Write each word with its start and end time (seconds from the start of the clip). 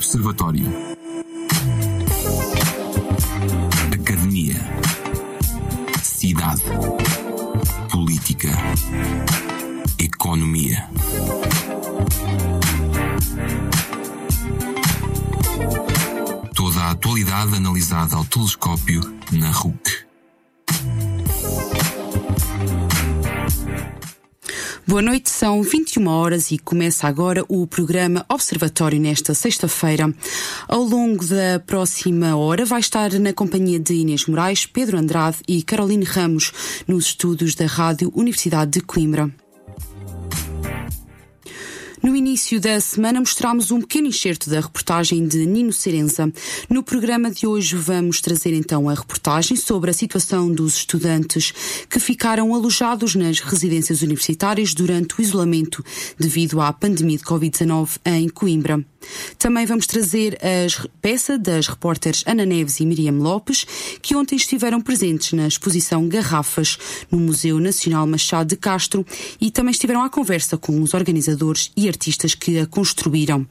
Observatório. 0.00 0.66
Academia. 3.92 4.56
Cidade. 6.02 6.62
Política. 7.92 8.48
Economia. 9.98 10.88
Toda 16.54 16.80
a 16.80 16.90
atualidade 16.92 17.56
analisada 17.56 18.16
ao 18.16 18.24
telescópio 18.24 19.02
na 19.32 19.50
RUC. 19.50 19.89
Boa 24.90 25.02
noite, 25.02 25.30
são 25.30 25.62
21 25.62 26.08
horas 26.08 26.50
e 26.50 26.58
começa 26.58 27.06
agora 27.06 27.44
o 27.48 27.64
programa 27.64 28.26
Observatório 28.28 29.00
nesta 29.00 29.34
sexta-feira. 29.34 30.12
Ao 30.66 30.82
longo 30.82 31.24
da 31.24 31.60
próxima 31.64 32.36
hora 32.36 32.64
vai 32.64 32.80
estar 32.80 33.12
na 33.12 33.32
companhia 33.32 33.78
de 33.78 33.94
Inês 33.94 34.26
Moraes, 34.26 34.66
Pedro 34.66 34.98
Andrade 34.98 35.36
e 35.46 35.62
Caroline 35.62 36.04
Ramos 36.04 36.82
nos 36.88 37.04
estúdios 37.04 37.54
da 37.54 37.66
Rádio 37.66 38.10
Universidade 38.16 38.72
de 38.72 38.80
Coimbra. 38.80 39.30
No 42.02 42.16
início 42.16 42.58
da 42.58 42.80
semana 42.80 43.20
mostramos 43.20 43.70
um 43.70 43.78
pequeno 43.78 44.08
excerto 44.08 44.48
da 44.48 44.58
reportagem 44.58 45.28
de 45.28 45.44
Nino 45.44 45.70
Serenza. 45.70 46.32
No 46.66 46.82
programa 46.82 47.30
de 47.30 47.46
hoje 47.46 47.76
vamos 47.76 48.22
trazer 48.22 48.54
então 48.54 48.88
a 48.88 48.94
reportagem 48.94 49.54
sobre 49.54 49.90
a 49.90 49.92
situação 49.92 50.50
dos 50.50 50.76
estudantes 50.76 51.52
que 51.90 52.00
ficaram 52.00 52.54
alojados 52.54 53.14
nas 53.14 53.40
residências 53.40 54.00
universitárias 54.00 54.72
durante 54.72 55.18
o 55.18 55.22
isolamento 55.22 55.84
devido 56.18 56.62
à 56.62 56.72
pandemia 56.72 57.18
de 57.18 57.24
Covid-19 57.24 57.98
em 58.06 58.30
Coimbra. 58.30 58.82
Também 59.38 59.64
vamos 59.66 59.86
trazer 59.86 60.38
a 60.42 60.88
peça 61.00 61.38
das 61.38 61.66
repórteres 61.66 62.22
Ana 62.26 62.44
Neves 62.44 62.80
e 62.80 62.86
Miriam 62.86 63.14
Lopes, 63.14 63.66
que 64.02 64.14
ontem 64.14 64.36
estiveram 64.36 64.80
presentes 64.80 65.32
na 65.32 65.46
exposição 65.46 66.06
Garrafas 66.06 66.78
no 67.10 67.18
Museu 67.18 67.58
Nacional 67.58 68.06
Machado 68.06 68.48
de 68.48 68.56
Castro 68.56 69.04
e 69.40 69.50
também 69.50 69.72
estiveram 69.72 70.02
à 70.02 70.10
conversa 70.10 70.56
com 70.56 70.80
os 70.82 70.92
organizadores 70.92 71.70
e 71.76 71.89
artistas 71.90 72.34
que 72.34 72.58
a 72.58 72.66
construíram. 72.66 73.46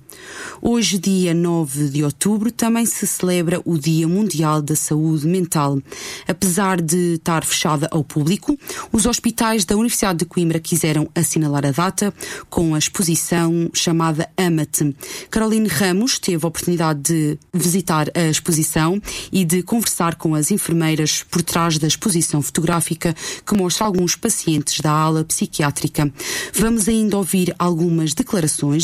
Hoje, 0.61 0.97
dia 0.97 1.33
9 1.33 1.89
de 1.89 2.03
outubro, 2.03 2.51
também 2.51 2.85
se 2.85 3.05
celebra 3.05 3.61
o 3.63 3.77
Dia 3.77 4.07
Mundial 4.07 4.61
da 4.61 4.75
Saúde 4.75 5.27
Mental. 5.27 5.79
Apesar 6.27 6.81
de 6.81 7.15
estar 7.15 7.45
fechada 7.45 7.87
ao 7.91 8.03
público, 8.03 8.57
os 8.91 9.05
hospitais 9.05 9.65
da 9.65 9.75
Universidade 9.75 10.19
de 10.19 10.25
Coimbra 10.25 10.59
quiseram 10.59 11.09
assinalar 11.13 11.65
a 11.65 11.71
data 11.71 12.13
com 12.49 12.73
a 12.73 12.79
exposição 12.79 13.69
chamada 13.73 14.29
Ama-te. 14.37 14.95
Caroline 15.29 15.67
Ramos 15.67 16.17
teve 16.17 16.43
a 16.43 16.47
oportunidade 16.47 17.01
de 17.01 17.37
visitar 17.53 18.09
a 18.15 18.27
exposição 18.27 19.01
e 19.31 19.45
de 19.45 19.61
conversar 19.61 20.15
com 20.15 20.33
as 20.33 20.49
enfermeiras 20.51 21.23
por 21.29 21.41
trás 21.41 21.77
da 21.77 21.87
exposição 21.87 22.41
fotográfica 22.41 23.15
que 23.45 23.55
mostra 23.55 23.85
alguns 23.85 24.15
pacientes 24.15 24.79
da 24.79 24.91
ala 24.91 25.23
psiquiátrica. 25.23 26.11
Vamos 26.53 26.87
ainda 26.87 27.17
ouvir 27.17 27.53
algumas 27.57 28.13
declarações 28.13 28.28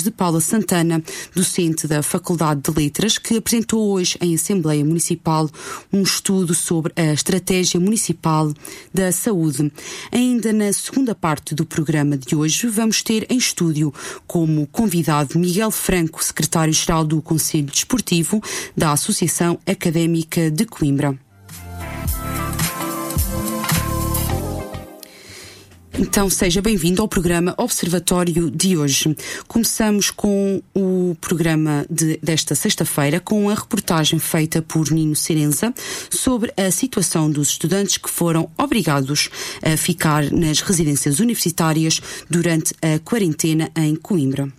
de 0.01 0.09
Paula 0.09 0.41
Santana, 0.41 1.03
docente 1.35 1.87
da 1.87 2.01
Faculdade 2.01 2.61
de 2.61 2.71
Letras, 2.71 3.17
que 3.17 3.37
apresentou 3.37 3.91
hoje 3.91 4.17
em 4.19 4.33
Assembleia 4.33 4.83
Municipal 4.83 5.49
um 5.93 6.01
estudo 6.01 6.55
sobre 6.55 6.91
a 6.95 7.13
estratégia 7.13 7.79
municipal 7.79 8.51
da 8.93 9.11
saúde. 9.11 9.71
Ainda 10.11 10.51
na 10.51 10.73
segunda 10.73 11.13
parte 11.13 11.53
do 11.53 11.65
programa 11.65 12.17
de 12.17 12.35
hoje, 12.35 12.67
vamos 12.67 13.03
ter 13.03 13.27
em 13.29 13.37
estúdio 13.37 13.93
como 14.25 14.65
convidado 14.67 15.37
Miguel 15.37 15.69
Franco, 15.69 16.23
secretário 16.23 16.55
secretário-geral 16.55 17.05
do 17.05 17.21
Conselho 17.21 17.65
Desportivo 17.65 18.41
da 18.75 18.91
Associação 18.91 19.59
Académica 19.65 20.49
de 20.49 20.65
Coimbra. 20.65 21.24
Então, 25.97 26.29
seja 26.29 26.61
bem-vindo 26.61 27.01
ao 27.01 27.07
programa 27.07 27.55
Observatório 27.57 28.51
de 28.51 28.75
hoje. 28.75 29.15
Começamos 29.47 30.11
com 30.11 30.61
o 30.73 31.15
programa 31.21 31.85
de, 31.89 32.19
desta 32.21 32.53
sexta-feira 32.53 33.21
com 33.21 33.49
a 33.49 33.53
reportagem 33.53 34.19
feita 34.19 34.61
por 34.61 34.91
Nino 34.91 35.15
Serenza 35.15 35.73
sobre 36.09 36.53
a 36.57 36.69
situação 36.69 37.31
dos 37.31 37.49
estudantes 37.49 37.97
que 37.97 38.09
foram 38.09 38.49
obrigados 38.57 39.29
a 39.63 39.77
ficar 39.77 40.29
nas 40.31 40.59
residências 40.59 41.19
universitárias 41.19 42.01
durante 42.29 42.73
a 42.81 42.99
quarentena 42.99 43.71
em 43.75 43.95
Coimbra. 43.95 44.51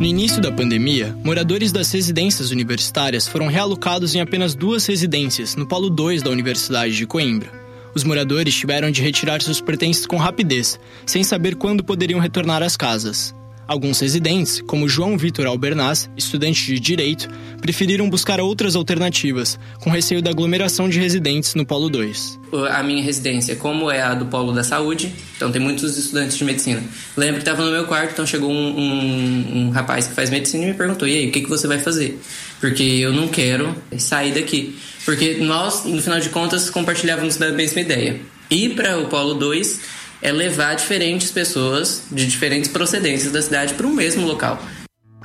No 0.00 0.06
início 0.06 0.40
da 0.40 0.50
pandemia, 0.50 1.14
moradores 1.22 1.72
das 1.72 1.92
residências 1.92 2.50
universitárias 2.50 3.28
foram 3.28 3.48
realocados 3.48 4.14
em 4.14 4.20
apenas 4.22 4.54
duas 4.54 4.86
residências, 4.86 5.54
no 5.56 5.66
Polo 5.66 5.90
2 5.90 6.22
da 6.22 6.30
Universidade 6.30 6.96
de 6.96 7.06
Coimbra. 7.06 7.52
Os 7.94 8.02
moradores 8.02 8.54
tiveram 8.54 8.90
de 8.90 9.02
retirar 9.02 9.42
seus 9.42 9.60
pertences 9.60 10.06
com 10.06 10.16
rapidez, 10.16 10.80
sem 11.04 11.22
saber 11.22 11.54
quando 11.54 11.84
poderiam 11.84 12.18
retornar 12.18 12.62
às 12.62 12.78
casas. 12.78 13.34
Alguns 13.70 14.00
residentes, 14.00 14.60
como 14.66 14.88
João 14.88 15.16
Vitor 15.16 15.46
Albernaz, 15.46 16.10
estudante 16.16 16.60
de 16.66 16.80
Direito, 16.80 17.28
preferiram 17.60 18.10
buscar 18.10 18.40
outras 18.40 18.74
alternativas, 18.74 19.60
com 19.78 19.90
receio 19.90 20.20
da 20.20 20.28
aglomeração 20.28 20.88
de 20.88 20.98
residentes 20.98 21.54
no 21.54 21.64
Polo 21.64 21.88
2. 21.88 22.40
A 22.68 22.82
minha 22.82 23.00
residência, 23.00 23.54
como 23.54 23.88
é 23.88 24.02
a 24.02 24.12
do 24.12 24.26
Polo 24.26 24.50
da 24.50 24.64
Saúde, 24.64 25.14
então 25.36 25.52
tem 25.52 25.62
muitos 25.62 25.96
estudantes 25.96 26.36
de 26.36 26.42
medicina. 26.42 26.82
Lembro 27.16 27.36
que 27.36 27.42
estava 27.42 27.64
no 27.64 27.70
meu 27.70 27.84
quarto, 27.84 28.10
então 28.10 28.26
chegou 28.26 28.50
um, 28.50 28.76
um, 28.76 29.58
um, 29.58 29.70
rapaz 29.70 30.08
que 30.08 30.14
faz 30.14 30.30
medicina 30.30 30.64
e 30.64 30.66
me 30.66 30.74
perguntou: 30.74 31.06
e 31.06 31.16
aí, 31.16 31.28
o 31.28 31.30
que, 31.30 31.40
que 31.40 31.48
você 31.48 31.68
vai 31.68 31.78
fazer? 31.78 32.20
Porque 32.58 32.82
eu 32.82 33.12
não 33.12 33.28
quero 33.28 33.72
sair 33.98 34.34
daqui. 34.34 34.76
Porque 35.04 35.36
nós, 35.36 35.84
no 35.84 36.02
final 36.02 36.18
de 36.18 36.30
contas, 36.30 36.68
compartilhávamos 36.70 37.36
da 37.36 37.52
mesma 37.52 37.80
ideia. 37.80 38.20
Ir 38.50 38.70
para 38.70 38.98
o 38.98 39.06
Polo 39.06 39.34
2 39.34 39.99
é 40.22 40.32
levar 40.32 40.74
diferentes 40.74 41.30
pessoas 41.30 42.04
de 42.10 42.26
diferentes 42.26 42.70
procedências 42.70 43.32
da 43.32 43.42
cidade 43.42 43.74
para 43.74 43.86
o 43.86 43.92
mesmo 43.92 44.26
local. 44.26 44.62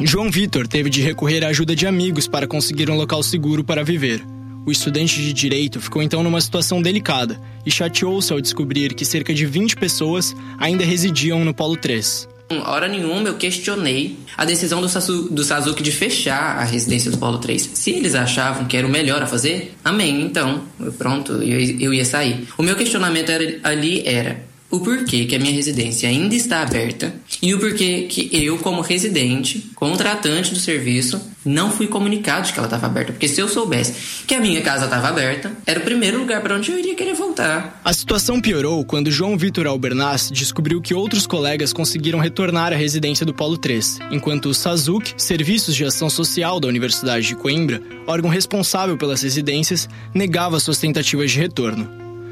João 0.02 0.30
Vitor 0.30 0.68
teve 0.68 0.90
de 0.90 1.02
recorrer 1.02 1.44
à 1.46 1.48
ajuda 1.48 1.76
de 1.76 1.88
amigos 1.88 2.28
para 2.28 2.48
conseguir 2.48 2.90
um 2.90 2.96
local 2.96 3.24
seguro 3.24 3.64
para 3.64 3.84
viver. 3.84 4.22
O 4.66 4.72
estudante 4.72 5.22
de 5.22 5.32
direito 5.32 5.80
ficou 5.80 6.02
então 6.02 6.24
numa 6.24 6.42
situação 6.42 6.82
delicada 6.82 7.40
e 7.66 7.72
chateou-se 7.72 8.34
ao 8.34 8.42
descobrir 8.42 8.94
que 8.94 9.06
cerca 9.06 9.34
de 9.34 9.46
20 9.46 9.78
pessoas 9.78 10.36
ainda 10.58 10.84
residiam 10.84 11.46
no 11.46 11.54
Polo 11.54 11.78
3. 11.78 12.28
Hora 12.64 12.88
nenhuma 12.88 13.30
eu 13.30 13.38
questionei 13.38 14.18
a 14.38 14.46
decisão 14.46 14.80
do, 14.80 14.88
Sasu, 14.88 15.30
do 15.30 15.44
Sasuke 15.44 15.82
de 15.82 15.92
fechar 15.92 16.58
a 16.58 16.64
residência 16.64 17.10
do 17.10 17.18
Polo 17.18 17.40
3. 17.40 17.72
Se 17.74 17.92
eles 17.92 18.14
achavam 18.14 18.66
que 18.66 18.78
era 18.78 18.86
o 18.86 18.90
melhor 18.90 19.22
a 19.22 19.28
fazer, 19.28 19.74
amém, 19.84 20.22
então, 20.22 20.64
pronto, 20.98 21.34
eu, 21.42 21.60
eu 21.80 21.94
ia 21.94 22.06
sair. 22.06 22.48
O 22.58 22.62
meu 22.62 22.76
questionamento 22.76 23.30
era, 23.32 23.60
ali 23.64 24.06
era: 24.06 24.44
o 24.70 24.80
porquê 24.80 25.26
que 25.26 25.36
a 25.36 25.40
minha 25.40 25.54
residência 25.54 26.10
ainda 26.10 26.36
está 26.36 26.62
aberta 26.62 27.14
e 27.42 27.54
o 27.54 27.60
porquê 27.60 28.08
que 28.10 28.30
eu, 28.34 28.58
como 28.58 28.82
residente, 28.82 29.72
contratante 29.76 30.54
do 30.54 30.60
serviço, 30.60 31.22
não 31.46 31.72
fui 31.72 31.88
comunicado 31.88 32.48
de 32.48 32.54
que 32.54 32.60
ela 32.60 32.68
estava 32.68 32.88
aberta. 32.88 33.14
Porque 33.14 33.28
se 33.28 33.40
eu 33.40 33.48
soubesse 33.48 34.26
que 34.26 34.34
a 34.34 34.40
minha 34.40 34.62
casa 34.62 34.86
estava 34.86 35.08
aberta, 35.08 35.52
era 35.66 35.80
o 35.80 35.84
primeiro 35.84 36.20
lugar 36.20 36.42
para 36.42 36.56
onde 36.56 36.72
eu 36.72 36.80
iria 36.80 36.96
querer 36.96 37.14
voltar. 37.14 37.80
A 37.86 37.94
situação 37.94 38.42
piorou 38.42 38.84
quando 38.84 39.12
João 39.12 39.38
Vitor 39.38 39.68
Albernaz 39.68 40.32
descobriu 40.32 40.82
que 40.82 40.94
outros 40.94 41.28
colegas 41.28 41.72
conseguiram 41.72 42.20
retornar 42.20 42.74
à 42.74 42.76
residência 42.76 43.26
do 43.26 43.34
Polo 43.34 43.58
3, 43.58 44.00
enquanto 44.12 44.48
o 44.48 44.54
SASUC, 44.54 45.14
Serviços 45.18 45.76
de 45.76 45.86
Ação 45.86 46.10
Social 46.10 46.60
da 46.60 46.68
Universidade 46.68 47.28
de 47.28 47.36
Coimbra, 47.36 47.82
órgão 48.08 48.30
responsável 48.30 48.98
pelas 48.98 49.22
residências, 49.22 49.88
negava 50.14 50.60
suas 50.60 50.80
tentativas 50.80 51.32
de 51.32 51.40
retorno. 51.40 51.88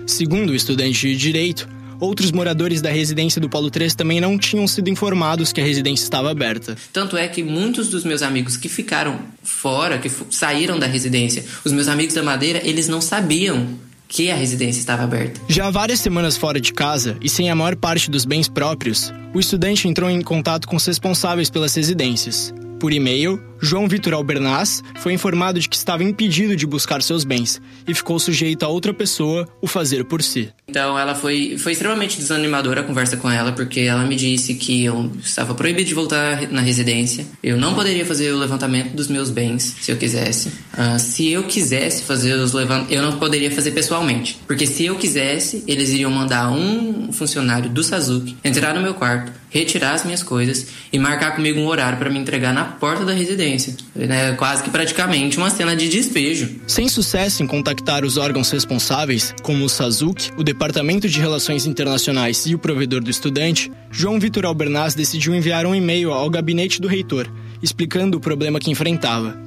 Segundo 0.05 0.50
o 0.50 0.55
estudante 0.55 1.07
de 1.07 1.15
Direito, 1.15 1.68
outros 2.00 2.31
moradores 2.31 2.81
da 2.81 2.90
residência 2.90 3.40
do 3.40 3.50
Polo 3.50 3.69
3 3.69 3.95
também 3.95 4.19
não 4.19 4.38
tinham 4.38 4.68
sido 4.68 4.90
informados 4.90 5.51
que 5.51 5.62
a 5.62 5.63
residência 5.63 6.04
estava 6.04 6.31
aberta. 6.31 6.78
Tanto 6.92 7.18
é 7.18 7.28
que 7.28 7.44
muitos 7.44 7.90
dos 7.90 8.04
meus 8.04 8.22
amigos 8.22 8.57
que 8.57 8.69
ficaram 8.69 9.19
fora, 9.42 9.98
que 9.98 10.10
saíram 10.30 10.80
da 10.80 10.88
residência, 10.88 11.44
os 11.63 11.72
meus 11.72 11.88
amigos 11.88 12.16
da 12.16 12.24
Madeira, 12.24 12.62
eles 12.63 12.88
não 12.88 13.01
sabiam 13.01 13.68
que 14.07 14.30
a 14.30 14.36
residência 14.36 14.80
estava 14.80 15.04
aberta. 15.04 15.42
Já 15.48 15.68
há 15.68 15.72
várias 15.72 16.00
semanas 16.00 16.38
fora 16.38 16.62
de 16.62 16.72
casa 16.72 17.18
e 17.19 17.28
sem 17.28 17.50
a 17.50 17.56
maior 17.56 17.75
parte 17.75 18.12
dos 18.12 18.25
bens 18.25 18.48
próprios, 18.48 19.12
o 19.34 19.39
estudante 19.39 19.88
entrou 19.88 20.07
em 20.10 20.22
contato 20.22 20.68
com 20.68 20.75
os 20.75 20.86
responsáveis 20.86 21.50
pelas 21.50 21.74
residências. 21.74 22.54
Por 22.80 22.92
e-mail, 22.92 23.42
João 23.62 23.88
Vitor 23.88 24.13
Albernaz 24.13 24.84
foi 24.98 25.13
informado 25.13 25.57
de 25.57 25.69
que 25.69 25.75
estava 25.75 26.04
impedido 26.04 26.54
de 26.54 26.68
buscar 26.68 27.01
seus 27.01 27.24
bens 27.24 27.62
e 27.88 27.94
ficou 27.94 28.19
sujeito 28.19 28.63
a 28.63 28.68
outra 28.68 28.94
pessoa 28.94 29.48
o 29.62 29.68
fazer 29.68 30.04
por 30.04 30.22
si. 30.22 30.51
Então 30.74 30.98
ela 30.98 31.14
foi, 31.14 31.56
foi 31.60 31.74
extremamente 31.74 32.18
desanimadora 32.18 32.81
a 32.81 32.84
conversa 32.84 33.16
com 33.16 33.30
ela, 33.30 33.52
porque 33.52 33.81
ela 33.81 34.04
me 34.08 34.16
disse 34.16 34.56
que 34.56 34.84
eu 34.84 35.12
estava 35.22 35.54
proibido 35.54 35.88
de 35.88 35.94
voltar 35.94 36.52
na 36.52 36.62
residência, 36.62 37.28
eu 37.44 37.58
não 37.58 37.75
poderia 37.75 38.04
fazer 38.04 38.31
o 38.31 38.40
levantamento 38.40 38.96
dos 38.96 39.08
meus 39.08 39.30
bens 39.30 39.75
se 39.80 39.92
eu 39.92 39.98
quisesse. 39.98 40.48
Uh, 40.48 40.98
se 40.98 41.30
eu 41.30 41.44
quisesse 41.44 42.02
fazer 42.02 42.34
os 42.34 42.54
levantamentos, 42.54 42.96
eu 42.96 43.04
não 43.04 43.20
poderia 43.20 43.52
fazer 43.52 43.70
pessoalmente, 43.70 44.40
porque 44.48 44.66
se 44.66 44.84
eu 44.84 44.96
quisesse, 44.96 45.64
eles 45.68 45.92
iriam 45.92 46.10
mandar 46.10 46.50
um 46.50 47.14
funcionário 47.14 47.70
do 47.70 47.84
Sazuki 47.84 48.36
entrar 48.44 48.74
no 48.74 48.81
meu 48.81 48.96
quarto, 48.96 49.31
retirar 49.52 49.94
as 49.94 50.04
minhas 50.04 50.24
coisas 50.24 50.66
e 50.92 50.98
marcar 50.98 51.36
comigo 51.36 51.60
um 51.60 51.68
horário 51.68 52.00
para 52.00 52.10
me 52.10 52.18
entregar 52.18 52.52
na 52.52 52.66
porta 52.66 53.06
da 53.06 53.14
residência. 53.14 53.75
É 53.96 54.31
quase 54.31 54.64
que 54.64 54.72
praticamente 54.72 55.38
uma 55.38 55.52
cena 55.52 55.75
de 55.75 55.88
despejo. 55.88 56.50
Sem 56.66 56.90
sucesso 56.90 57.44
em 57.44 57.48
contactar 57.48 58.04
os 58.04 58.18
órgãos 58.18 58.50
responsáveis, 58.50 59.36
como 59.44 59.66
o 59.66 59.70
Sazuki, 59.70 60.31
o 60.36 60.44
Departamento 60.44 60.62
de 60.71 61.19
Relações 61.19 61.65
Internacionais 61.65 62.45
e 62.45 62.56
o 62.56 62.57
provedor 62.57 63.04
do 63.04 63.10
estudante, 63.10 63.69
João 63.92 64.18
Vitor 64.18 64.45
Albernaz 64.45 64.95
decidiu 64.95 65.36
enviar 65.36 65.65
um 65.65 65.75
e-mail 65.75 66.13
ao 66.13 66.30
gabinete 66.30 66.80
do 66.80 66.88
reitor, 66.88 67.30
explicando 67.62 68.18
o 68.18 68.21
problema 68.21 68.62
que 68.62 68.71
enfrentava. 68.71 69.38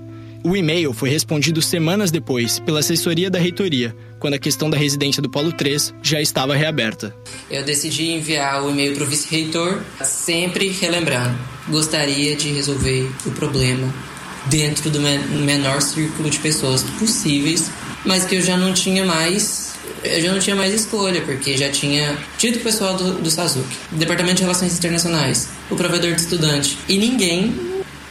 O 0.44 0.54
e-mail 0.54 0.92
foi 0.92 1.08
respondido 1.08 1.62
semanas 1.62 2.10
depois 2.10 2.58
pela 2.58 2.80
assessoria 2.80 3.30
da 3.30 3.38
reitoria, 3.38 3.96
quando 4.18 4.34
a 4.34 4.38
questão 4.38 4.68
da 4.68 4.76
residência 4.76 5.22
do 5.22 5.30
Polo 5.30 5.52
3 5.52 5.94
já 6.02 6.20
estava 6.20 6.54
reaberta. 6.54 7.16
Eu 7.50 7.64
decidi 7.64 8.10
enviar 8.10 8.62
o 8.62 8.70
e-mail 8.70 8.94
para 8.94 9.04
o 9.04 9.06
vice-reitor, 9.06 9.80
sempre 10.02 10.68
relembrando: 10.68 11.36
gostaria 11.68 12.36
de 12.36 12.52
resolver 12.52 13.10
o 13.24 13.30
problema 13.30 13.92
dentro 14.50 14.90
do 14.90 15.00
menor 15.00 15.80
círculo 15.80 16.28
de 16.28 16.38
pessoas 16.40 16.82
possíveis, 16.98 17.70
mas 18.04 18.26
que 18.26 18.34
eu 18.34 18.42
já 18.42 18.56
não 18.56 18.74
tinha 18.74 19.04
mais 19.04 19.65
eu 20.04 20.20
já 20.20 20.32
não 20.32 20.38
tinha 20.38 20.56
mais 20.56 20.72
escolha, 20.72 21.20
porque 21.22 21.56
já 21.56 21.70
tinha 21.70 22.16
tido 22.38 22.56
o 22.56 22.60
pessoal 22.60 22.96
do, 22.96 23.12
do 23.14 23.66
Departamento 23.92 24.36
de 24.36 24.42
Relações 24.42 24.76
Internacionais, 24.76 25.48
o 25.70 25.76
provedor 25.76 26.12
de 26.12 26.20
estudante, 26.20 26.78
e 26.88 26.98
ninguém, 26.98 27.54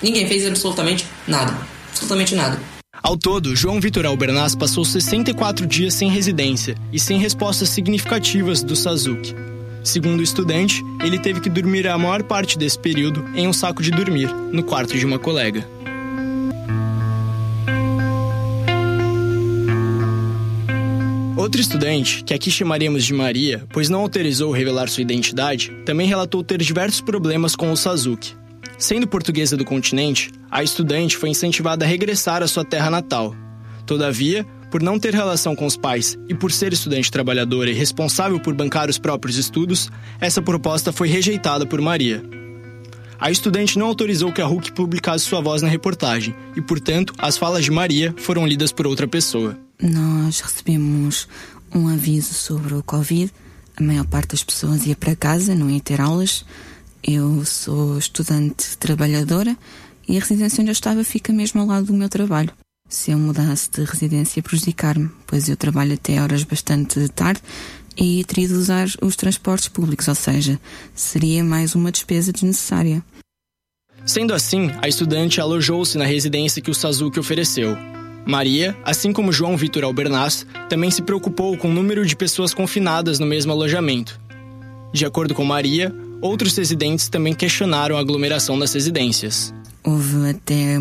ninguém 0.02 0.28
fez 0.28 0.46
absolutamente 0.46 1.06
nada. 1.28 1.56
Absolutamente 1.92 2.36
nada. 2.36 2.60
Ao 3.02 3.16
todo, 3.16 3.56
João 3.56 3.80
Vitor 3.80 4.06
Albernaz 4.06 4.56
passou 4.56 4.84
64 4.84 5.66
dias 5.66 5.94
sem 5.94 6.10
residência 6.10 6.76
e 6.92 7.00
sem 7.00 7.20
respostas 7.20 7.70
significativas 7.70 8.64
do 8.64 8.76
Sazuki. 8.76 9.36
Segundo 9.84 10.20
o 10.20 10.24
estudante, 10.24 10.84
ele 11.04 11.20
teve 11.20 11.40
que 11.40 11.50
dormir 11.50 11.88
a 11.88 11.98
maior 11.98 12.24
parte 12.24 12.58
desse 12.58 12.80
período 12.80 13.24
em 13.36 13.48
um 13.48 13.54
saco 13.54 13.84
de 13.84 13.92
dormir, 13.92 14.34
no 14.52 14.64
quarto 14.64 14.98
de 14.98 15.06
uma 15.06 15.20
colega. 15.20 15.64
Outro 21.46 21.62
estudante, 21.62 22.24
que 22.24 22.34
aqui 22.34 22.50
chamaremos 22.50 23.06
de 23.06 23.14
Maria, 23.14 23.68
pois 23.72 23.88
não 23.88 24.00
autorizou 24.00 24.52
revelar 24.52 24.90
sua 24.90 25.04
identidade, 25.04 25.72
também 25.86 26.08
relatou 26.08 26.44
ter 26.44 26.60
diversos 26.60 27.02
problemas 27.02 27.56
com 27.56 27.72
o 27.72 27.78
Sazuki. 27.78 28.36
Sendo 28.80 29.08
portuguesa 29.08 29.56
do 29.56 29.64
continente, 29.64 30.32
a 30.50 30.64
estudante 30.64 31.16
foi 31.16 31.30
incentivada 31.30 31.86
a 31.86 31.88
regressar 31.88 32.42
à 32.42 32.48
sua 32.48 32.66
terra 32.66 32.90
natal. 32.90 33.36
Todavia, 33.86 34.44
por 34.72 34.82
não 34.82 34.98
ter 34.98 35.14
relação 35.14 35.56
com 35.56 35.68
os 35.68 35.78
pais 35.78 36.18
e 36.28 36.34
por 36.34 36.52
ser 36.52 36.74
estudante 36.74 37.12
trabalhadora 37.12 37.70
e 37.70 37.76
responsável 37.76 38.40
por 38.40 38.56
bancar 38.56 38.90
os 38.90 38.98
próprios 38.98 39.38
estudos, 39.38 39.92
essa 40.20 40.42
proposta 40.42 40.92
foi 40.92 41.08
rejeitada 41.10 41.64
por 41.64 41.80
Maria. 41.80 42.24
A 43.20 43.30
estudante 43.30 43.78
não 43.78 43.86
autorizou 43.86 44.32
que 44.32 44.42
a 44.42 44.48
Hulk 44.48 44.72
publicasse 44.72 45.26
sua 45.26 45.42
voz 45.42 45.62
na 45.62 45.70
reportagem 45.70 46.36
e, 46.56 46.62
portanto, 46.62 47.14
as 47.20 47.38
falas 47.38 47.64
de 47.64 47.70
Maria 47.70 48.16
foram 48.18 48.48
lidas 48.48 48.72
por 48.72 48.88
outra 48.88 49.08
pessoa. 49.08 49.64
Nós 49.82 50.40
recebemos 50.40 51.28
um 51.74 51.88
aviso 51.88 52.34
sobre 52.34 52.74
o 52.74 52.84
Covid. 52.84 53.32
A 53.76 53.84
maior 53.84 54.06
parte 54.06 54.30
das 54.30 54.44
pessoas 54.44 54.86
ia 54.86 54.96
para 54.96 55.16
casa, 55.16 55.54
não 55.54 55.70
ia 55.70 55.82
ter 55.82 56.00
aulas. 56.00 56.46
Eu 57.04 57.46
sou 57.46 57.98
estudante 57.98 58.78
trabalhadora 58.78 59.56
e 60.08 60.18
a 60.18 60.20
residência 60.20 60.62
onde 60.62 60.72
eu 60.72 60.74
estava 60.74 61.04
fica 61.04 61.34
mesmo 61.34 61.62
ao 61.62 61.68
lado 61.68 61.88
do 61.88 61.94
meu 61.94 62.10
trabalho. 62.10 62.52
Se 62.88 63.12
eu 63.12 63.20
mudasse 63.20 63.70
de 63.70 63.84
residência, 63.84 64.42
prejudicar-me, 64.42 65.10
pois 65.26 65.50
eu 65.50 65.58
trabalho 65.58 65.94
até 65.96 66.22
horas 66.22 66.44
bastante 66.44 67.08
tarde 67.10 67.42
e 67.98 68.24
teria 68.26 68.48
de 68.48 68.54
usar 68.54 68.88
os 69.02 69.16
transportes 69.16 69.68
públicos, 69.68 70.08
ou 70.08 70.16
seja, 70.16 70.60
seria 70.94 71.44
mais 71.44 71.76
uma 71.76 71.92
despesa 71.92 72.32
desnecessária. 72.32 73.04
Sendo 74.06 74.34
assim, 74.34 74.70
a 74.82 74.88
estudante 74.88 75.42
alojou-se 75.42 75.98
na 75.98 76.06
residência 76.06 76.62
que 76.62 76.70
o 76.70 76.76
Sazuki 76.76 77.20
ofereceu. 77.20 77.76
Maria, 78.26 78.76
assim 78.84 79.14
como 79.14 79.32
João 79.32 79.56
Vitor 79.56 79.84
Albernaz, 79.84 80.46
também 80.68 80.90
se 80.90 81.02
preocupou 81.02 81.56
com 81.58 81.70
o 81.70 81.74
número 81.74 82.06
de 82.06 82.16
pessoas 82.16 82.54
confinadas 82.54 83.20
no 83.20 83.26
mesmo 83.26 83.52
alojamento. 83.52 84.20
De 84.92 85.06
acordo 85.06 85.36
com 85.36 85.46
Maria, 85.46 85.94
outros 86.22 86.56
residentes 86.58 87.08
também 87.08 87.34
questionaram 87.34 87.98
a 87.98 88.00
aglomeração 88.00 88.58
das 88.58 88.74
residências. 88.74 89.54
Houve 89.84 90.30
até 90.30 90.80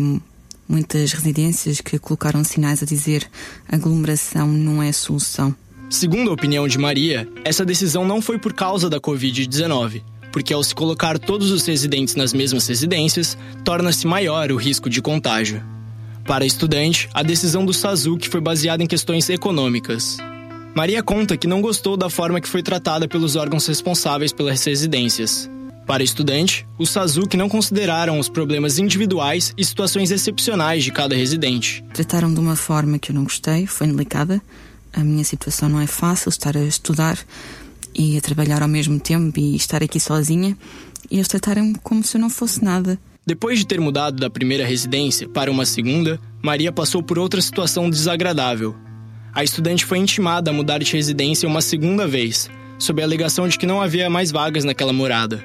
muitas 0.67 1.11
residências 1.11 1.81
que 1.81 1.99
colocaram 1.99 2.43
sinais 2.43 2.81
a 2.81 2.85
dizer 2.85 3.29
aglomeração 3.69 4.47
não 4.47 4.81
é 4.81 4.91
solução. 4.91 5.55
Segundo 5.89 6.31
a 6.31 6.33
opinião 6.33 6.67
de 6.67 6.79
Maria, 6.79 7.27
essa 7.43 7.63
decisão 7.63 8.07
não 8.07 8.21
foi 8.21 8.39
por 8.39 8.53
causa 8.53 8.89
da 8.89 8.99
Covid-19, 8.99 10.01
porque 10.31 10.53
ao 10.53 10.63
se 10.63 10.73
colocar 10.73 11.19
todos 11.19 11.51
os 11.51 11.65
residentes 11.65 12.15
nas 12.15 12.33
mesmas 12.33 12.65
residências, 12.67 13.37
torna-se 13.63 14.07
maior 14.07 14.51
o 14.51 14.55
risco 14.55 14.89
de 14.89 15.01
contágio. 15.01 15.74
Para 16.25 16.43
estudante, 16.43 17.07
a 17.13 17.21
decisão 17.21 17.63
do 17.63 17.71
Sazuki 17.71 18.27
foi 18.27 18.41
baseada 18.41 18.81
em 18.81 18.87
questões 18.87 19.29
econômicas. 19.29 20.17
Maria 20.75 21.03
conta 21.03 21.37
que 21.37 21.45
não 21.45 21.61
gostou 21.61 21.95
da 21.95 22.09
forma 22.09 22.41
que 22.41 22.49
foi 22.49 22.63
tratada 22.63 23.07
pelos 23.07 23.35
órgãos 23.35 23.67
responsáveis 23.67 24.33
pelas 24.33 24.63
residências. 24.65 25.47
Para 25.85 26.03
estudante, 26.03 26.67
os 26.79 26.89
Sazuki 26.89 27.37
não 27.37 27.47
consideraram 27.47 28.17
os 28.17 28.27
problemas 28.27 28.79
individuais 28.79 29.53
e 29.55 29.63
situações 29.63 30.09
excepcionais 30.09 30.83
de 30.83 30.91
cada 30.91 31.15
residente. 31.15 31.85
Trataram 31.93 32.33
de 32.33 32.39
uma 32.39 32.55
forma 32.55 32.97
que 32.97 33.11
eu 33.11 33.15
não 33.15 33.23
gostei, 33.23 33.67
foi 33.67 33.85
delicada. 33.85 34.41
A 34.91 35.03
minha 35.03 35.23
situação 35.23 35.69
não 35.69 35.79
é 35.79 35.85
fácil, 35.85 36.29
estar 36.29 36.57
a 36.57 36.63
estudar 36.63 37.19
e 37.93 38.17
a 38.17 38.21
trabalhar 38.21 38.63
ao 38.63 38.67
mesmo 38.67 38.99
tempo 38.99 39.39
e 39.39 39.55
estar 39.55 39.83
aqui 39.83 39.99
sozinha. 39.99 40.57
E 41.11 41.17
eles 41.17 41.27
trataram-me 41.27 41.75
como 41.83 42.03
se 42.03 42.17
eu 42.17 42.21
não 42.21 42.31
fosse 42.31 42.63
nada. 42.63 42.97
Depois 43.27 43.57
de 43.57 43.65
ter 43.65 43.81
mudado 43.81 44.17
da 44.17 44.29
primeira 44.29 44.63
residência 44.63 45.27
para 45.27 45.49
uma 45.49 45.65
segunda, 45.65 46.19
Maria 46.43 46.71
passou 46.71 47.01
por 47.01 47.17
outra 47.17 47.41
situação 47.41 47.89
desagradável. 47.89 48.75
A 49.33 49.43
estudante 49.43 49.83
foi 49.83 49.97
intimada 49.97 50.51
a 50.51 50.53
mudar 50.53 50.77
de 50.77 50.93
residência 50.93 51.49
uma 51.49 51.59
segunda 51.59 52.07
vez, 52.07 52.47
sob 52.77 53.01
a 53.01 53.05
alegação 53.05 53.47
de 53.47 53.57
que 53.57 53.65
não 53.65 53.81
havia 53.81 54.11
mais 54.11 54.31
vagas 54.31 54.63
naquela 54.63 54.93
morada. 54.93 55.43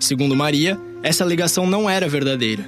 Segundo 0.00 0.34
Maria, 0.34 0.80
essa 1.02 1.22
alegação 1.22 1.66
não 1.66 1.90
era 1.90 2.08
verdadeira. 2.08 2.64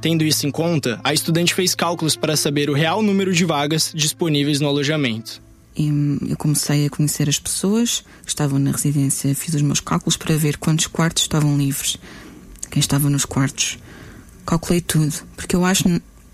Tendo 0.00 0.24
isso 0.24 0.48
em 0.48 0.50
conta, 0.50 1.00
a 1.04 1.14
estudante 1.14 1.54
fez 1.54 1.72
cálculos 1.72 2.16
para 2.16 2.36
saber 2.36 2.68
o 2.68 2.74
real 2.74 3.04
número 3.04 3.32
de 3.32 3.44
vagas 3.44 3.92
disponíveis 3.94 4.58
no 4.58 4.66
alojamento. 4.66 5.40
E 5.76 6.18
eu 6.28 6.36
comecei 6.36 6.86
a 6.86 6.90
conhecer 6.90 7.28
as 7.28 7.38
pessoas 7.38 8.04
que 8.24 8.30
estavam 8.30 8.58
na 8.58 8.72
residência, 8.72 9.32
fiz 9.32 9.54
os 9.54 9.62
meus 9.62 9.78
cálculos 9.78 10.16
para 10.16 10.36
ver 10.36 10.56
quantos 10.56 10.88
quartos 10.88 11.22
estavam 11.22 11.56
livres, 11.56 11.96
quem 12.68 12.80
estava 12.80 13.08
nos 13.08 13.24
quartos 13.24 13.78
calculei 14.42 14.80
tudo, 14.80 15.14
porque 15.36 15.56
eu 15.56 15.64
acho 15.64 15.84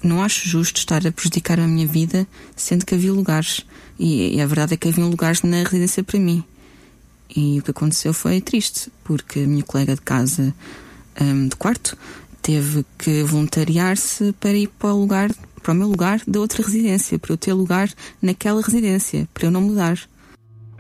não 0.03 0.23
acho 0.23 0.49
justo 0.49 0.79
estar 0.79 1.05
a 1.07 1.13
prejudicar 1.13 1.59
a 1.59 1.67
minha 1.67 1.87
vida 1.87 2.27
sendo 2.55 2.87
que 2.87 2.95
havia 2.95 3.13
lugares. 3.13 3.67
E, 3.99 4.37
e 4.37 4.41
a 4.41 4.47
verdade 4.47 4.75
é 4.75 4.77
que 4.77 4.89
havia 4.89 5.05
lugares 5.05 5.43
na 5.43 5.59
residência 5.59 6.05
para 6.05 6.19
mim. 6.19 6.45
E 7.35 7.59
o 7.59 7.63
que 7.63 7.71
aconteceu 7.71 8.15
foi 8.15 8.41
triste, 8.41 8.91
porque 9.05 9.41
a 9.41 9.47
minha 9.47 9.63
colega 9.63 9.95
de 9.95 10.01
casa 10.01 10.55
um, 11.21 11.49
de 11.49 11.57
quarto 11.57 11.97
teve 12.41 12.85
que 12.97 13.23
voluntariar-se 13.23 14.33
para 14.41 14.53
ir 14.53 14.69
para 14.69 14.95
o 14.95 15.01
lugar, 15.01 15.31
para 15.63 15.73
o 15.73 15.75
meu 15.75 15.89
lugar 15.89 16.23
da 16.27 16.41
outra 16.41 16.63
residência, 16.63 17.19
para 17.19 17.33
eu 17.33 17.37
ter 17.37 17.53
lugar 17.53 17.91
naquela 18.23 18.63
residência, 18.63 19.29
para 19.35 19.47
eu 19.47 19.51
não 19.51 19.61
mudar. 19.61 19.99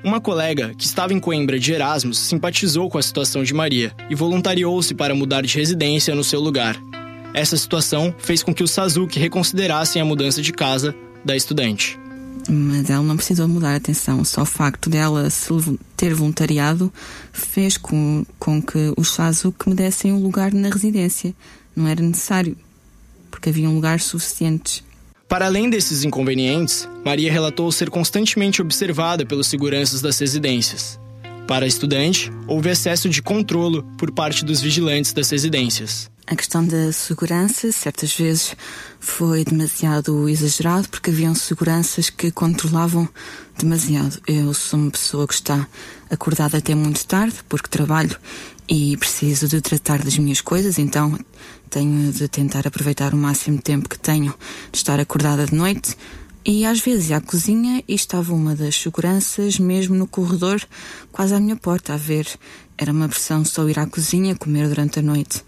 Uma 0.02 0.20
colega 0.20 0.73
que 0.78 0.85
estava 0.85 1.12
em 1.12 1.18
Coimbra 1.18 1.58
de 1.58 1.73
Erasmus 1.73 2.18
simpatizou 2.18 2.88
com 2.88 2.99
a 2.99 3.02
situação 3.02 3.42
de 3.42 3.52
Maria 3.52 3.92
e 4.08 4.14
voluntariou-se 4.14 4.94
para 4.94 5.14
mudar 5.14 5.42
de 5.42 5.58
residência 5.58 6.14
no 6.14 6.23
seu 6.23 6.40
lugar. 6.40 6.80
Essa 7.35 7.56
situação 7.56 8.14
fez 8.18 8.42
com 8.42 8.54
que 8.54 8.62
os 8.62 8.70
Sazuki 8.70 9.18
reconsiderassem 9.18 10.00
a 10.00 10.04
mudança 10.04 10.42
de 10.42 10.52
casa 10.52 10.94
da 11.25 11.37
estudante. 11.37 11.99
Mas 12.49 12.88
ela 12.88 13.02
não 13.02 13.16
precisou 13.16 13.47
mudar, 13.47 13.75
atenção. 13.75 14.25
Só 14.25 14.42
o 14.42 14.47
facto 14.47 14.88
dela 14.88 15.28
se 15.28 15.49
ter 15.97 16.14
voluntariado 16.14 16.92
fez 17.32 17.76
com, 17.76 18.25
com 18.38 18.62
que 18.62 18.92
os 18.97 19.11
Sazuki 19.11 19.68
me 19.68 19.75
dessem 19.75 20.12
um 20.12 20.23
lugar 20.23 20.52
na 20.52 20.70
residência. 20.70 21.35
Não 21.76 21.87
era 21.87 22.02
necessário, 22.02 22.56
porque 23.30 23.50
havia 23.50 23.68
um 23.68 23.75
lugar 23.75 24.00
suficientes. 24.00 24.82
Para 25.28 25.44
além 25.44 25.68
desses 25.68 26.04
inconvenientes, 26.04 26.88
Maria 27.04 27.30
relatou 27.30 27.70
ser 27.70 27.90
constantemente 27.90 28.62
observada 28.62 29.26
pelos 29.26 29.47
seguranças 29.47 30.00
das 30.00 30.18
residências. 30.18 30.99
Para 31.49 31.67
estudante, 31.67 32.31
houve 32.47 32.69
excesso 32.69 33.09
de 33.09 33.23
controlo 33.23 33.83
por 33.97 34.12
parte 34.12 34.45
dos 34.45 34.61
vigilantes 34.61 35.14
das 35.14 35.31
residências. 35.31 36.11
A 36.26 36.37
questão 36.37 36.62
da 36.62 36.93
segurança, 36.93 37.73
certas 37.73 38.14
vezes, 38.14 38.55
foi 39.00 39.47
demasiado 39.47 40.28
exagerado 40.28 40.90
porque 40.90 41.09
haviam 41.09 41.35
seguranças 41.35 42.11
que 42.11 42.31
controlavam 42.31 43.09
demasiado. 43.59 44.21
Eu 44.26 44.52
sou 44.52 44.78
uma 44.78 44.90
pessoa 44.90 45.26
que 45.26 45.33
está 45.33 45.67
acordada 46.11 46.59
até 46.59 46.75
muito 46.75 47.07
tarde 47.07 47.37
porque 47.49 47.67
trabalho 47.67 48.14
e 48.69 48.95
preciso 48.99 49.49
de 49.49 49.62
tratar 49.62 50.05
das 50.05 50.19
minhas 50.19 50.43
coisas, 50.43 50.78
então 50.78 51.19
tenho 51.71 52.12
de 52.12 52.28
tentar 52.28 52.67
aproveitar 52.67 53.14
o 53.14 53.17
máximo 53.17 53.59
tempo 53.59 53.88
que 53.88 53.99
tenho 53.99 54.35
de 54.71 54.76
estar 54.76 55.00
acordada 55.00 55.47
de 55.47 55.55
noite. 55.55 55.97
E 56.45 56.64
às 56.64 56.80
vezes 56.80 57.11
ia 57.11 57.18
à 57.18 57.21
cozinha 57.21 57.83
e 57.87 57.95
estava 57.95 58.33
uma 58.33 58.54
das 58.54 58.75
seguranças 58.76 59.59
mesmo 59.59 59.95
no 59.95 60.07
corredor, 60.07 60.61
quase 61.12 61.35
à 61.35 61.40
minha 61.40 61.57
porta, 61.57 61.95
a 61.95 61.97
ver. 61.97 62.26
Era 62.76 62.92
uma 62.92 63.09
pressão 63.09 63.45
só 63.45 63.68
ir 63.68 63.78
à 63.78 63.87
cozinha 63.87 64.37
comer 64.37 64.68
durante 64.68 65.00
a 65.00 65.02
noite 65.02 65.42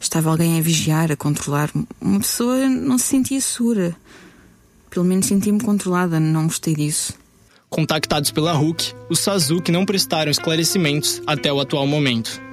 estava 0.00 0.30
alguém 0.30 0.58
a 0.58 0.62
vigiar, 0.62 1.10
a 1.10 1.16
controlar. 1.16 1.70
Uma 2.00 2.20
pessoa 2.20 2.68
não 2.68 2.98
se 2.98 3.04
sentia 3.04 3.40
segura. 3.40 3.96
Pelo 4.90 5.04
menos 5.04 5.26
senti-me 5.26 5.60
controlada, 5.60 6.18
não 6.18 6.44
gostei 6.44 6.74
disso. 6.74 7.14
Contactados 7.68 8.30
pela 8.30 8.52
RUC, 8.52 8.94
os 9.10 9.18
Sazuki 9.18 9.72
não 9.72 9.84
prestaram 9.84 10.30
esclarecimentos 10.30 11.20
até 11.26 11.52
o 11.52 11.60
atual 11.60 11.86
momento. 11.86 12.45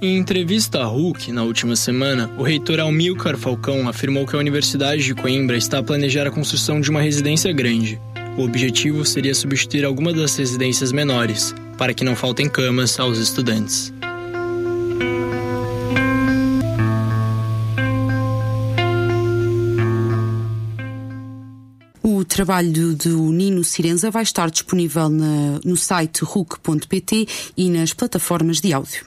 Em 0.00 0.18
entrevista 0.18 0.80
à 0.80 0.84
RUC, 0.84 1.32
na 1.32 1.42
última 1.42 1.74
semana, 1.74 2.30
o 2.36 2.42
reitor 2.42 2.80
Almilcar 2.80 3.36
Falcão 3.36 3.88
afirmou 3.88 4.26
que 4.26 4.36
a 4.36 4.38
Universidade 4.38 5.02
de 5.02 5.14
Coimbra 5.14 5.56
está 5.56 5.78
a 5.78 5.82
planejar 5.82 6.26
a 6.26 6.30
construção 6.30 6.80
de 6.80 6.90
uma 6.90 7.00
residência 7.00 7.52
grande. 7.52 7.98
O 8.36 8.42
objetivo 8.42 9.04
seria 9.06 9.34
substituir 9.34 9.84
alguma 9.84 10.12
das 10.12 10.36
residências 10.36 10.92
menores, 10.92 11.54
para 11.78 11.94
que 11.94 12.04
não 12.04 12.14
faltem 12.14 12.48
camas 12.48 13.00
aos 13.00 13.18
estudantes. 13.18 13.92
trabalho 22.36 22.94
do 22.94 23.32
Nino 23.32 23.64
Sirenza 23.64 24.10
vai 24.10 24.22
estar 24.22 24.50
disponível 24.50 25.08
na, 25.08 25.58
no 25.64 25.74
site 25.74 26.22
RUC.pt 26.22 27.26
e 27.56 27.70
nas 27.70 27.94
plataformas 27.94 28.60
de 28.60 28.74
áudio. 28.74 29.06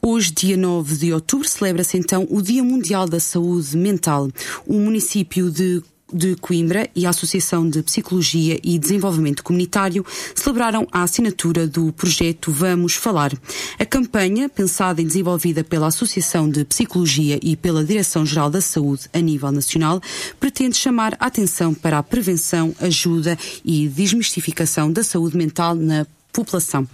Hoje, 0.00 0.30
dia 0.30 0.56
9 0.56 0.96
de 0.96 1.12
outubro, 1.12 1.48
celebra-se 1.48 1.96
então 1.98 2.26
o 2.30 2.40
Dia 2.40 2.62
Mundial 2.62 3.08
da 3.08 3.18
Saúde 3.18 3.76
Mental. 3.76 4.30
O 4.66 4.74
município 4.74 5.50
de 5.50 5.82
de 6.12 6.36
Coimbra 6.36 6.88
e 6.94 7.04
a 7.04 7.10
Associação 7.10 7.68
de 7.68 7.82
Psicologia 7.82 8.58
e 8.62 8.78
Desenvolvimento 8.78 9.42
Comunitário 9.42 10.04
celebraram 10.34 10.86
a 10.92 11.02
assinatura 11.02 11.66
do 11.66 11.92
projeto 11.92 12.52
Vamos 12.52 12.94
Falar. 12.94 13.32
A 13.78 13.84
campanha, 13.84 14.48
pensada 14.48 15.02
e 15.02 15.04
desenvolvida 15.04 15.64
pela 15.64 15.88
Associação 15.88 16.48
de 16.48 16.64
Psicologia 16.64 17.38
e 17.42 17.56
pela 17.56 17.84
Direção-Geral 17.84 18.50
da 18.50 18.60
Saúde 18.60 19.08
a 19.12 19.18
nível 19.18 19.50
nacional, 19.50 20.00
pretende 20.38 20.76
chamar 20.76 21.16
a 21.18 21.26
atenção 21.26 21.74
para 21.74 21.98
a 21.98 22.02
prevenção, 22.02 22.74
ajuda 22.80 23.36
e 23.64 23.88
desmistificação 23.88 24.92
da 24.92 25.02
saúde 25.02 25.36
mental 25.36 25.74
na 25.74 26.06
população. 26.36 26.86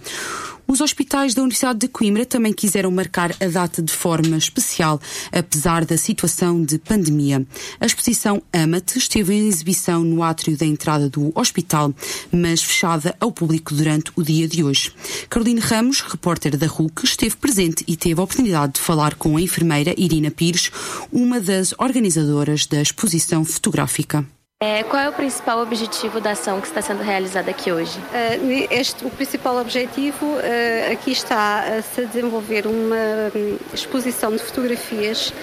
Os 0.65 0.79
hospitais 0.79 1.33
da 1.33 1.41
Universidade 1.41 1.79
de 1.79 1.87
Coimbra 1.89 2.25
também 2.25 2.53
quiseram 2.53 2.89
marcar 2.89 3.35
a 3.39 3.47
data 3.47 3.81
de 3.81 3.91
forma 3.91 4.37
especial, 4.37 4.99
apesar 5.29 5.83
da 5.83 5.97
situação 5.97 6.63
de 6.63 6.79
pandemia. 6.79 7.45
A 7.81 7.85
exposição 7.85 8.41
Amate 8.51 8.97
esteve 8.97 9.33
em 9.33 9.47
exibição 9.47 10.03
no 10.05 10.23
átrio 10.23 10.57
da 10.57 10.65
entrada 10.65 11.09
do 11.09 11.33
hospital, 11.35 11.93
mas 12.31 12.63
fechada 12.63 13.13
ao 13.19 13.31
público 13.31 13.75
durante 13.75 14.11
o 14.15 14.23
dia 14.23 14.47
de 14.47 14.63
hoje. 14.63 14.93
Caroline 15.29 15.59
Ramos, 15.59 15.99
repórter 15.99 16.55
da 16.55 16.65
RUC, 16.65 17.03
esteve 17.03 17.35
presente 17.35 17.83
e 17.85 17.97
teve 17.97 18.21
a 18.21 18.23
oportunidade 18.23 18.73
de 18.73 18.79
falar 18.79 19.15
com 19.15 19.35
a 19.35 19.41
enfermeira 19.41 19.93
Irina 19.97 20.31
Pires, 20.31 20.71
uma 21.11 21.41
das 21.41 21.73
organizadoras 21.77 22.65
da 22.65 22.81
exposição 22.81 23.43
fotográfica. 23.43 24.25
É, 24.65 24.81
qual 24.83 25.03
é 25.03 25.09
o 25.09 25.11
principal 25.11 25.59
objetivo 25.59 26.21
da 26.21 26.31
ação 26.31 26.61
que 26.61 26.67
está 26.67 26.81
sendo 26.81 27.03
realizada 27.03 27.51
aqui 27.51 27.69
hoje? 27.69 27.99
Uh, 27.99 28.67
este, 28.71 29.05
o 29.05 29.09
principal 29.09 29.57
objetivo 29.57 30.25
uh, 30.25 30.93
aqui 30.93 31.11
está 31.11 31.59
a 31.63 31.81
se 31.81 32.05
desenvolver 32.05 32.65
uma 32.65 32.95
um, 33.35 33.57
exposição 33.73 34.31
de 34.31 34.41
fotografias 34.41 35.33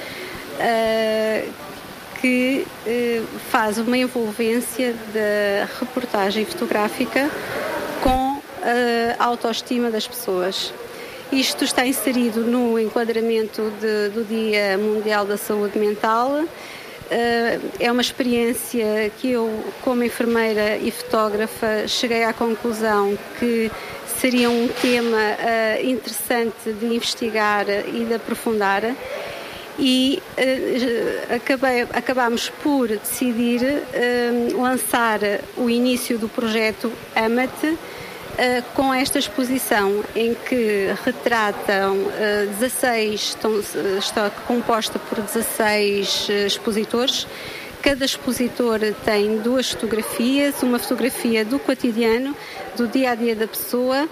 uh, 0.57 1.53
que 2.19 2.67
faz 3.51 3.77
uma 3.77 3.97
envolvência 3.97 4.95
da 5.13 5.69
reportagem 5.79 6.47
fotográfica 6.47 7.31
com 8.03 8.41
a 9.19 9.25
autoestima 9.25 9.91
das 9.91 10.07
pessoas. 10.07 10.73
Isto 11.33 11.65
está 11.65 11.87
inserido 11.87 12.41
no 12.41 12.79
enquadramento 12.79 13.73
de, 13.81 14.11
do 14.11 14.23
Dia 14.23 14.77
Mundial 14.77 15.25
da 15.25 15.39
Saúde 15.39 15.79
Mental 15.79 16.45
é 17.79 17.91
uma 17.91 18.01
experiência 18.01 19.11
que 19.19 19.31
eu, 19.31 19.65
como 19.83 20.05
enfermeira 20.05 20.77
e 20.77 20.91
fotógrafa, 20.91 21.89
cheguei 21.89 22.25
à 22.25 22.33
conclusão 22.33 23.19
que 23.39 23.71
seria 24.21 24.51
um 24.51 24.69
tema 24.69 25.17
uh, 25.17 25.87
interessante 25.87 26.73
de 26.73 26.87
investigar 26.87 27.67
e 27.69 28.05
de 28.05 28.15
aprofundar. 28.15 28.95
E 29.79 30.23
uh, 30.37 31.35
acabei, 31.35 31.83
acabámos 31.93 32.51
por 32.63 32.89
decidir 32.89 33.63
uh, 33.63 34.61
lançar 34.61 35.21
o 35.57 35.71
início 35.71 36.19
do 36.19 36.29
projeto 36.29 36.93
Amate 37.17 37.79
com 38.75 38.93
esta 38.93 39.19
exposição 39.19 40.05
em 40.15 40.35
que 40.35 40.95
retratam 41.05 41.97
uh, 41.97 42.47
16, 42.59 43.21
estão, 43.21 43.61
está 43.99 44.31
composta 44.47 44.99
por 44.99 45.21
16 45.21 46.29
uh, 46.29 46.33
expositores. 46.47 47.27
Cada 47.83 48.05
expositor 48.05 48.79
tem 49.05 49.39
duas 49.39 49.71
fotografias, 49.71 50.63
uma 50.63 50.79
fotografia 50.79 51.45
do 51.45 51.59
cotidiano, 51.59 52.37
do 52.77 52.87
dia 52.87 53.13
a 53.13 53.15
dia 53.15 53.35
da 53.35 53.47
pessoa, 53.47 54.07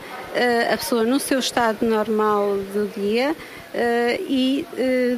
a 0.73 0.77
pessoa 0.79 1.05
no 1.05 1.21
seu 1.21 1.39
estado 1.39 1.85
normal 1.85 2.57
do 2.73 2.91
dia, 2.97 3.37
e 4.27 4.67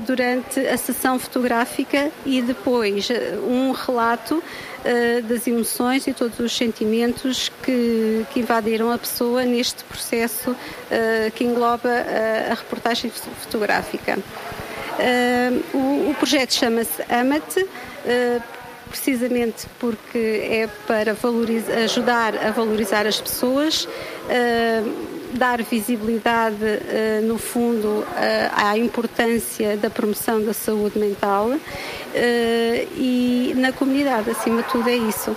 durante 0.05 0.59
a 0.67 0.77
sessão 0.77 1.17
fotográfica 1.17 2.11
e 2.27 2.43
depois 2.43 3.09
um 3.49 3.71
relato 3.71 4.43
das 5.29 5.47
emoções 5.47 6.07
e 6.07 6.13
todos 6.13 6.39
os 6.39 6.57
sentimentos 6.57 7.51
que, 7.63 8.27
que 8.33 8.41
invadiram 8.41 8.91
a 8.91 8.99
pessoa 8.99 9.45
neste 9.45 9.85
processo 9.85 10.57
que 11.35 11.45
engloba 11.45 11.91
a 12.51 12.55
reportagem 12.55 13.11
fotográfica. 13.11 14.19
O, 15.75 16.11
o, 16.11 16.15
projeto 16.19 16.55
chama-se 16.55 17.03
AMAT 17.09 17.67
precisamente 18.91 19.67
porque 19.79 20.19
é 20.19 20.69
para 20.87 21.17
ajudar 21.85 22.37
a 22.37 22.51
valorizar 22.51 23.07
as 23.07 23.21
pessoas, 23.21 23.89
dar 25.33 25.63
visibilidade, 25.63 26.65
uh, 26.65 27.27
no 27.27 27.39
fundo, 27.39 27.89
uh, 27.89 28.07
à 28.55 28.77
importância 28.77 29.77
da 29.77 29.91
promoção 29.91 30.43
da 30.43 30.53
saúde 30.53 30.99
mental 30.99 31.49
uh, 31.49 31.59
e 32.97 33.53
na 33.57 33.73
comunidade, 33.73 34.31
acima 34.31 34.63
de 34.63 34.69
tudo, 34.69 34.89
é 34.89 34.97
isso. 34.97 35.37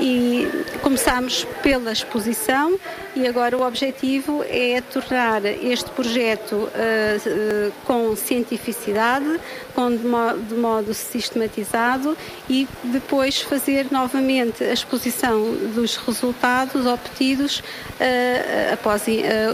E 0.00 0.48
começamos 0.82 1.46
pela 1.62 1.92
exposição 1.92 2.78
e 3.14 3.28
agora 3.28 3.56
o 3.56 3.62
objetivo 3.62 4.44
é 4.48 4.80
tornar 4.80 5.44
este 5.44 5.88
projeto 5.90 6.54
uh, 6.54 6.68
uh, 6.68 7.72
com 7.84 8.16
cientificidade, 8.16 9.40
com 9.74 9.90
de, 9.96 10.04
mo 10.04 10.36
de, 10.36 10.54
modo 10.54 10.92
sistematizado 10.92 12.16
e 12.50 12.66
depois 12.84 13.40
fazer 13.40 13.86
novamente 13.90 14.64
a 14.64 14.72
exposição 14.72 15.54
dos 15.74 15.96
resultados 15.96 16.86
obtidos 16.86 17.60
uh, 17.60 18.72
após 18.72 19.04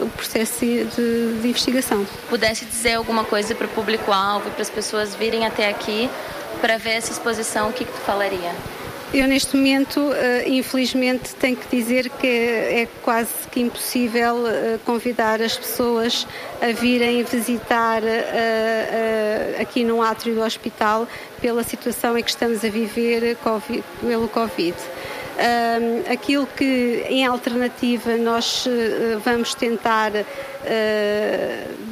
o 0.03 0.09
processo 0.11 0.61
de, 0.61 0.85
de 1.43 1.49
investigação. 1.49 2.07
Pudesse 2.29 2.65
dizer 2.65 2.95
alguma 2.95 3.25
coisa 3.25 3.55
para 3.55 3.67
o 3.67 3.71
público-alvo 3.71 4.51
para 4.51 4.63
as 4.63 4.71
pessoas 4.71 5.15
virem 5.15 5.45
até 5.45 5.69
aqui 5.69 6.09
para 6.61 6.77
ver 6.77 6.91
essa 6.91 7.13
exposição, 7.13 7.71
o 7.71 7.73
que, 7.73 7.85
que 7.85 7.93
tu 7.93 8.01
falaria? 8.01 8.53
Eu, 9.13 9.27
neste 9.27 9.57
momento, 9.57 10.13
eh, 10.13 10.49
infelizmente, 10.49 11.35
tenho 11.35 11.57
que 11.57 11.77
dizer 11.77 12.09
que 12.11 12.29
é 12.29 12.89
quase 13.03 13.49
que 13.51 13.61
impossível 13.61 14.47
eh, 14.47 14.79
convidar 14.85 15.43
as 15.43 15.57
pessoas 15.57 16.29
a 16.63 16.71
virem 16.71 17.25
visitar 17.25 18.05
eh, 18.05 19.57
aqui 19.61 19.83
no 19.83 20.01
átrio 20.01 20.37
do 20.37 20.43
hospital 20.43 21.09
pela 21.41 21.65
situação 21.65 22.17
em 22.17 22.23
que 22.23 22.31
estamos 22.31 22.65
a 22.65 22.69
viver 22.69 23.37
pelo 24.01 24.29
Covid. 24.29 24.77
Um, 25.41 26.13
aquilo 26.13 26.47
que, 26.47 27.03
em 27.09 27.25
alternativa, 27.25 28.15
nós 28.19 28.67
uh, 28.67 29.19
vamos 29.25 29.55
tentar 29.55 30.13
uh, 30.13 30.25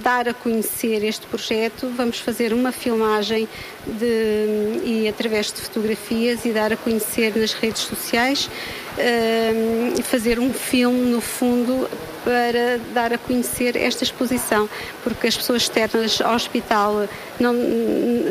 dar 0.02 0.28
a 0.28 0.34
conhecer 0.34 1.02
este 1.02 1.26
projeto, 1.26 1.90
vamos 1.96 2.20
fazer 2.20 2.52
uma 2.52 2.72
filmagem 2.72 3.48
de, 3.86 4.82
e 4.84 5.08
através 5.08 5.50
de 5.50 5.62
fotografias 5.62 6.44
e 6.44 6.52
dar 6.52 6.74
a 6.74 6.76
conhecer 6.76 7.34
nas 7.34 7.54
redes 7.54 7.80
sociais, 7.80 8.50
uh, 8.98 10.02
fazer 10.02 10.38
um 10.38 10.52
filme, 10.52 11.10
no 11.10 11.20
fundo, 11.20 11.88
para 12.24 12.78
dar 12.92 13.12
a 13.12 13.18
conhecer 13.18 13.76
esta 13.76 14.04
exposição, 14.04 14.68
porque 15.02 15.28
as 15.28 15.36
pessoas 15.36 15.62
externas 15.62 16.20
ao 16.20 16.34
hospital 16.34 17.08
não, 17.40 17.54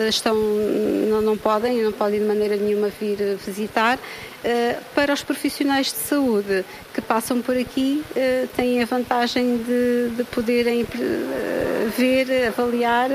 estão, 0.07 0.35
não, 0.35 1.21
não 1.21 1.37
podem, 1.37 1.81
não 1.81 1.91
podem 1.91 2.19
de 2.19 2.25
maneira 2.25 2.55
nenhuma 2.55 2.89
vir 2.89 3.37
visitar. 3.45 3.97
Uh, 3.97 4.81
para 4.93 5.13
os 5.13 5.23
profissionais 5.23 5.87
de 5.87 5.97
saúde 5.97 6.63
que 6.93 7.01
passam 7.01 7.41
por 7.41 7.57
aqui, 7.57 8.03
uh, 8.11 8.47
têm 8.55 8.81
a 8.83 8.85
vantagem 8.85 9.57
de, 9.57 10.09
de 10.15 10.23
poderem 10.25 10.85
ver, 11.97 12.47
avaliar 12.47 13.09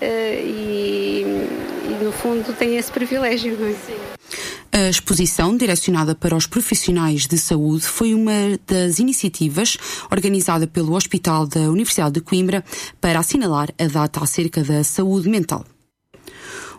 e, 0.00 1.24
e, 1.24 2.04
no 2.04 2.12
fundo, 2.12 2.54
têm 2.56 2.76
esse 2.76 2.92
privilégio. 2.92 3.54
É? 3.54 3.72
Sim. 3.72 4.47
A 4.70 4.88
exposição, 4.88 5.56
direcionada 5.56 6.14
para 6.14 6.36
os 6.36 6.46
profissionais 6.46 7.26
de 7.26 7.38
saúde, 7.38 7.84
foi 7.84 8.14
uma 8.14 8.58
das 8.66 8.98
iniciativas 8.98 9.76
organizada 10.10 10.66
pelo 10.66 10.94
Hospital 10.94 11.46
da 11.46 11.60
Universidade 11.60 12.14
de 12.14 12.20
Coimbra 12.20 12.64
para 13.00 13.18
assinalar 13.18 13.70
a 13.78 13.86
data 13.86 14.22
acerca 14.22 14.62
da 14.62 14.84
saúde 14.84 15.28
mental. 15.28 15.64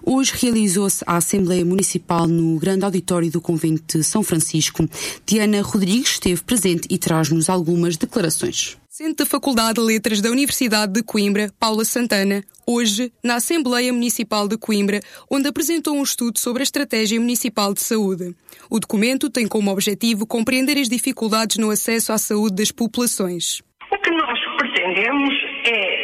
Hoje 0.06 0.34
realizou-se 0.42 1.04
a 1.06 1.18
Assembleia 1.18 1.66
Municipal 1.66 2.28
no 2.28 2.60
Grande 2.60 2.86
Auditório 2.86 3.30
do 3.30 3.42
Convento 3.42 3.98
de 3.98 4.04
São 4.04 4.24
Francisco. 4.24 4.88
Diana 5.26 5.62
Rodrigues 5.62 6.12
esteve 6.12 6.42
presente 6.44 6.88
e 6.90 6.98
traz-nos 6.98 7.50
algumas 7.50 7.98
declarações. 7.98 8.78
Centro 8.88 9.24
da 9.24 9.26
Faculdade 9.26 9.76
de 9.76 9.86
Letras 9.86 10.20
da 10.20 10.30
Universidade 10.30 10.92
de 10.92 11.02
Coimbra, 11.02 11.50
Paula 11.58 11.86
Santana, 11.86 12.44
hoje 12.68 13.14
na 13.24 13.36
Assembleia 13.36 13.94
Municipal 13.94 14.48
de 14.48 14.58
Coimbra, 14.58 15.00
onde 15.32 15.48
apresentou 15.48 15.96
um 15.96 16.04
estudo 16.04 16.38
sobre 16.38 16.62
a 16.62 16.64
Estratégia 16.64 17.20
Municipal 17.20 17.74
de 17.74 17.82
Saúde. 17.82 18.36
O 18.70 18.80
documento 18.80 19.30
tem 19.30 19.48
como 19.48 19.72
objetivo 19.72 20.28
compreender 20.28 20.78
as 20.78 20.90
dificuldades 20.90 21.58
no 21.58 21.72
acesso 21.72 22.12
à 22.12 22.18
saúde 22.18 22.56
das 22.56 22.72
populações. 22.72 23.62
O 23.92 23.98
que 24.02 24.12
nós 24.12 24.38
pretendemos 24.58 25.34
é 25.66 25.99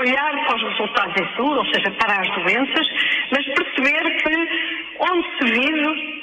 olhar 0.00 0.46
para 0.46 0.56
os 0.56 0.62
resultados 0.62 1.14
em 1.20 1.36
saúde, 1.36 1.58
ou 1.58 1.66
seja, 1.66 1.90
para 1.92 2.20
as 2.20 2.28
doenças, 2.42 2.86
mas 3.30 3.44
perceber 3.46 4.16
que 4.16 4.34
onde 5.00 5.28
se 5.38 5.44
vive 5.52 6.20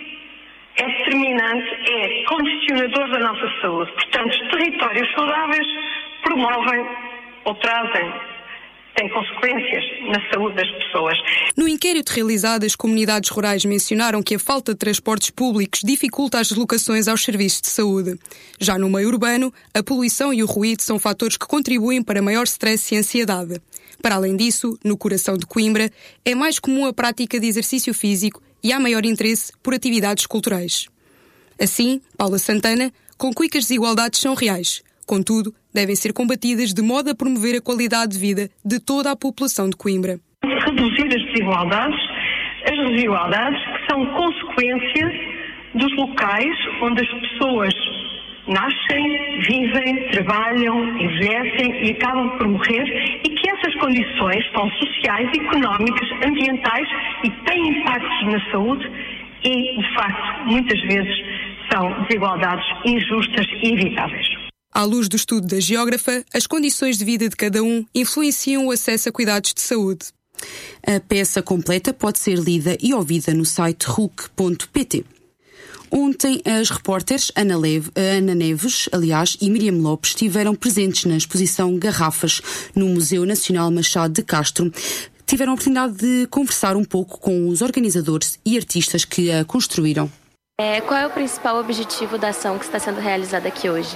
é 0.77 0.85
determinante, 0.85 1.91
é 1.91 2.23
condicionador 2.25 3.09
da 3.09 3.19
nossa 3.19 3.61
saúde. 3.61 3.91
Portanto, 3.93 4.49
territórios 4.51 5.11
saudáveis 5.13 5.67
promovem 6.23 6.87
ou 7.45 7.55
trazem 7.55 8.13
têm 8.97 9.07
consequências 9.09 9.83
na 10.07 10.31
saúde 10.31 10.55
das 10.55 10.69
pessoas. 10.71 11.17
No 11.55 11.67
inquérito 11.67 12.09
realizado, 12.09 12.65
as 12.65 12.75
comunidades 12.75 13.29
rurais 13.29 13.63
mencionaram 13.63 14.23
que 14.23 14.35
a 14.35 14.39
falta 14.39 14.73
de 14.73 14.79
transportes 14.79 15.29
públicos 15.29 15.81
dificulta 15.83 16.39
as 16.39 16.49
deslocações 16.49 17.07
aos 17.07 17.23
serviços 17.23 17.61
de 17.61 17.67
saúde. 17.67 18.19
Já 18.59 18.77
no 18.77 18.89
meio 18.89 19.07
urbano, 19.07 19.53
a 19.73 19.83
poluição 19.83 20.33
e 20.33 20.41
o 20.43 20.47
ruído 20.47 20.81
são 20.81 20.97
fatores 20.97 21.37
que 21.37 21.45
contribuem 21.45 22.01
para 22.01 22.21
maior 22.21 22.43
stress 22.45 22.93
e 22.93 22.97
ansiedade. 22.97 23.61
Para 24.01 24.15
além 24.15 24.35
disso, 24.35 24.77
no 24.83 24.97
coração 24.97 25.37
de 25.37 25.45
Coimbra, 25.45 25.89
é 26.25 26.33
mais 26.33 26.59
comum 26.59 26.85
a 26.85 26.93
prática 26.93 27.39
de 27.39 27.47
exercício 27.47 27.93
físico 27.93 28.41
e 28.63 28.73
há 28.73 28.79
maior 28.79 29.05
interesse 29.05 29.53
por 29.61 29.73
atividades 29.73 30.25
culturais. 30.25 30.87
Assim, 31.59 32.01
Paula 32.17 32.39
Santana 32.39 32.91
conclui 33.17 33.49
que 33.49 33.57
as 33.57 33.65
desigualdades 33.65 34.19
são 34.19 34.35
reais, 34.35 34.83
contudo, 35.07 35.53
devem 35.73 35.95
ser 35.95 36.13
combatidas 36.13 36.73
de 36.73 36.81
modo 36.81 37.09
a 37.09 37.15
promover 37.15 37.55
a 37.55 37.61
qualidade 37.61 38.11
de 38.11 38.19
vida 38.19 38.49
de 38.63 38.79
toda 38.79 39.09
a 39.09 39.15
população 39.15 39.69
de 39.69 39.77
Coimbra. 39.77 40.19
Reduzir 40.43 41.07
as 41.07 41.23
desigualdades, 41.31 41.99
as 42.69 42.89
desigualdades 42.91 43.59
que 43.59 43.91
são 43.91 44.05
consequência 44.05 45.37
dos 45.73 45.95
locais 45.95 46.55
onde 46.81 47.01
as 47.01 47.09
pessoas 47.21 47.73
nascem, 48.47 49.41
vivem, 49.41 50.09
trabalham, 50.11 50.97
envelhecem 50.97 51.85
e 51.85 51.91
acabam 51.91 52.29
por 52.37 52.47
morrer 52.47 53.19
e 53.23 53.29
que 53.29 53.49
essas 53.49 53.75
condições 53.75 54.43
são 54.53 54.69
sociais, 54.71 55.29
económicas, 55.35 56.09
ambientais 56.25 56.87
e 57.23 57.29
têm 57.45 57.67
impactos 57.67 58.25
na 58.25 58.51
saúde 58.51 58.89
e, 59.43 59.81
de 59.81 59.93
facto, 59.95 60.45
muitas 60.45 60.81
vezes 60.81 61.15
são 61.71 62.03
desigualdades 62.03 62.65
injustas 62.85 63.45
e 63.63 63.73
evitáveis. 63.73 64.46
À 64.77 64.83
luz 64.83 65.09
do 65.09 65.15
estudo 65.15 65.47
da 65.47 65.59
geógrafa, 65.59 66.23
as 66.31 66.45
condições 66.45 66.99
de 66.99 67.03
vida 67.03 67.27
de 67.27 67.35
cada 67.35 67.63
um 67.63 67.83
influenciam 67.95 68.67
o 68.67 68.71
acesso 68.71 69.09
a 69.09 69.11
cuidados 69.11 69.51
de 69.51 69.59
saúde. 69.59 70.05
A 70.85 70.99
peça 70.99 71.41
completa 71.41 71.91
pode 71.91 72.19
ser 72.19 72.37
lida 72.37 72.77
e 72.79 72.93
ouvida 72.93 73.33
no 73.33 73.43
site 73.43 73.85
RUC.pt. 73.85 75.03
Ontem, 75.89 76.43
as 76.45 76.69
repórteres 76.69 77.31
Ana, 77.35 77.57
Leve, 77.57 77.89
Ana 77.95 78.35
Neves, 78.35 78.87
aliás, 78.91 79.35
e 79.41 79.49
Miriam 79.49 79.81
Lopes 79.81 80.11
estiveram 80.11 80.53
presentes 80.53 81.05
na 81.05 81.17
exposição 81.17 81.75
Garrafas 81.79 82.39
no 82.75 82.87
Museu 82.87 83.25
Nacional 83.25 83.71
Machado 83.71 84.13
de 84.13 84.21
Castro. 84.21 84.71
Tiveram 85.25 85.53
a 85.53 85.55
oportunidade 85.55 85.97
de 85.97 86.27
conversar 86.27 86.77
um 86.77 86.85
pouco 86.85 87.19
com 87.19 87.49
os 87.49 87.63
organizadores 87.63 88.37
e 88.45 88.55
artistas 88.55 89.03
que 89.05 89.31
a 89.31 89.43
construíram. 89.43 90.07
É, 90.59 90.81
qual 90.81 90.99
é 90.99 91.05
o 91.05 91.11
principal 91.11 91.59
objetivo 91.59 92.17
da 92.17 92.29
ação 92.29 92.57
que 92.57 92.65
está 92.65 92.79
sendo 92.79 92.99
realizada 92.99 93.47
aqui 93.47 93.69
hoje? 93.69 93.95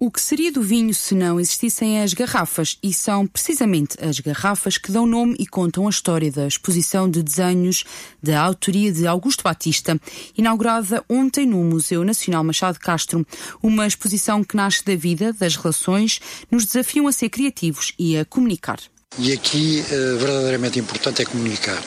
O 0.00 0.10
que 0.10 0.22
seria 0.22 0.50
do 0.50 0.62
vinho 0.62 0.94
se 0.94 1.14
não 1.14 1.38
existissem 1.38 2.00
as 2.00 2.14
garrafas? 2.14 2.78
E 2.82 2.94
são 2.94 3.26
precisamente 3.26 3.94
as 4.02 4.18
garrafas 4.18 4.78
que 4.78 4.90
dão 4.90 5.04
nome 5.04 5.36
e 5.38 5.46
contam 5.46 5.86
a 5.86 5.90
história 5.90 6.32
da 6.32 6.46
exposição 6.46 7.10
de 7.10 7.22
desenhos 7.22 7.84
da 8.22 8.40
autoria 8.40 8.90
de 8.90 9.06
Augusto 9.06 9.44
Batista, 9.44 10.00
inaugurada 10.34 11.04
ontem 11.10 11.44
no 11.44 11.58
Museu 11.58 12.02
Nacional 12.04 12.42
Machado 12.42 12.80
Castro. 12.80 13.26
Uma 13.62 13.86
exposição 13.86 14.42
que 14.42 14.56
nasce 14.56 14.82
da 14.82 14.96
vida, 14.96 15.30
das 15.34 15.56
relações, 15.56 16.22
nos 16.50 16.64
desafiam 16.64 17.06
a 17.06 17.12
ser 17.12 17.28
criativos 17.28 17.92
e 17.98 18.16
a 18.16 18.24
comunicar. 18.24 18.78
E 19.18 19.30
aqui, 19.30 19.84
uh, 19.90 20.16
verdadeiramente 20.16 20.78
importante 20.78 21.20
é 21.20 21.26
comunicar, 21.26 21.82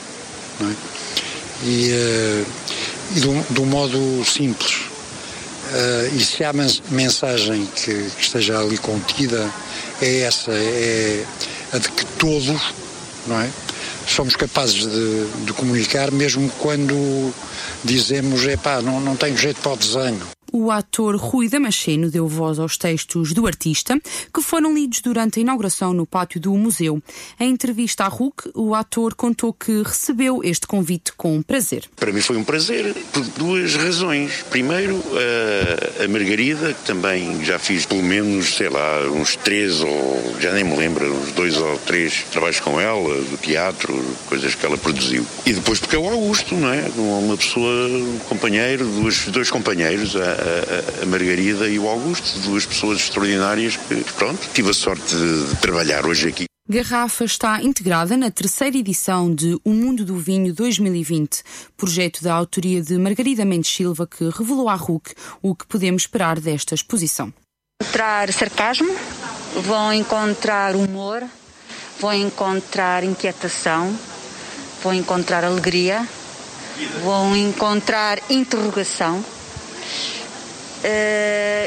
não 0.59 0.69
é? 0.69 0.75
E. 1.65 2.45
E 3.15 3.19
de 3.19 3.59
um, 3.61 3.65
modo 3.65 4.23
simples. 4.25 4.81
Uh, 5.71 6.15
e 6.15 6.23
se 6.23 6.43
há 6.43 6.51
mensagem 6.89 7.67
que, 7.75 7.91
que, 7.91 8.21
esteja 8.21 8.59
ali 8.59 8.77
contida, 8.77 9.51
é 10.01 10.21
essa, 10.21 10.51
é 10.51 11.25
a 11.73 11.77
de 11.77 11.89
que 11.89 12.05
todos, 12.17 12.73
não 13.27 13.39
é? 13.39 13.49
Somos 14.07 14.35
capazes 14.35 14.87
de, 14.87 15.25
de 15.45 15.53
comunicar, 15.53 16.11
mesmo 16.11 16.49
quando 16.59 17.33
dizemos, 17.83 18.43
epá, 18.45 18.81
não, 18.81 18.99
não 18.99 19.15
tenho 19.15 19.37
jeito 19.37 19.61
para 19.61 19.73
o 19.73 19.77
desenho 19.77 20.38
o 20.51 20.71
ator 20.71 21.15
Rui 21.15 21.47
Damasceno 21.47 22.09
deu 22.09 22.27
voz 22.27 22.59
aos 22.59 22.77
textos 22.77 23.33
do 23.33 23.45
artista, 23.45 23.99
que 24.33 24.41
foram 24.41 24.73
lidos 24.73 25.01
durante 25.01 25.39
a 25.39 25.41
inauguração 25.41 25.93
no 25.93 26.05
pátio 26.05 26.39
do 26.39 26.53
museu. 26.53 27.01
Em 27.39 27.51
entrevista 27.51 28.05
à 28.05 28.07
RUC, 28.07 28.51
o 28.55 28.73
ator 28.73 29.15
contou 29.15 29.53
que 29.53 29.83
recebeu 29.83 30.41
este 30.43 30.67
convite 30.67 31.13
com 31.13 31.41
prazer. 31.41 31.85
Para 31.95 32.11
mim 32.11 32.21
foi 32.21 32.37
um 32.37 32.43
prazer, 32.43 32.95
por 33.11 33.23
duas 33.37 33.75
razões. 33.75 34.43
Primeiro, 34.49 35.01
a, 36.03 36.07
Margarida, 36.07 36.73
que 36.73 36.83
também 36.85 37.43
já 37.43 37.59
fiz 37.59 37.85
pelo 37.85 38.03
menos, 38.03 38.55
sei 38.55 38.69
lá, 38.69 39.01
uns 39.11 39.35
três 39.35 39.81
ou 39.81 40.35
já 40.39 40.51
nem 40.51 40.63
me 40.63 40.75
lembro, 40.75 41.13
uns 41.13 41.31
dois 41.33 41.57
ou 41.57 41.77
três 41.79 42.23
trabalhos 42.31 42.59
com 42.59 42.79
ela, 42.79 43.15
do 43.21 43.37
teatro, 43.37 44.03
coisas 44.27 44.55
que 44.55 44.65
ela 44.65 44.77
produziu. 44.77 45.25
E 45.45 45.53
depois 45.53 45.79
porque 45.79 45.95
é 45.95 45.99
o 45.99 46.07
Augusto, 46.07 46.55
não 46.55 46.71
é? 46.73 46.89
Uma 46.97 47.37
pessoa, 47.37 47.87
um 47.87 48.19
companheiro, 48.27 48.85
dois, 48.85 49.25
dois 49.27 49.49
companheiros, 49.49 50.15
a, 51.01 51.05
Margarida 51.05 51.67
e 51.67 51.77
o 51.79 51.87
Augusto, 51.87 52.39
duas 52.39 52.65
pessoas 52.65 52.99
extraordinárias 52.99 53.75
que, 53.77 54.03
pronto, 54.13 54.47
tive 54.53 54.69
a 54.69 54.73
sorte 54.73 55.15
de, 55.15 55.55
trabalhar 55.57 56.05
hoje 56.05 56.29
aqui. 56.29 56.45
Garrafa 56.67 57.25
está 57.25 57.63
integrada 57.63 58.15
na 58.15 58.29
terceira 58.29 58.77
edição 58.77 59.33
de 59.33 59.59
O 59.63 59.71
Mundo 59.71 60.05
do 60.05 60.17
Vinho 60.17 60.53
2020, 60.53 61.41
projeto 61.75 62.23
da 62.23 62.33
autoria 62.33 62.81
de 62.81 62.95
Margarida 62.97 63.43
Mendes 63.43 63.71
Silva, 63.71 64.05
que 64.05 64.29
revelou 64.29 64.69
à 64.69 64.75
RUC 64.75 65.13
o 65.41 65.55
que 65.55 65.65
podemos 65.65 66.03
esperar 66.03 66.39
desta 66.39 66.75
exposição. 66.75 67.33
Encontrar 67.81 68.31
sarcasmo, 68.31 68.95
vão 69.63 69.91
encontrar 69.93 70.75
humor, 70.75 71.23
vão 71.99 72.13
encontrar 72.13 73.03
inquietação, 73.03 73.97
vão 74.83 74.93
encontrar 74.93 75.43
alegria, 75.43 76.07
vão 77.03 77.35
encontrar 77.35 78.19
interrogação 78.29 79.23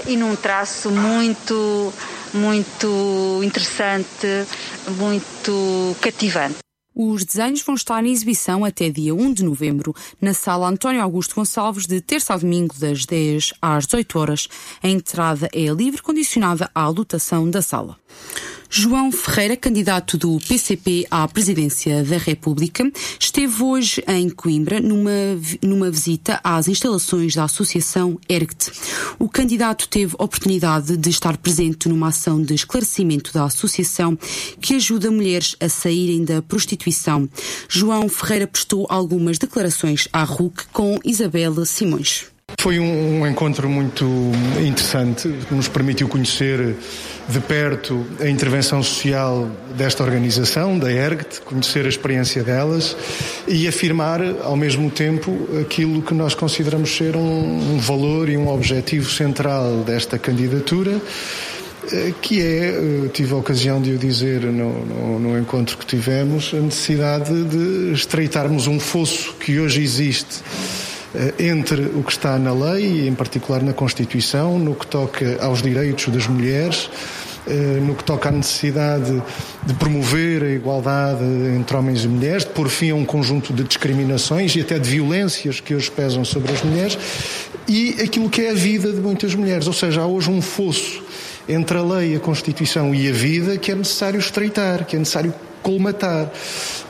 e 0.07 0.17
num 0.17 0.35
traço 0.37 0.91
muito, 0.91 1.93
muito 2.35 3.41
interessante, 3.43 4.47
muito 4.97 5.97
cativante. 6.01 6.63
Os 6.95 7.25
desenhos 7.25 7.63
vão 7.63 7.75
estar 7.75 8.05
em 8.05 8.13
exibição 8.13 8.67
até 8.67 8.91
dia 8.91 9.15
1 9.15 9.33
de 9.33 9.43
novembro, 9.43 9.95
na 10.21 10.35
sala 10.35 10.69
António 10.69 11.01
Augusto 11.01 11.35
Gonçalves, 11.35 11.87
de 11.87 12.03
terça 12.03 12.35
a 12.35 12.37
domingo, 12.37 12.75
das 12.79 13.07
10 13.07 13.55
às 13.63 13.87
18 13.87 14.19
horas. 14.19 14.49
A 14.83 14.89
entrada 14.89 15.49
é 15.55 15.65
livre, 15.69 16.03
condicionada 16.03 16.71
à 16.75 16.87
lotação 16.89 17.49
da 17.49 17.63
sala. 17.63 17.97
João 18.75 19.13
Ferreira, 19.13 19.55
candidato 19.55 20.17
do 20.17 20.39
PCP 20.49 21.07
à 21.11 21.29
presidência 21.29 22.03
da 22.03 22.17
República, 22.17 22.91
esteve 23.21 23.63
hoje 23.63 24.03
em 24.09 24.31
Coimbra 24.31 24.81
numa, 24.81 25.11
numa 25.61 25.91
visita 25.91 26.41
às 26.43 26.69
instalações 26.69 27.35
da 27.35 27.45
Associação 27.45 28.19
ERGT. 28.27 28.73
O 29.19 29.29
candidato 29.29 29.87
teve 29.87 30.15
oportunidade 30.15 30.97
de 30.97 31.11
estar 31.11 31.37
presente 31.37 31.87
numa 31.87 32.09
ação 32.09 32.43
de 32.43 32.55
esclarecimento 32.55 33.31
da 33.35 33.45
associação 33.45 34.19
que 34.59 34.75
ajuda 34.77 35.11
mulheres 35.11 35.55
a 35.61 35.69
saírem 35.69 36.25
da 36.25 36.41
prostituição. 36.41 37.29
João 37.69 38.09
Ferreira 38.09 38.47
prestou 38.47 38.87
algumas 38.89 39.37
declarações 39.37 40.09
à 40.11 40.25
RUC 40.25 40.65
com 40.73 40.99
Isabela 41.05 41.67
Simões. 41.67 42.32
Foi 42.59 42.79
um, 42.79 43.27
encontro 43.27 43.69
muito 43.69 44.05
interessante, 44.61 45.29
que 45.49 45.55
nos 45.55 45.69
permitiu 45.69 46.09
conhecer 46.09 46.77
de 47.29 47.41
perto 47.41 48.07
a 48.21 48.29
intervenção 48.29 48.83
social 48.83 49.49
desta 49.77 50.03
organização, 50.03 50.79
da 50.79 50.91
ERGT, 50.93 51.41
conhecer 51.43 51.87
a 51.87 51.89
experiência 51.89 52.43
delas 52.43 52.97
e 53.49 53.67
afirmar 53.67 54.21
ao 54.43 54.57
mesmo 54.57 54.91
tempo 54.91 55.49
aquilo 55.61 56.03
que 56.03 56.15
nós 56.15 56.35
consideramos 56.35 56.97
ser 56.97 57.17
um, 57.17 57.75
um 57.75 57.79
valor 57.79 58.29
e 58.29 58.37
um 58.37 58.49
objetivo 58.49 59.11
central 59.11 59.79
desta 59.79 60.19
candidatura 60.19 61.01
eh, 61.91 62.13
que 62.23 62.41
é, 62.41 62.69
eh, 62.69 63.09
tive 63.13 63.35
a 63.35 63.37
ocasião 63.37 63.83
de 63.83 63.93
o 63.93 63.99
dizer 63.99 64.43
no, 64.43 64.85
no, 64.87 65.19
no, 65.19 65.39
encontro 65.39 65.77
que 65.77 65.87
tivemos, 65.87 66.53
a 66.55 66.61
necessidade 66.61 67.45
de 67.45 67.93
estreitarmos 67.93 68.67
um 68.67 68.79
fosso 68.79 69.35
que 69.35 69.59
hoje 69.59 69.83
existe 69.83 70.43
entre 71.39 71.83
o 71.95 72.03
que 72.03 72.13
está 72.13 72.39
na 72.39 72.53
lei, 72.53 73.07
em 73.07 73.15
particular 73.15 73.63
na 73.63 73.73
Constituição, 73.73 74.59
no 74.59 74.75
que 74.75 74.87
toca 74.87 75.39
aos 75.43 75.61
direitos 75.61 76.09
das 76.09 76.27
mulheres, 76.27 76.89
eh, 77.47 77.81
no 77.83 77.95
que 77.95 78.05
toca 78.05 78.29
à 78.29 78.33
necessidade 78.33 79.23
de 79.67 79.75
promover 79.75 80.43
a 80.43 80.51
igualdade 80.51 81.25
entre 81.57 81.77
homens 81.77 82.05
e 82.05 82.09
mulheres, 82.09 82.45
de 82.45 82.51
pôr 82.51 82.69
fim 82.69 82.91
a 82.91 82.95
um 82.95 83.05
conjunto 83.05 83.53
de 83.53 83.65
discriminações 83.65 84.55
e 84.55 84.61
até 84.61 84.79
de 84.79 84.89
violências 84.89 85.61
que 85.61 85.75
hoje 85.75 85.91
pesam 85.91 86.25
sobre 86.25 86.53
as 86.53 86.63
mulheres, 86.63 86.97
e 87.69 87.97
aquilo 88.03 88.31
que 88.31 88.43
é 88.43 88.51
a 88.51 88.55
vida 88.55 88.93
de 88.93 89.01
muitas 89.01 89.35
mulheres. 89.35 89.67
Ou 89.67 89.73
seja, 89.73 90.03
há 90.03 90.07
hoje 90.07 90.31
um 90.31 90.41
fosso 90.41 91.03
entre 91.49 91.77
a 91.77 91.83
lei, 91.83 92.17
a 92.17 92.21
Constituição 92.21 92.95
e 92.95 93.09
a 93.09 93.13
vida 93.13 93.59
que 93.59 93.73
é 93.73 93.75
necessário 93.75 94.19
estreitar, 94.19 94.87
que 94.87 94.97
é 94.97 94.99
necessário 94.99 95.35
colmatar. 95.63 96.31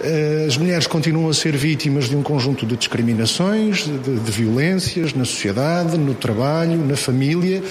Eh, 0.01 0.47
as 0.49 0.57
mulheres 0.57 0.87
continuam 0.87 1.29
a 1.29 1.35
ser 1.35 1.57
vítimas 1.57 2.09
de 2.09 2.17
um 2.17 2.23
conjunto 2.23 2.67
de 2.67 2.77
discriminações, 2.77 3.85
de, 3.85 4.19
de, 4.19 4.31
violências 4.31 5.15
na 5.15 5.25
sociedade, 5.25 5.97
no 5.99 6.15
trabalho, 6.15 6.79
na 6.79 6.97
família, 6.97 7.63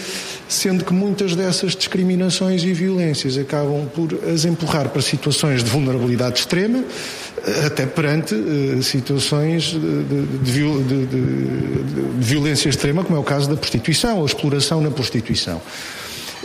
sendo 0.47 0.85
que 0.85 0.93
muitas 0.93 1.35
dessas 1.35 1.75
discriminações 1.75 2.63
e 2.63 2.73
violências 2.73 3.37
acabam 3.37 3.87
por 3.93 4.17
as 4.29 4.45
empurrar 4.45 4.89
para 4.89 5.01
situações 5.01 5.63
de 5.63 5.69
vulnerabilidade 5.69 6.39
extrema, 6.39 6.83
eh, 7.45 7.65
até 7.65 7.85
perante 7.85 8.35
uh, 8.35 8.83
situações 8.83 9.63
de, 9.63 10.43
de, 10.43 11.05
de 11.05 11.17
violência 12.19 12.69
extrema, 12.69 13.03
como 13.03 13.17
é 13.17 13.19
o 13.19 13.23
caso 13.23 13.49
da 13.49 13.55
prostituição, 13.55 14.19
ou 14.19 14.25
exploração 14.25 14.79
na 14.79 14.91
prostituição. 14.91 15.61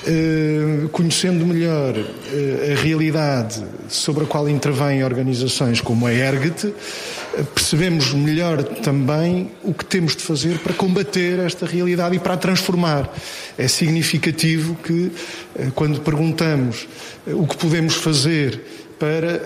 Eh, 0.09 0.87
conhecendo 0.93 1.45
melhor 1.45 1.97
uh, 1.99 2.73
a 2.73 2.81
realidade 2.81 3.61
sobre 3.89 4.23
a 4.23 4.27
qual 4.27 4.49
intervêm 4.49 5.03
organizações 5.03 5.81
como 5.81 6.07
a 6.07 6.15
ERGT, 6.15 6.69
uh, 6.69 7.45
percebemos 7.53 8.13
melhor 8.13 8.63
também 8.63 9.51
o 9.65 9.75
que 9.75 9.85
temos 9.85 10.15
de 10.15 10.23
fazer 10.23 10.61
para 10.61 10.73
combater 10.75 11.41
esta 11.41 11.67
realidade 11.67 12.15
e 12.15 12.19
para 12.21 12.35
a 12.35 12.37
transformar. 12.37 13.13
É 13.59 13.67
significativo 13.67 14.77
que, 14.77 15.11
quando 15.75 16.01
perguntamos 16.01 16.87
o 17.27 17.45
que 17.45 17.57
podemos 17.57 17.95
fazer 17.95 18.61
para 19.01 19.41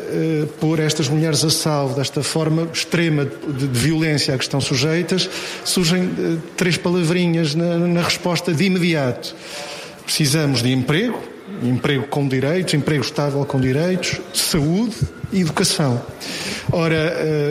pôr 0.61 0.79
estas 0.79 1.09
mulheres 1.09 1.43
a 1.43 1.51
salvo 1.51 1.95
desta 1.95 2.23
forma 2.23 2.69
extrema 2.73 3.25
de, 3.25 3.67
de 3.67 3.79
violência 3.79 4.35
a 4.35 4.37
que 4.37 4.45
estão 4.45 4.61
sujeitas, 4.61 5.31
surgem 5.65 6.11
três 6.57 6.77
palavrinhas 6.77 7.55
na, 7.55 7.79
na 7.79 8.03
resposta 8.03 8.53
de 8.53 8.65
imediato. 8.65 9.35
Precisamos 10.11 10.61
de 10.61 10.73
emprego, 10.73 11.23
emprego 11.63 12.09
com 12.09 12.27
direitos, 12.27 12.75
emprego 12.75 13.01
estável 13.01 13.47
com 13.47 13.61
direitos, 13.61 14.21
saúde 14.35 14.97
e 15.33 15.41
educação. 15.41 16.03
Ora, 16.73 16.95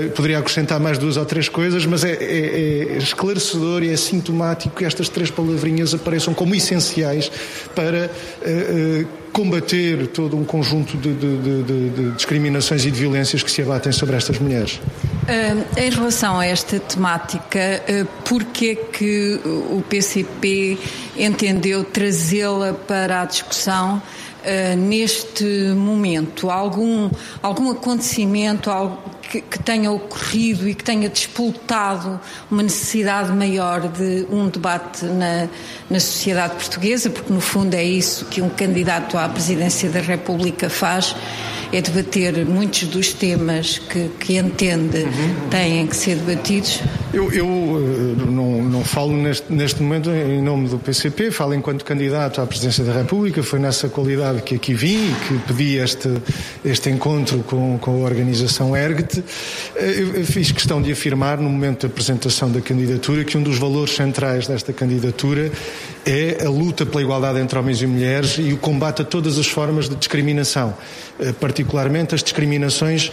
uh, 0.07 0.09
poderia 0.11 0.39
acrescentar 0.39 0.79
mais 0.79 0.97
duas 0.97 1.17
ou 1.17 1.25
três 1.25 1.49
coisas, 1.49 1.85
mas 1.85 2.03
é, 2.03 2.11
é, 2.11 2.93
é, 2.93 2.97
esclarecedor 2.97 3.83
e 3.83 3.91
é 3.91 3.97
sintomático 3.97 4.75
que 4.75 4.85
estas 4.85 5.09
três 5.09 5.29
palavrinhas 5.29 5.93
apareçam 5.93 6.33
como 6.33 6.55
essenciais 6.55 7.31
para 7.75 8.09
uh, 8.09 9.01
uh, 9.01 9.07
combater 9.33 10.07
todo 10.07 10.37
um 10.37 10.43
conjunto 10.43 10.97
de, 10.97 11.13
de, 11.13 11.37
de, 11.37 11.89
de, 11.89 12.11
discriminações 12.11 12.85
e 12.85 12.91
de 12.91 12.99
violências 12.99 13.43
que 13.43 13.51
se 13.51 13.61
abatem 13.61 13.91
sobre 13.91 14.15
estas 14.15 14.39
mulheres. 14.39 14.79
em 15.77 15.89
relação 15.89 16.39
a 16.39 16.45
esta 16.45 16.79
temática, 16.79 17.59
uh, 17.59 18.05
porquê 18.23 18.75
que 18.75 19.39
o 19.45 19.83
PCP 19.87 20.77
entendeu 21.17 21.83
trazê-la 21.83 22.73
para 22.73 23.21
a 23.21 23.25
discussão 23.25 23.97
uh, 23.97 24.28
neste 24.77 25.43
momento? 25.73 26.49
Algum, 26.49 27.09
algum 27.41 27.71
acontecimento 27.71 28.69
algo 28.69 28.97
que, 29.29 29.41
que, 29.41 29.59
tenha 29.59 29.91
ocorrido 29.91 30.67
e 30.67 30.73
que 30.73 30.83
tenha 30.83 31.07
despoltado 31.07 32.19
uma 32.49 32.63
necessidade 32.63 33.31
maior 33.31 33.87
de 33.87 34.25
um 34.29 34.47
debate 34.47 35.05
na, 35.05 35.47
na 35.89 35.99
sociedade 35.99 36.55
portuguesa? 36.55 37.09
Porque, 37.09 37.31
no 37.31 37.39
fundo, 37.41 37.75
é 37.75 37.83
isso 37.83 38.25
que 38.25 38.41
um 38.41 38.49
candidato 38.49 39.17
à 39.17 39.29
presidência 39.29 39.89
da 39.89 39.99
República 39.99 40.69
faz 40.69 41.15
é 41.71 41.81
debater 41.81 42.45
muitos 42.45 42.87
dos 42.87 43.13
temas 43.13 43.77
que, 43.77 44.09
que 44.19 44.37
entende 44.37 45.03
uhum. 45.03 45.49
têm 45.49 45.85
que 45.85 45.95
ser 45.95 46.15
debatidos? 46.15 46.81
Eu, 47.13 47.31
eu 47.31 47.45
eh, 47.45 48.31
não, 48.31 48.63
não 48.63 48.83
falo 48.83 49.13
neste, 49.13 49.51
neste 49.53 49.81
momento 49.81 50.09
em 50.09 50.41
nome 50.41 50.67
do 50.67 50.79
PCP, 50.79 51.29
falo 51.29 51.53
enquanto 51.53 51.85
candidato 51.85 52.41
à 52.41 52.47
presidência 52.47 52.83
da 52.83 52.93
República, 52.93 53.43
foi 53.43 53.59
nessa 53.59 53.87
qualidade 53.87 54.41
que 54.41 54.55
aqui 54.55 54.73
vim 54.73 55.11
e 55.11 55.15
que 55.27 55.37
pedi 55.47 55.77
este, 55.77 56.09
este 56.65 56.89
encontro 56.89 57.43
com, 57.43 57.77
com 57.77 57.91
a 57.91 58.05
organização 58.05 58.75
ERGT. 58.75 59.18
Eh, 59.75 59.95
eu, 59.99 60.15
eu 60.15 60.25
fiz 60.25 60.51
questão 60.51 60.81
de 60.81 60.91
afirmar, 60.91 61.37
no 61.37 61.49
momento 61.49 61.87
da 61.87 61.87
apresentação 61.87 62.51
da 62.51 62.61
candidatura, 62.61 63.23
que 63.23 63.37
um 63.37 63.43
dos 63.43 63.57
valores 63.57 63.95
centrais 63.95 64.47
desta 64.47 64.73
candidatura 64.73 65.51
é 66.05 66.45
a 66.45 66.49
luta 66.49 66.85
pela 66.85 67.01
igualdade 67.01 67.39
entre 67.39 67.57
homens 67.57 67.81
e 67.81 67.87
mulheres 67.87 68.37
e 68.37 68.53
o 68.53 68.57
combate 68.57 69.01
a 69.01 69.05
todas 69.05 69.37
as 69.37 69.47
formas 69.47 69.89
de 69.89 69.95
discriminação, 69.95 70.75
eh, 71.19 71.33
particularmente 71.33 72.15
as 72.15 72.23
discriminações 72.23 73.11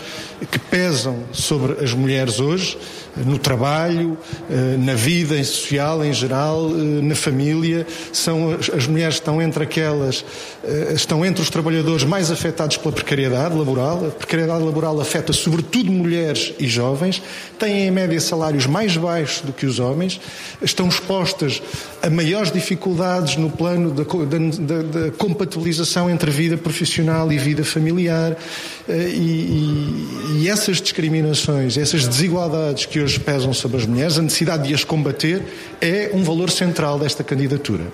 que 0.50 0.58
pesam 0.58 1.24
sobre 1.32 1.84
as 1.84 1.92
mulheres 1.92 2.40
hoje, 2.40 2.78
no 3.24 3.38
trabalho, 3.38 4.18
eh, 4.50 4.76
na 4.78 4.94
vida 4.94 5.42
social 5.42 6.04
em 6.04 6.12
geral, 6.12 6.68
eh, 6.70 7.02
na 7.02 7.14
família. 7.14 7.86
São 8.12 8.52
as 8.52 8.86
mulheres 8.86 9.14
estão 9.14 9.40
entre 9.40 9.64
aquelas, 9.64 10.24
eh, 10.62 10.92
estão 10.94 11.24
entre 11.24 11.42
os 11.42 11.48
trabalhadores 11.48 12.04
mais 12.04 12.30
afetados 12.30 12.76
pela 12.76 12.92
precariedade 12.92 13.56
laboral. 13.56 14.06
A 14.06 14.10
precariedade 14.10 14.62
laboral 14.62 15.00
afeta 15.00 15.32
sobretudo 15.32 15.90
mulheres 15.90 16.52
e 16.58 16.66
jovens. 16.66 17.22
Têm 17.58 17.86
em 17.86 17.90
média 17.90 18.20
salários 18.20 18.66
mais 18.66 18.96
baixos 18.96 19.40
do 19.40 19.52
que 19.52 19.64
os 19.64 19.78
homens. 19.78 20.20
Estão 20.60 20.88
expostas 20.88 21.62
a 22.02 22.10
maiores 22.10 22.52
dificuldades 22.52 22.75
no 23.36 23.50
plano 23.50 23.90
da, 23.90 24.04
da, 24.04 24.82
da 24.82 25.10
compatibilização 25.12 26.10
entre 26.10 26.30
vida 26.30 26.56
profissional 26.56 27.32
e 27.32 27.38
vida 27.38 27.64
familiar. 27.64 28.36
E, 28.88 28.92
e, 28.92 30.42
e 30.42 30.48
essas 30.48 30.80
discriminações, 30.80 31.76
essas 31.76 32.06
desigualdades 32.06 32.86
que 32.86 33.00
hoje 33.00 33.18
pesam 33.18 33.52
sobre 33.52 33.78
as 33.78 33.86
mulheres, 33.86 34.18
a 34.18 34.22
necessidade 34.22 34.68
de 34.68 34.74
as 34.74 34.84
combater 34.84 35.42
é 35.80 36.10
um 36.14 36.22
valor 36.22 36.50
central 36.50 36.98
desta 36.98 37.24
candidatura. 37.24 37.84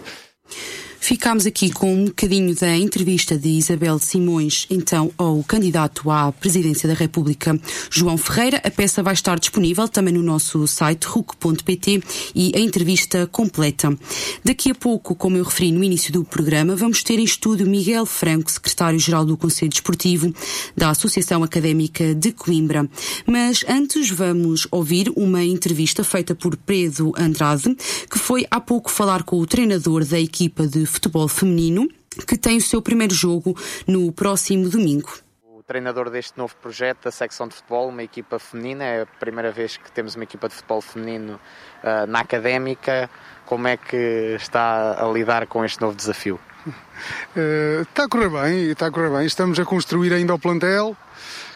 Ficámos 1.03 1.47
aqui 1.47 1.69
com 1.69 1.93
um 1.93 2.05
bocadinho 2.05 2.55
da 2.55 2.77
entrevista 2.77 3.37
de 3.37 3.49
Isabel 3.49 3.99
Simões, 3.99 4.69
então, 4.71 5.11
ao 5.19 5.43
candidato 5.43 6.09
à 6.09 6.31
presidência 6.31 6.89
da 6.89 6.95
República, 6.95 7.61
João 7.91 8.17
Ferreira. 8.17 8.61
A 8.63 8.71
peça 8.71 9.03
vai 9.03 9.13
estar 9.13 9.37
disponível 9.37 9.89
também 9.89 10.15
no 10.15 10.23
nosso 10.23 10.65
site 10.69 11.07
ruc.pt 11.07 12.01
e 12.37 12.53
a 12.55 12.61
entrevista 12.61 13.27
completa. 13.27 13.99
Daqui 14.45 14.71
a 14.71 14.77
pouco, 14.77 15.17
como 15.17 15.37
eu 15.37 15.43
referi 15.43 15.73
no 15.73 15.83
início 15.83 16.13
do 16.13 16.25
programa, 16.25 16.77
vamos 16.77 17.03
ter 17.03 17.19
em 17.19 17.25
estúdio 17.25 17.67
Miguel 17.67 18.07
Franco, 18.07 18.49
secretário-geral 18.49 19.25
do 19.25 19.37
Conselho 19.37 19.73
Desportivo 19.73 20.33
da 20.77 20.91
Associação 20.91 21.43
Académica 21.43 22.15
de 22.15 22.31
Coimbra. 22.31 22.89
Mas 23.27 23.65
antes 23.69 24.09
vamos 24.09 24.69
ouvir 24.71 25.13
uma 25.17 25.43
entrevista 25.43 26.05
feita 26.05 26.33
por 26.33 26.57
Pedro 26.57 27.13
Andrade, 27.19 27.77
que 28.09 28.21
foi 28.21 28.47
há 28.49 28.61
pouco 28.61 28.89
falar 28.89 29.25
com 29.25 29.41
o 29.41 29.47
treinador 29.47 30.05
da 30.05 30.21
equipa 30.21 30.65
de 30.65 30.92
futebol 30.93 31.27
feminino, 31.27 31.89
que 32.27 32.37
tem 32.37 32.59
o 32.59 32.61
seu 32.61 32.83
primeiro 32.83 33.15
jogo 33.15 33.57
no 33.87 34.13
próximo 34.13 34.69
domingo 34.69 35.11
O 35.45 35.63
treinador 35.63 36.11
deste 36.11 36.37
novo 36.37 36.55
projeto 36.57 37.05
da 37.05 37.11
secção 37.11 37.49
de 37.49 37.55
futebol, 37.55 37.89
uma 37.89 38.03
equipa 38.03 38.39
feminina. 38.39 38.85
É 38.85 39.03
a 39.03 39.07
primeira 39.07 39.51
vez 39.51 39.77
que 39.77 39.91
temos 39.91 40.15
uma 40.15 40.25
equipa 40.25 40.49
de 40.49 40.55
futebol 40.55 40.81
feminino 40.83 41.41
uh, 41.83 42.07
na 42.07 42.21
académica. 42.21 43.09
Como 43.47 43.67
é 43.67 43.77
que 43.77 44.37
está 44.37 45.03
a 45.03 45.11
lidar 45.11 45.47
com 45.47 45.65
este 45.65 45.81
novo 45.81 45.97
desafio? 45.97 46.39
Uh, 46.67 47.83
está 47.89 48.05
a 48.05 48.09
correr 48.09 48.29
bem, 48.29 48.71
está 48.71 48.87
a 48.87 48.91
correr 48.91 49.11
bem. 49.11 49.27
Estamos 49.27 49.59
a 49.59 49.65
construir 49.65 50.13
ainda 50.13 50.35
o 50.35 50.39
plantel. 50.39 50.97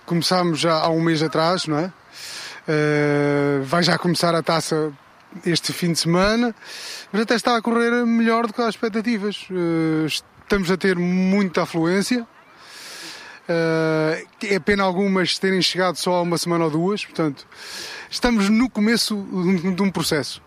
Começámos 0.06 0.58
já 0.58 0.74
há 0.74 0.88
um 0.88 1.02
mês 1.02 1.22
atrás, 1.22 1.66
não 1.66 1.78
é? 1.78 1.92
Uh, 2.68 3.62
vai 3.64 3.82
já 3.82 3.98
começar 3.98 4.34
a 4.34 4.42
taça 4.42 4.92
este 5.44 5.72
fim 5.72 5.92
de 5.92 5.98
semana, 5.98 6.54
mas 7.12 7.22
até 7.22 7.34
está 7.34 7.56
a 7.56 7.62
correr 7.62 8.04
melhor 8.06 8.46
do 8.46 8.52
que 8.52 8.62
as 8.62 8.70
expectativas. 8.70 9.46
Uh, 9.50 10.06
estamos 10.06 10.70
a 10.70 10.76
ter 10.76 10.96
muita 10.96 11.62
afluência. 11.62 12.26
é 13.48 14.58
pena 14.60 14.82
algumas 14.82 15.38
terem 15.38 15.62
chegado 15.62 15.96
só 15.96 16.14
há 16.14 16.22
uma 16.22 16.38
semana 16.38 16.64
ou 16.64 16.70
duas, 16.70 17.04
portanto, 17.04 17.46
estamos 18.10 18.48
no 18.48 18.68
começo 18.68 19.16
de 19.74 19.82
um 19.82 19.90
processo 19.90 20.42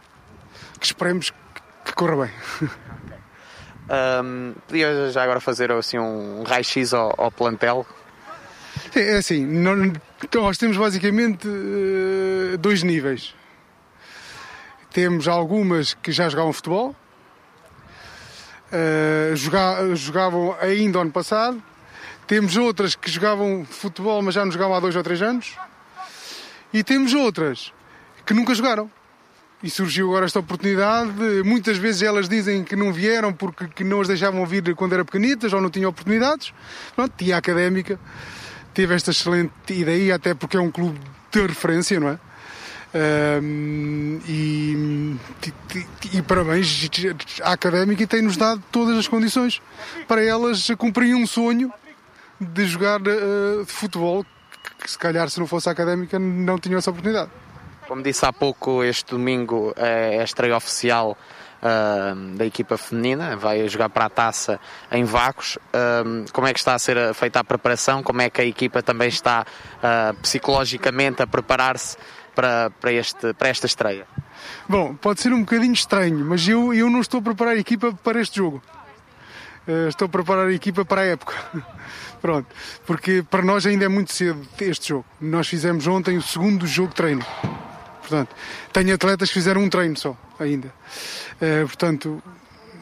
que 0.80 0.86
esperemos 0.86 1.32
que 1.86 1.94
corra 1.94 2.26
bem. 2.26 2.70
Um, 3.90 4.54
podia 4.68 5.10
já 5.10 5.24
agora 5.24 5.40
fazer 5.40 5.72
assim 5.72 5.98
um 5.98 6.44
raio-x 6.44 6.94
ao, 6.94 7.12
ao, 7.18 7.32
plantel? 7.32 7.86
É 8.96 9.18
assim, 9.18 9.44
nós 9.46 10.58
temos 10.60 10.78
basicamente 10.78 11.48
uh, 11.48 12.56
dois 12.60 12.84
níveis. 12.84 13.34
Temos 14.92 15.28
algumas 15.28 15.94
que 15.94 16.12
já 16.12 16.28
jogavam 16.30 16.52
futebol, 16.52 16.96
uh, 18.72 19.36
joga, 19.36 19.96
jogavam 19.96 20.56
ainda 20.60 21.00
ano 21.00 21.12
passado. 21.12 21.62
Temos 22.26 22.58
outras 22.58 22.96
que 22.96 23.10
jogavam 23.10 23.66
futebol, 23.66 24.22
mas 24.22 24.36
já 24.36 24.46
não 24.46 24.52
jogavam 24.52 24.76
há 24.76 24.80
dois 24.80 24.96
ou 24.96 25.04
três 25.04 25.22
anos. 25.22 25.58
E 26.72 26.84
temos 26.84 27.14
outras 27.14 27.74
que 28.26 28.34
nunca 28.34 28.54
jogaram 28.54 28.90
e 29.62 29.70
surgiu 29.70 30.10
agora 30.10 30.26
esta 30.26 30.40
oportunidade. 30.40 31.12
Muitas 31.44 31.78
vezes 31.78 32.04
elas 32.04 32.30
dizem 32.30 32.64
que 32.64 32.76
não 32.76 32.94
vieram 32.94 33.34
porque 33.34 33.68
que 33.68 33.84
não 33.84 34.02
as 34.02 34.08
deixavam 34.08 34.46
vir 34.46 34.76
quando 34.76 34.94
eram 34.94 35.06
pequenitas 35.06 35.52
ou 35.54 35.62
não 35.62 35.70
tinham 35.70 35.90
oportunidades. 35.90 36.54
Pronto, 36.96 37.14
e 37.24 37.34
a 37.34 37.38
académica 37.38 38.00
teve 38.74 38.94
esta 38.94 39.12
excelente 39.12 39.52
ideia, 39.70 40.16
até 40.16 40.34
porque 40.34 40.58
é 40.58 40.60
um 40.60 40.72
clube 40.72 41.00
de 41.32 41.42
referência, 41.42 42.00
não 42.00 42.10
é? 42.10 42.20
E, 42.94 44.20
e, 44.28 46.18
e, 46.18 46.22
parabéns 46.24 46.90
à 47.44 47.54
académica 47.54 48.02
e 48.02 48.08
tem-nos 48.08 48.36
dado 48.36 48.64
todas 48.72 48.98
as 48.98 49.08
condições 49.08 49.62
para 50.08 50.24
elas 50.24 50.68
cumprirem 50.78 51.14
um 51.14 51.28
sonho 51.28 51.72
de 52.40 52.66
jogar 52.66 53.00
uh, 53.02 53.64
de 53.64 53.72
futebol 53.72 54.26
que, 54.82 54.90
se 54.90 54.98
calhar 54.98 55.30
se 55.30 55.40
não 55.40 55.46
fosse 55.46 55.70
a 55.70 55.72
académica 55.72 56.18
não 56.18 56.58
tinham 56.58 56.80
essa 56.80 56.90
oportunidade. 56.90 57.30
Como 57.88 58.02
disse 58.02 58.26
há 58.26 58.34
pouco, 58.34 58.84
este 58.84 59.12
domingo 59.12 59.74
é 59.76 60.20
a 60.20 60.24
estreia 60.24 60.56
oficial 60.56 61.18
uh, 61.62 62.36
da 62.36 62.46
equipa 62.46 62.78
feminina, 62.78 63.36
vai 63.36 63.68
jogar 63.68 63.90
para 63.90 64.06
a 64.06 64.10
taça 64.10 64.60
em 64.92 65.04
Vagos. 65.04 65.58
Uh, 65.74 66.26
como 66.32 66.48
é 66.48 66.54
que 66.54 66.60
está 66.60 66.74
a 66.74 66.80
ser 66.80 67.14
feita 67.14 67.40
a 67.40 67.44
preparação? 67.44 68.04
Como 68.04 68.22
é 68.22 68.30
que 68.30 68.42
a 68.42 68.46
equipa 68.46 68.82
também 68.82 69.08
está 69.08 69.44
uh, 69.44 70.16
psicologicamente 70.22 71.22
a 71.22 71.28
preparar-se 71.28 71.98
para, 72.40 72.70
para, 72.70 72.94
este, 72.94 73.34
para 73.34 73.50
esta 73.50 73.66
estreia? 73.66 74.08
Bom, 74.68 74.96
pode 74.96 75.20
ser 75.20 75.34
um 75.34 75.42
bocadinho 75.42 75.74
estranho, 75.74 76.26
mas 76.26 76.48
eu, 76.48 76.74
eu 76.74 76.90
não 76.90 77.02
estou 77.02 77.20
a 77.20 77.24
preparar 77.24 77.56
a 77.56 77.60
equipa 77.60 77.92
para 78.02 78.22
este 78.22 78.38
jogo. 78.38 78.64
estou 79.90 80.06
a 80.06 80.10
preparar 80.10 80.48
a 80.48 80.54
equipa 80.54 80.86
para 80.86 81.02
a 81.02 81.06
época. 81.06 81.36
Pronto, 82.22 82.48
porque 82.86 83.26
para 83.30 83.42
nós 83.42 83.66
ainda 83.66 83.84
é 83.84 83.90
muito 83.90 84.14
cedo 84.14 84.48
este 84.62 84.88
jogo. 84.88 85.06
Nós 85.20 85.50
fizemos 85.50 85.86
ontem 85.86 86.16
o 86.16 86.22
segundo 86.22 86.66
jogo 86.66 86.90
de 86.90 86.96
treino. 86.96 87.26
Portanto, 88.00 88.34
tenho 88.72 88.96
atletas 88.96 89.28
que 89.28 89.34
fizeram 89.34 89.62
um 89.62 89.70
treino 89.70 89.98
só 89.98 90.18
ainda. 90.40 90.74
Uh, 91.42 91.68
portanto, 91.68 92.24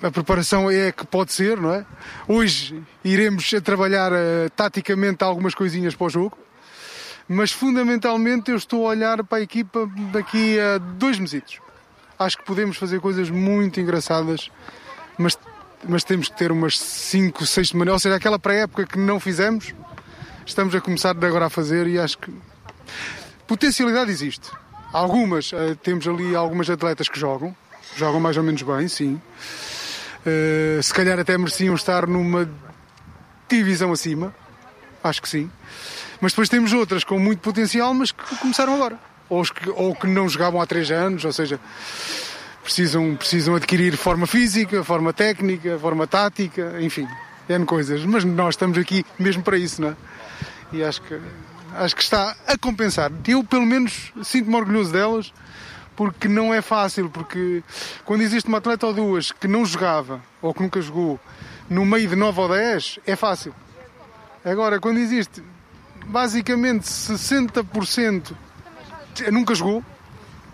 a 0.04 0.12
preparação 0.12 0.70
é 0.70 0.92
que 0.92 1.04
pode 1.04 1.34
ser, 1.34 1.58
não 1.58 1.74
é? 1.74 1.84
Hoje 2.28 2.80
iremos 3.04 3.50
trabalhar 3.64 4.12
uh, 4.12 4.50
taticamente 4.56 5.24
algumas 5.24 5.56
coisinhas 5.56 5.96
para 5.96 6.06
o 6.06 6.10
jogo, 6.12 6.38
mas 7.28 7.52
fundamentalmente 7.52 8.52
eu 8.52 8.58
estou 8.58 8.86
a 8.86 8.90
olhar 8.90 9.24
para 9.24 9.40
a 9.40 9.42
equipa 9.42 9.90
daqui 10.12 10.60
a 10.60 10.78
dois 10.78 11.20
meses. 11.20 11.60
Acho 12.18 12.38
que 12.38 12.46
podemos 12.46 12.78
fazer 12.78 13.00
coisas 13.00 13.30
muito 13.30 13.80
engraçadas, 13.80 14.50
mas, 15.18 15.38
mas 15.88 16.04
temos 16.04 16.30
que 16.30 16.38
ter 16.38 16.52
umas 16.52 16.80
5, 16.80 17.46
6 17.46 17.70
semanas, 17.70 17.94
ou 17.94 18.00
seja, 18.00 18.16
aquela 18.16 18.40
pré-época 18.40 18.86
que 18.86 18.98
não 18.98 19.20
fizemos, 19.20 19.76
estamos 20.46 20.74
a 20.74 20.82
começar 20.82 21.14
de 21.14 21.26
agora 21.26 21.46
a 21.46 21.50
fazer 21.50 21.86
e 21.88 22.00
acho 22.00 22.18
que 22.18 22.34
potencialidade 23.46 24.10
existe. 24.10 24.50
Algumas, 24.94 25.52
uh, 25.52 25.76
temos 25.84 26.08
ali 26.08 26.36
algumas 26.36 26.70
atletas 26.70 27.10
que 27.10 27.20
jogam, 27.20 27.56
jogam 27.96 28.20
mais 28.20 28.38
ou 28.38 28.44
menos 28.44 28.62
bem, 28.62 28.88
sim. 28.88 29.22
Uh, 30.26 30.82
se 30.82 30.94
calhar 30.94 31.20
até 31.20 31.38
mereciam 31.38 31.76
estar 31.76 32.08
numa 32.08 32.50
divisão 33.50 33.92
acima, 33.92 34.34
acho 35.04 35.22
que 35.22 35.30
sim. 35.30 35.52
Mas 36.20 36.32
depois 36.32 36.50
temos 36.50 36.74
outras 36.74 37.04
com 37.04 37.20
muito 37.20 37.40
potencial, 37.40 37.94
mas 37.94 38.12
que 38.12 38.36
começaram 38.38 38.76
agora. 38.76 38.98
Ou 39.30 39.44
que, 39.44 39.70
ou 39.70 39.96
que 39.96 40.08
não 40.08 40.28
jogavam 40.28 40.62
há 40.62 40.66
três 40.66 40.90
anos, 40.90 41.26
ou 41.26 41.34
seja, 41.34 41.60
precisam, 42.64 43.16
precisam 43.16 43.56
adquirir 43.56 43.96
forma 43.98 44.26
física, 44.26 44.84
forma 44.84 45.14
técnica, 45.14 45.78
forma 45.80 46.08
tática, 46.08 46.78
enfim, 46.80 47.08
N 47.48 47.66
coisas. 47.66 48.04
Mas 48.06 48.24
nós 48.24 48.56
estamos 48.56 48.78
aqui 48.78 49.06
mesmo 49.20 49.44
para 49.44 49.58
isso, 49.58 49.82
não 49.82 49.90
é? 49.90 49.96
E 50.74 50.84
acho 50.84 51.02
que 51.02 51.20
acho 51.76 51.96
que 51.96 52.02
está 52.02 52.36
a 52.48 52.58
compensar. 52.58 53.12
Eu, 53.28 53.44
pelo 53.44 53.66
menos, 53.66 54.12
sinto-me 54.24 54.56
orgulhoso 54.56 54.92
delas, 54.92 55.34
porque 55.96 56.28
não 56.28 56.54
é 56.54 56.62
fácil, 56.62 57.10
porque 57.10 57.64
quando 58.06 58.22
existe 58.22 58.48
uma 58.48 58.58
atleta 58.58 58.88
ou 58.88 58.94
duas 58.94 59.32
que 59.32 59.48
não 59.48 59.66
jogava, 59.66 60.22
ou 60.42 60.54
que 60.54 60.62
nunca 60.62 60.82
jogou, 60.82 61.20
no 61.70 61.86
meio 61.86 62.08
de 62.08 62.16
9 62.16 62.40
ou 62.40 62.50
10, 62.50 63.00
é 63.06 63.16
fácil. 63.16 63.54
Agora, 64.44 64.80
quando 64.80 64.98
existe 64.98 65.44
basicamente 66.08 66.86
60% 66.86 68.34
nunca 69.32 69.54
jogou, 69.56 69.84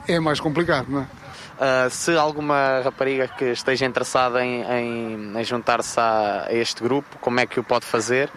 é 0.07 0.19
mais 0.19 0.39
complicado, 0.39 0.87
não 0.89 1.01
é? 1.01 1.07
Uh, 1.53 1.89
se 1.89 2.15
alguma 2.17 2.81
rapariga 2.83 3.27
que 3.27 3.45
esteja 3.45 3.85
interessada 3.85 4.43
em, 4.43 4.63
em, 4.63 5.39
em 5.39 5.43
juntar-se 5.43 5.99
a, 5.99 6.47
a, 6.47 6.53
este 6.53 6.81
grupo, 6.81 7.17
como 7.21 7.39
é 7.39 7.45
que 7.45 7.59
o 7.59 7.63
pode 7.63 7.85
fazer? 7.85 8.29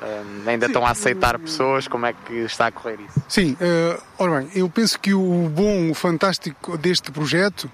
Uh, 0.00 0.48
ainda 0.48 0.66
Sim. 0.66 0.72
estão 0.72 0.84
a 0.84 0.90
aceitar 0.90 1.38
pessoas? 1.38 1.86
Como 1.86 2.04
é 2.04 2.12
que 2.12 2.34
está 2.40 2.66
a 2.66 2.72
correr 2.72 2.98
isso? 3.00 3.22
Sim, 3.28 3.52
uh, 3.52 4.02
ora 4.18 4.40
bem, 4.40 4.50
eu 4.54 4.68
penso 4.68 4.98
que 4.98 5.14
o 5.14 5.48
bom, 5.48 5.90
o 5.90 5.94
fantástico 5.94 6.76
deste 6.76 7.12
projeto 7.12 7.70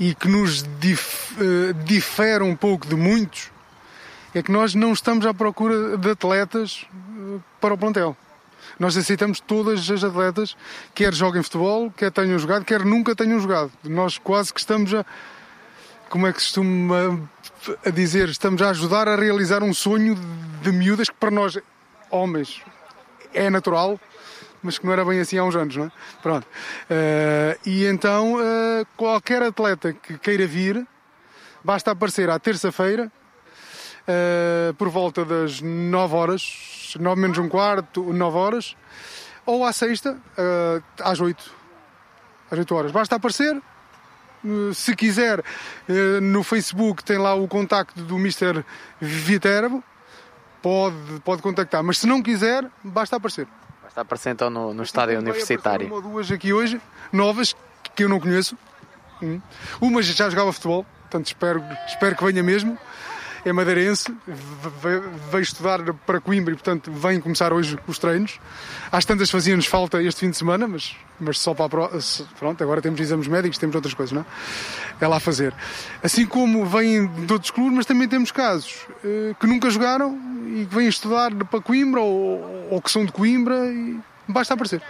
e 0.00 0.14
que 0.14 0.28
nos 0.28 0.62
dif, 0.80 1.34
uh, 1.34 1.74
difere 1.84 2.42
um 2.42 2.56
pouco 2.56 2.86
de 2.86 2.96
muitos 2.96 3.52
é 4.34 4.42
que 4.42 4.50
nós 4.50 4.74
não 4.74 4.92
estamos 4.92 5.24
à 5.24 5.32
procura 5.32 5.96
de 5.96 6.10
atletas 6.10 6.86
para 7.64 7.72
o 7.72 7.78
plantel. 7.78 8.14
Nós 8.78 8.94
aceitamos 8.94 9.40
todas 9.40 9.90
as 9.90 10.04
atletas, 10.04 10.54
quer 10.94 11.14
joguem 11.14 11.42
futebol, 11.42 11.90
quer 11.90 12.12
tenham 12.12 12.38
jogado, 12.38 12.62
quer 12.62 12.84
nunca 12.84 13.16
tenham 13.16 13.40
jogado. 13.40 13.72
Nós 13.82 14.18
quase 14.18 14.52
que 14.52 14.60
estamos 14.60 14.92
a. 14.92 15.06
Como 16.10 16.26
é 16.26 16.32
que 16.32 16.40
costuma 16.40 17.26
a 17.86 17.88
dizer, 17.88 18.28
estamos 18.28 18.60
a 18.60 18.68
ajudar 18.68 19.08
a 19.08 19.16
realizar 19.16 19.62
um 19.62 19.72
sonho 19.72 20.14
de 20.60 20.72
miúdas 20.72 21.08
que 21.08 21.14
para 21.14 21.30
nós, 21.30 21.58
homens, 22.10 22.60
é 23.32 23.48
natural, 23.48 23.98
mas 24.62 24.76
que 24.76 24.84
não 24.84 24.92
era 24.92 25.02
bem 25.06 25.20
assim 25.20 25.38
há 25.38 25.44
uns 25.44 25.56
anos, 25.56 25.74
não 25.74 25.86
é? 25.86 25.92
Pronto. 26.22 26.44
Uh, 26.44 27.58
e 27.64 27.86
então, 27.86 28.34
uh, 28.34 28.86
qualquer 28.94 29.42
atleta 29.42 29.94
que 29.94 30.18
queira 30.18 30.46
vir, 30.46 30.86
basta 31.64 31.92
aparecer 31.92 32.28
à 32.28 32.38
terça-feira, 32.38 33.10
uh, 34.08 34.74
por 34.74 34.88
volta 34.88 35.24
das 35.24 35.60
9 35.60 36.14
horas, 36.14 36.94
9 36.98 37.20
menos 37.20 37.38
um 37.38 37.48
quarto, 37.48 38.12
9 38.12 38.36
horas, 38.36 38.76
ou 39.46 39.64
à 39.64 39.72
sexta, 39.72 40.16
às 41.02 41.20
8. 41.20 41.52
Às 42.50 42.58
8 42.58 42.74
horas. 42.74 42.92
Basta 42.92 43.16
aparecer, 43.16 43.60
se 44.74 44.94
quiser, 44.94 45.42
eh, 45.88 46.20
no 46.20 46.42
Facebook 46.42 47.02
tem 47.02 47.18
lá 47.18 47.34
o 47.34 47.48
contacto 47.48 48.02
do 48.02 48.16
Mr. 48.16 48.64
Viterbo, 49.00 49.82
pode, 50.62 50.96
pode 51.24 51.42
contactar. 51.42 51.82
Mas 51.82 51.98
se 51.98 52.06
não 52.06 52.22
quiser, 52.22 52.64
basta 52.82 53.16
aparecer. 53.16 53.46
Basta 53.82 54.00
aparecer 54.02 54.30
então 54.30 54.50
no, 54.50 54.74
no 54.74 54.82
estádio 54.82 55.18
universitário. 55.18 55.86
Uma 55.86 55.96
ou 55.96 56.02
duas 56.02 56.30
aqui 56.30 56.52
hoje, 56.52 56.80
novas, 57.12 57.56
que 57.94 58.04
eu 58.04 58.08
não 58.08 58.20
conheço. 58.20 58.56
Hum. 59.22 59.40
Uma 59.80 60.02
já 60.02 60.28
jogava 60.28 60.52
futebol, 60.52 60.84
portanto 61.02 61.26
espero, 61.26 61.64
espero 61.86 62.16
que 62.16 62.24
venha 62.24 62.42
mesmo 62.42 62.78
é 63.44 63.52
madeirense, 63.52 64.14
veio 65.30 65.42
estudar 65.42 65.80
para 66.06 66.20
Coimbra 66.20 66.52
e, 66.52 66.56
portanto, 66.56 66.90
vem 66.90 67.20
começar 67.20 67.52
hoje 67.52 67.78
os 67.86 67.98
treinos. 67.98 68.40
Às 68.90 69.04
tantas 69.04 69.30
fazia-nos 69.30 69.66
falta 69.66 70.02
este 70.02 70.20
fim 70.20 70.30
de 70.30 70.36
semana, 70.36 70.66
mas, 70.66 70.96
mas 71.20 71.38
só 71.38 71.52
para 71.52 71.66
a 71.66 71.68
pro... 71.68 71.90
Pronto, 72.38 72.62
agora 72.62 72.80
temos 72.80 73.00
exames 73.00 73.26
médicos, 73.26 73.58
temos 73.58 73.74
outras 73.74 73.92
coisas, 73.92 74.12
não 74.12 74.22
é? 74.22 74.24
É 75.04 75.06
lá 75.06 75.20
fazer. 75.20 75.52
Assim 76.02 76.24
como 76.24 76.64
vêm 76.64 77.06
de 77.06 77.32
outros 77.32 77.50
clubes, 77.50 77.74
mas 77.74 77.86
também 77.86 78.08
temos 78.08 78.32
casos 78.32 78.86
uh, 79.04 79.34
que 79.38 79.46
nunca 79.46 79.68
jogaram 79.68 80.18
e 80.46 80.66
que 80.66 80.74
vêm 80.74 80.88
estudar 80.88 81.34
para 81.34 81.60
Coimbra 81.60 82.00
ou, 82.00 82.68
ou 82.70 82.80
que 82.80 82.90
são 82.90 83.04
de 83.04 83.12
Coimbra 83.12 83.66
e 83.66 83.98
basta 84.26 84.54
aparecer. 84.54 84.82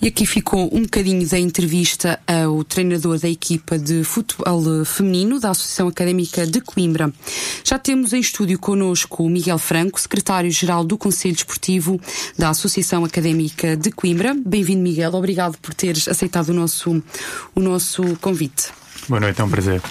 E 0.00 0.08
aqui 0.08 0.26
ficou 0.26 0.68
um 0.72 0.82
bocadinho 0.82 1.26
da 1.28 1.38
entrevista 1.38 2.20
ao 2.26 2.64
treinador 2.64 3.18
da 3.18 3.28
equipa 3.28 3.78
de 3.78 4.04
futebol 4.04 4.84
feminino 4.84 5.38
da 5.38 5.50
Associação 5.50 5.88
Académica 5.88 6.46
de 6.46 6.60
Coimbra. 6.60 7.12
Já 7.64 7.78
temos 7.78 8.12
em 8.12 8.20
estúdio 8.20 8.58
connosco 8.58 9.24
o 9.24 9.30
Miguel 9.30 9.58
Franco, 9.58 10.00
secretário-geral 10.00 10.84
do 10.84 10.96
Conselho 10.96 11.34
Desportivo 11.34 12.00
da 12.36 12.50
Associação 12.50 13.04
Académica 13.04 13.76
de 13.76 13.90
Coimbra. 13.90 14.34
Bem-vindo, 14.34 14.82
Miguel. 14.82 15.14
Obrigado 15.14 15.58
por 15.58 15.74
teres 15.74 16.08
aceitado 16.08 16.50
o 16.50 16.54
nosso, 16.54 17.02
o 17.54 17.60
nosso 17.60 18.02
convite. 18.20 18.68
Boa 19.08 19.20
noite, 19.20 19.40
é 19.40 19.44
um 19.44 19.50
prazer. 19.50 19.82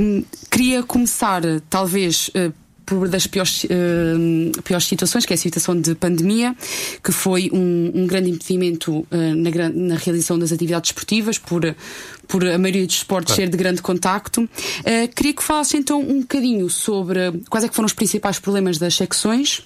Um, 0.00 0.22
queria 0.50 0.82
começar, 0.82 1.42
talvez, 1.68 2.28
uh, 2.28 2.52
por 2.90 3.08
das 3.08 3.24
piores, 3.28 3.62
uh, 3.64 4.62
piores 4.62 4.84
situações, 4.84 5.24
que 5.24 5.32
é 5.32 5.36
a 5.36 5.38
situação 5.38 5.80
de 5.80 5.94
pandemia, 5.94 6.56
que 7.04 7.12
foi 7.12 7.48
um, 7.52 7.92
um 7.94 8.06
grande 8.06 8.30
impedimento 8.30 8.98
uh, 8.98 9.06
na, 9.36 9.68
na, 9.68 9.94
realização 9.96 10.36
das 10.36 10.50
atividades 10.50 10.90
esportivas, 10.90 11.38
por, 11.38 11.62
por 12.26 12.44
a 12.44 12.58
maioria 12.58 12.84
dos 12.84 12.96
esportes 12.96 13.34
claro. 13.34 13.42
ser 13.42 13.48
de 13.48 13.56
grande 13.56 13.80
contacto. 13.80 14.42
Uh, 14.42 15.14
queria 15.14 15.32
que 15.32 15.42
falasse 15.42 15.76
então 15.76 16.00
um 16.00 16.20
bocadinho 16.22 16.68
sobre 16.68 17.30
quais 17.48 17.64
é 17.64 17.68
que 17.68 17.74
foram 17.76 17.86
os 17.86 17.92
principais 17.92 18.40
problemas 18.40 18.76
das 18.76 18.96
secções 18.96 19.62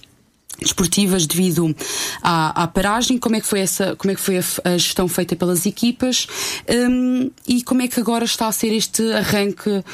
desportivas 0.61 1.27
devido 1.27 1.75
à, 2.23 2.62
à, 2.62 2.67
paragem, 2.67 3.19
como 3.19 3.37
é 3.37 3.40
que 3.40 3.47
foi 3.47 3.61
essa, 3.61 3.97
como 3.97 4.11
é 4.11 4.14
que 4.14 4.21
foi 4.21 4.38
a, 4.38 4.43
a 4.64 4.79
gestão 4.79 5.09
feita 5.09 5.37
pelas 5.37 5.67
equipas 5.67 6.27
um, 6.69 7.31
e 7.47 7.62
como 7.62 7.83
é 7.83 7.88
que 7.88 8.01
agora 8.01 8.25
está 8.25 8.49
a 8.49 8.53
ser 8.53 8.73
este 8.73 9.03
arranque, 9.12 9.71
uh, 9.71 9.85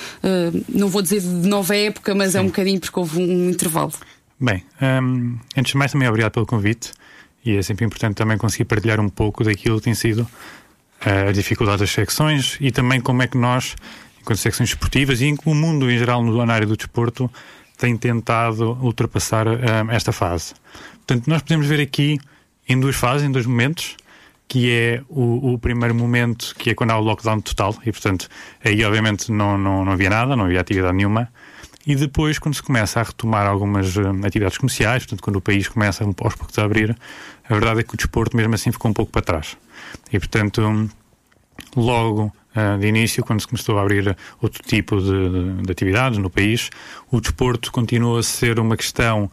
não 0.69 0.89
vou 0.89 1.03
dizer 1.03 1.21
de 1.21 1.49
nova 1.49 1.77
época, 1.77 2.15
mas 2.15 2.33
Sim. 2.33 2.39
é 2.39 2.41
um 2.41 2.47
bocadinho 2.47 2.81
porque 2.81 2.99
houve 2.99 3.21
um, 3.21 3.47
um 3.47 3.51
intervalo. 3.51 3.93
Bem, 4.39 4.65
um, 4.81 5.39
antes 5.57 5.73
de 5.73 5.79
mais 5.79 5.93
também 5.93 6.09
obrigado 6.09 6.33
pelo 6.33 6.47
convite 6.47 6.93
e 7.45 7.57
é 7.57 7.63
sempre 7.63 7.85
importante 7.85 8.17
também 8.17 8.39
conseguir 8.39 8.65
partilhar 8.65 9.01
um 9.01 9.09
pouco 9.09 9.45
daquilo 9.45 9.79
que 9.79 9.85
tem 9.85 9.95
sido 9.95 10.21
uh, 10.21 11.29
a 11.29 11.33
dificuldade 11.33 11.79
das 11.81 11.91
secções 11.91 12.57
e 12.61 12.71
também 12.71 13.01
como 13.01 13.23
é 13.23 13.27
que 13.27 13.37
nós, 13.37 13.77
enquanto 14.21 14.39
secções 14.39 14.71
esportivas 14.71 15.21
e 15.21 15.35
o 15.45 15.55
mundo 15.55 15.91
em 15.91 15.99
geral 15.99 16.23
na 16.23 16.55
área 16.55 16.67
do 16.67 16.77
desporto, 16.77 17.31
tem 17.81 17.97
tentado 17.97 18.79
ultrapassar 18.83 19.49
um, 19.49 19.91
esta 19.91 20.13
fase. 20.13 20.53
Portanto, 21.07 21.27
nós 21.27 21.41
podemos 21.43 21.67
ver 21.67 21.81
aqui 21.81 22.19
em 22.69 22.79
duas 22.79 22.95
fases, 22.95 23.27
em 23.27 23.33
dois 23.33 23.47
momentos, 23.47 23.97
que 24.47 24.71
é 24.71 25.03
o, 25.09 25.55
o, 25.55 25.59
primeiro 25.59 25.95
momento, 25.95 26.55
que 26.59 26.71
é 26.71 26.75
quando 26.75 26.91
há 26.91 26.99
o 26.99 27.01
lockdown 27.01 27.41
total, 27.41 27.75
e 27.87 27.91
portanto, 27.91 28.29
aí 28.65 28.85
obviamente 28.85 29.33
não, 29.33 29.57
não, 29.57 29.85
não 29.85 29.93
havia 29.93 30.11
nada, 30.11 30.37
não 30.37 30.45
havia 30.45 30.61
atividade 30.61 30.95
nenhuma, 30.95 31.31
e 31.87 31.97
depois, 31.97 32.39
quando 32.39 32.55
se 32.55 32.63
começa 32.63 33.01
a 33.01 33.03
retomar 33.03 33.47
algumas 33.47 33.97
um, 33.97 34.25
atividades 34.25 34.59
comerciais, 34.59 35.05
portanto, 35.05 35.23
quando 35.23 35.37
o 35.37 35.41
país 35.41 35.67
começa 35.67 36.05
aos 36.05 36.15
poucos 36.15 36.59
a 36.59 36.65
abrir, 36.65 36.97
a 37.49 37.55
verdade 37.55 37.81
é 37.81 37.83
que 37.83 37.95
o 37.95 37.97
desporto 37.97 38.37
mesmo 38.37 38.55
assim 38.55 38.71
ficou 38.71 38.91
um 38.91 38.95
pouco 38.95 39.11
para 39.11 39.23
trás. 39.23 39.57
E 40.13 40.19
portanto, 40.19 40.61
um, 40.61 40.89
logo 41.77 42.33
uh, 42.57 42.79
de 42.79 42.87
início, 42.87 43.25
quando 43.25 43.41
se 43.41 43.49
começou 43.49 43.79
a 43.79 43.83
abrir 43.83 44.17
outro 44.41 44.63
tipo 44.63 45.01
de, 45.01 45.29
de, 45.31 45.63
de 45.63 45.73
atividades 45.73 46.19
no 46.19 46.31
país, 46.31 46.71
o 47.11 47.21
desporto 47.21 47.71
continuou 47.73 48.19
a 48.19 48.23
ser 48.23 48.59
uma 48.59 48.77
questão 48.77 49.31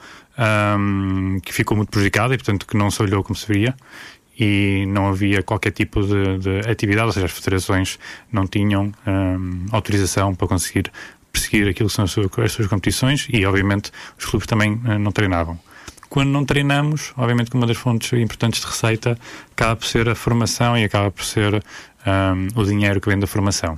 um, 0.77 1.39
que 1.43 1.53
ficou 1.53 1.75
muito 1.75 1.89
prejudicada 1.89 2.33
e, 2.33 2.37
portanto, 2.37 2.65
que 2.65 2.77
não 2.77 2.91
se 2.91 3.01
olhou 3.01 3.23
como 3.23 3.35
se 3.35 3.51
via 3.51 3.75
e 4.39 4.85
não 4.87 5.07
havia 5.07 5.41
qualquer 5.41 5.71
tipo 5.71 6.01
de, 6.03 6.37
de 6.37 6.69
atividade, 6.69 7.07
ou 7.07 7.11
seja, 7.11 7.25
as 7.25 7.31
federações 7.31 7.97
não 8.31 8.45
tinham 8.45 8.93
um, 9.05 9.65
autorização 9.71 10.35
para 10.35 10.47
conseguir 10.47 10.91
perseguir 11.33 11.67
aquilo 11.67 11.89
que 11.89 11.95
são 11.95 12.05
as 12.05 12.11
suas, 12.11 12.27
as 12.37 12.51
suas 12.51 12.67
competições 12.67 13.27
e, 13.31 13.45
obviamente, 13.45 13.91
os 14.17 14.25
clubes 14.25 14.47
também 14.47 14.73
uh, 14.73 14.99
não 14.99 15.11
treinavam. 15.11 15.59
Quando 16.09 16.29
não 16.29 16.45
treinamos, 16.45 17.13
obviamente 17.17 17.51
que 17.51 17.57
uma 17.57 17.67
das 17.67 17.77
fontes 17.77 18.13
importantes 18.13 18.61
de 18.61 18.67
receita 18.67 19.17
acaba 19.51 19.75
por 19.75 19.85
ser 19.85 20.07
a 20.07 20.15
formação 20.15 20.77
e 20.77 20.83
acaba 20.83 21.11
por 21.11 21.23
ser 21.23 21.53
um, 21.55 22.59
o 22.59 22.63
dinheiro 22.63 23.01
que 23.01 23.09
vem 23.09 23.19
da 23.19 23.27
formação. 23.27 23.73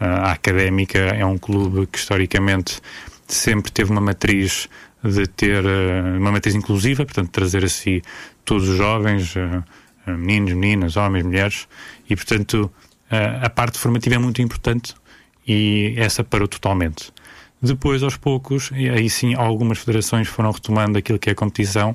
Uh, 0.00 0.04
a 0.04 0.32
Académica 0.32 0.98
é 0.98 1.24
um 1.24 1.38
clube 1.38 1.86
que 1.86 1.98
historicamente 1.98 2.80
sempre 3.26 3.72
teve 3.72 3.90
uma 3.90 4.00
matriz 4.00 4.68
de 5.02 5.26
ter 5.26 5.64
uh, 5.64 6.18
uma 6.18 6.32
matriz 6.32 6.54
inclusiva, 6.54 7.04
portanto 7.04 7.30
trazer 7.30 7.64
a 7.64 7.68
si 7.68 8.02
todos 8.44 8.68
os 8.68 8.76
jovens, 8.76 9.34
uh, 9.36 9.64
meninos, 10.06 10.52
meninas, 10.52 10.96
homens, 10.96 11.24
mulheres, 11.24 11.68
e 12.08 12.16
portanto 12.16 12.70
a 13.42 13.50
parte 13.50 13.76
formativa 13.76 14.14
é 14.14 14.18
muito 14.18 14.40
importante 14.40 14.94
e 15.46 15.94
essa 15.96 16.22
parou 16.22 16.46
totalmente. 16.46 17.12
Depois, 17.62 18.02
aos 18.02 18.16
poucos, 18.16 18.70
aí 18.72 19.10
sim, 19.10 19.34
algumas 19.34 19.78
federações 19.78 20.26
foram 20.26 20.50
retomando 20.50 20.96
aquilo 20.96 21.18
que 21.18 21.28
é 21.28 21.32
a 21.32 21.36
competição 21.36 21.94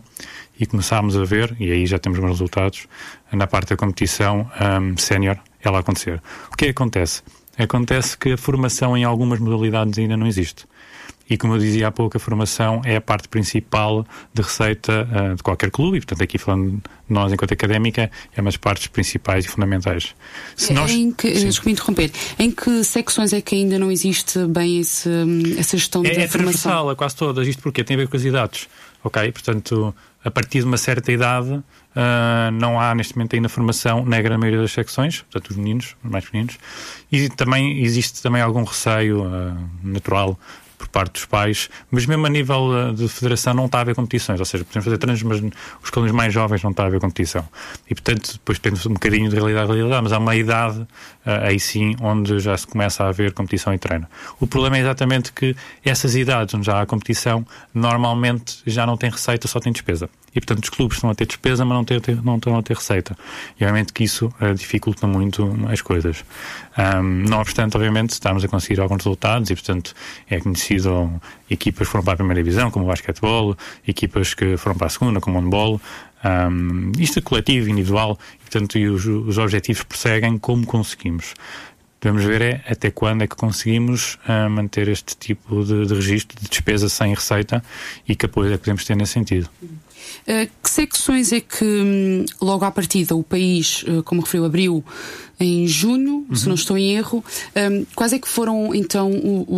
e 0.59 0.65
começámos 0.65 1.17
a 1.17 1.23
ver, 1.23 1.55
e 1.59 1.71
aí 1.71 1.87
já 1.87 1.97
temos 1.97 2.19
bons 2.19 2.29
resultados, 2.29 2.87
na 3.31 3.47
parte 3.47 3.69
da 3.69 3.75
competição 3.75 4.49
um, 4.81 4.95
sénior, 4.95 5.37
ela 5.63 5.79
acontecer. 5.79 6.21
O 6.53 6.55
que 6.55 6.65
é 6.65 6.67
que 6.67 6.71
acontece? 6.71 7.23
Acontece 7.57 8.15
que 8.15 8.33
a 8.33 8.37
formação 8.37 8.95
em 8.95 9.03
algumas 9.03 9.39
modalidades 9.39 9.97
ainda 9.97 10.15
não 10.15 10.27
existe. 10.27 10.65
E 11.29 11.37
como 11.37 11.55
eu 11.55 11.59
dizia 11.59 11.87
há 11.87 11.91
pouco, 11.91 12.17
a 12.17 12.19
formação 12.19 12.81
é 12.85 12.95
a 12.95 13.01
parte 13.01 13.27
principal 13.27 14.05
de 14.33 14.41
receita 14.41 15.07
uh, 15.11 15.35
de 15.35 15.41
qualquer 15.41 15.71
clube, 15.71 15.97
e 15.97 15.99
portanto, 15.99 16.21
aqui 16.21 16.37
falando 16.37 16.81
nós 17.09 17.31
enquanto 17.33 17.53
académica, 17.53 18.11
é 18.35 18.41
uma 18.41 18.49
das 18.49 18.57
partes 18.57 18.87
principais 18.87 19.45
e 19.45 19.47
fundamentais. 19.47 20.15
Se 20.55 20.73
nós... 20.73 20.91
Em 20.91 21.11
que, 21.11 21.31
desculpe 21.31 21.71
interromper, 21.71 22.11
em 22.37 22.51
que 22.51 22.83
secções 22.83 23.33
é 23.33 23.41
que 23.41 23.55
ainda 23.55 23.79
não 23.79 23.91
existe 23.91 24.45
bem 24.47 24.79
esse, 24.79 25.09
essa 25.57 25.77
gestão 25.77 26.03
é, 26.05 26.09
da 26.09 26.21
é 26.21 26.27
formação? 26.27 26.27
É 26.27 26.27
transversal 26.27 26.89
a 26.89 26.95
quase 26.95 27.15
todas, 27.15 27.47
isto 27.47 27.61
porque 27.61 27.83
tem 27.83 27.95
a 27.95 27.99
ver 27.99 28.07
com 28.07 28.17
as 28.17 28.23
idades, 28.23 28.67
ok? 29.03 29.31
Portanto, 29.31 29.95
a 30.23 30.31
partir 30.31 30.59
de 30.59 30.65
uma 30.65 30.77
certa 30.77 31.11
idade, 31.11 31.63
Uh, 31.95 32.51
não 32.51 32.77
há 32.77 32.93
neste 32.93 33.15
momento 33.15 33.37
ainda 33.37 33.47
formação 33.47 34.03
na 34.03 34.21
grande 34.21 34.41
maioria 34.41 34.59
das 34.59 34.73
secções, 34.73 35.21
portanto 35.21 35.51
os 35.51 35.55
meninos, 35.55 35.95
os 36.03 36.11
mais 36.11 36.25
pequeninos, 36.25 36.57
e 37.09 37.29
também 37.29 37.81
existe 37.81 38.21
também 38.21 38.41
algum 38.41 38.65
receio 38.65 39.23
uh, 39.23 39.69
natural 39.81 40.37
por 40.77 40.87
parte 40.87 41.13
dos 41.13 41.25
pais, 41.25 41.69
mas 41.89 42.05
mesmo 42.05 42.25
a 42.25 42.29
nível 42.29 42.69
uh, 42.69 42.93
de 42.93 43.07
federação 43.07 43.53
não 43.53 43.65
está 43.65 43.79
a 43.79 43.81
haver 43.81 43.95
competições, 43.95 44.39
ou 44.39 44.45
seja, 44.45 44.63
podemos 44.63 44.85
fazer 44.85 44.97
treinos, 44.97 45.23
mas 45.23 45.41
os 45.83 45.89
calouros 45.89 46.15
mais 46.15 46.33
jovens 46.33 46.63
não 46.63 46.71
está 46.71 46.83
a 46.83 46.87
haver 46.87 46.99
competição. 46.99 47.47
E 47.89 47.95
portanto, 47.95 48.33
depois 48.33 48.59
depende 48.59 48.87
um 48.87 48.93
bocadinho 48.93 49.29
de 49.29 49.35
realidade 49.35 49.67
realidade, 49.71 50.03
mas 50.03 50.13
há 50.13 50.19
uma 50.19 50.35
idade 50.35 50.85
aí 51.25 51.59
sim 51.59 51.95
onde 52.01 52.39
já 52.39 52.55
se 52.57 52.67
começa 52.67 53.03
a 53.03 53.09
haver 53.09 53.33
competição 53.33 53.73
e 53.73 53.77
treino. 53.77 54.07
O 54.39 54.47
problema 54.47 54.77
é 54.77 54.81
exatamente 54.81 55.31
que 55.31 55.55
essas 55.83 56.15
idades 56.15 56.53
onde 56.53 56.65
já 56.65 56.81
há 56.81 56.85
competição 56.85 57.45
normalmente 57.73 58.57
já 58.65 58.85
não 58.85 58.97
têm 58.97 59.09
receita, 59.09 59.47
só 59.47 59.59
têm 59.59 59.71
despesa 59.73 60.09
e, 60.35 60.41
portanto, 60.41 60.63
os 60.65 60.69
clubes 60.69 60.97
estão 60.97 61.09
a 61.09 61.15
ter 61.15 61.25
despesa, 61.25 61.63
mas 61.63 61.77
não, 61.77 61.85
ter, 61.85 62.01
não 62.23 62.35
estão 62.35 62.57
a 62.57 62.61
ter 62.61 62.75
receita. 62.75 63.17
E, 63.59 63.63
obviamente, 63.63 63.93
que 63.93 64.03
isso 64.03 64.27
uh, 64.41 64.53
dificulta 64.53 65.07
muito 65.07 65.57
as 65.69 65.81
coisas. 65.81 66.25
Um, 66.77 67.23
não 67.29 67.39
obstante, 67.39 67.77
obviamente, 67.77 68.09
estamos 68.09 68.43
a 68.43 68.47
conseguir 68.47 68.81
alguns 68.81 68.97
resultados 68.97 69.49
e, 69.49 69.55
portanto, 69.55 69.93
é 70.29 70.39
conhecido 70.39 71.09
equipas 71.49 71.87
que 71.87 71.91
foram 71.91 72.03
para 72.03 72.13
a 72.13 72.17
primeira 72.17 72.43
divisão, 72.43 72.69
como 72.69 72.85
o 72.85 72.87
basquetebol, 72.89 73.55
equipas 73.87 74.33
que 74.33 74.57
foram 74.57 74.77
para 74.77 74.87
a 74.87 74.89
segunda, 74.89 75.21
como 75.21 75.37
o 75.37 75.41
handball. 75.41 75.81
Um, 76.25 76.91
isto 76.99 77.19
é 77.19 77.21
coletivo, 77.21 77.69
individual, 77.69 78.19
e, 78.35 78.49
portanto, 78.49 78.77
e 78.77 78.87
os, 78.87 79.05
os 79.05 79.37
objetivos 79.37 79.83
perseguem 79.83 80.37
como 80.37 80.65
conseguimos. 80.65 81.33
Devemos 82.01 82.23
ver 82.23 82.41
é 82.41 82.63
até 82.69 82.91
quando 82.91 83.23
é 83.23 83.27
que 83.27 83.35
conseguimos 83.35 84.19
uh, 84.29 84.49
manter 84.49 84.87
este 84.87 85.17
tipo 85.17 85.63
de, 85.63 85.87
de 85.87 85.93
registro 85.95 86.39
de 86.39 86.47
despesa 86.47 86.87
sem 86.87 87.13
receita 87.13 87.63
e 88.07 88.15
que 88.15 88.27
apoio 88.27 88.49
é 88.53 88.57
que 88.57 88.59
podemos 88.59 88.85
ter 88.85 88.95
nesse 88.95 89.13
sentido. 89.13 89.49
Uh, 90.27 90.49
que 90.61 90.69
secções 90.69 91.31
é 91.31 91.39
que, 91.39 91.63
hum, 91.63 92.25
logo 92.41 92.65
à 92.65 92.71
partida, 92.71 93.15
o 93.15 93.23
país, 93.23 93.83
uh, 93.83 94.01
como 94.03 94.21
referiu, 94.21 94.45
abriu 94.45 94.85
em 95.39 95.67
junho, 95.67 96.25
uhum. 96.29 96.35
se 96.35 96.47
não 96.47 96.55
estou 96.55 96.77
em 96.77 96.95
erro? 96.95 97.23
Um, 97.55 97.85
quais 97.95 98.13
é 98.13 98.19
que 98.19 98.27
foram, 98.27 98.73
então, 98.73 99.11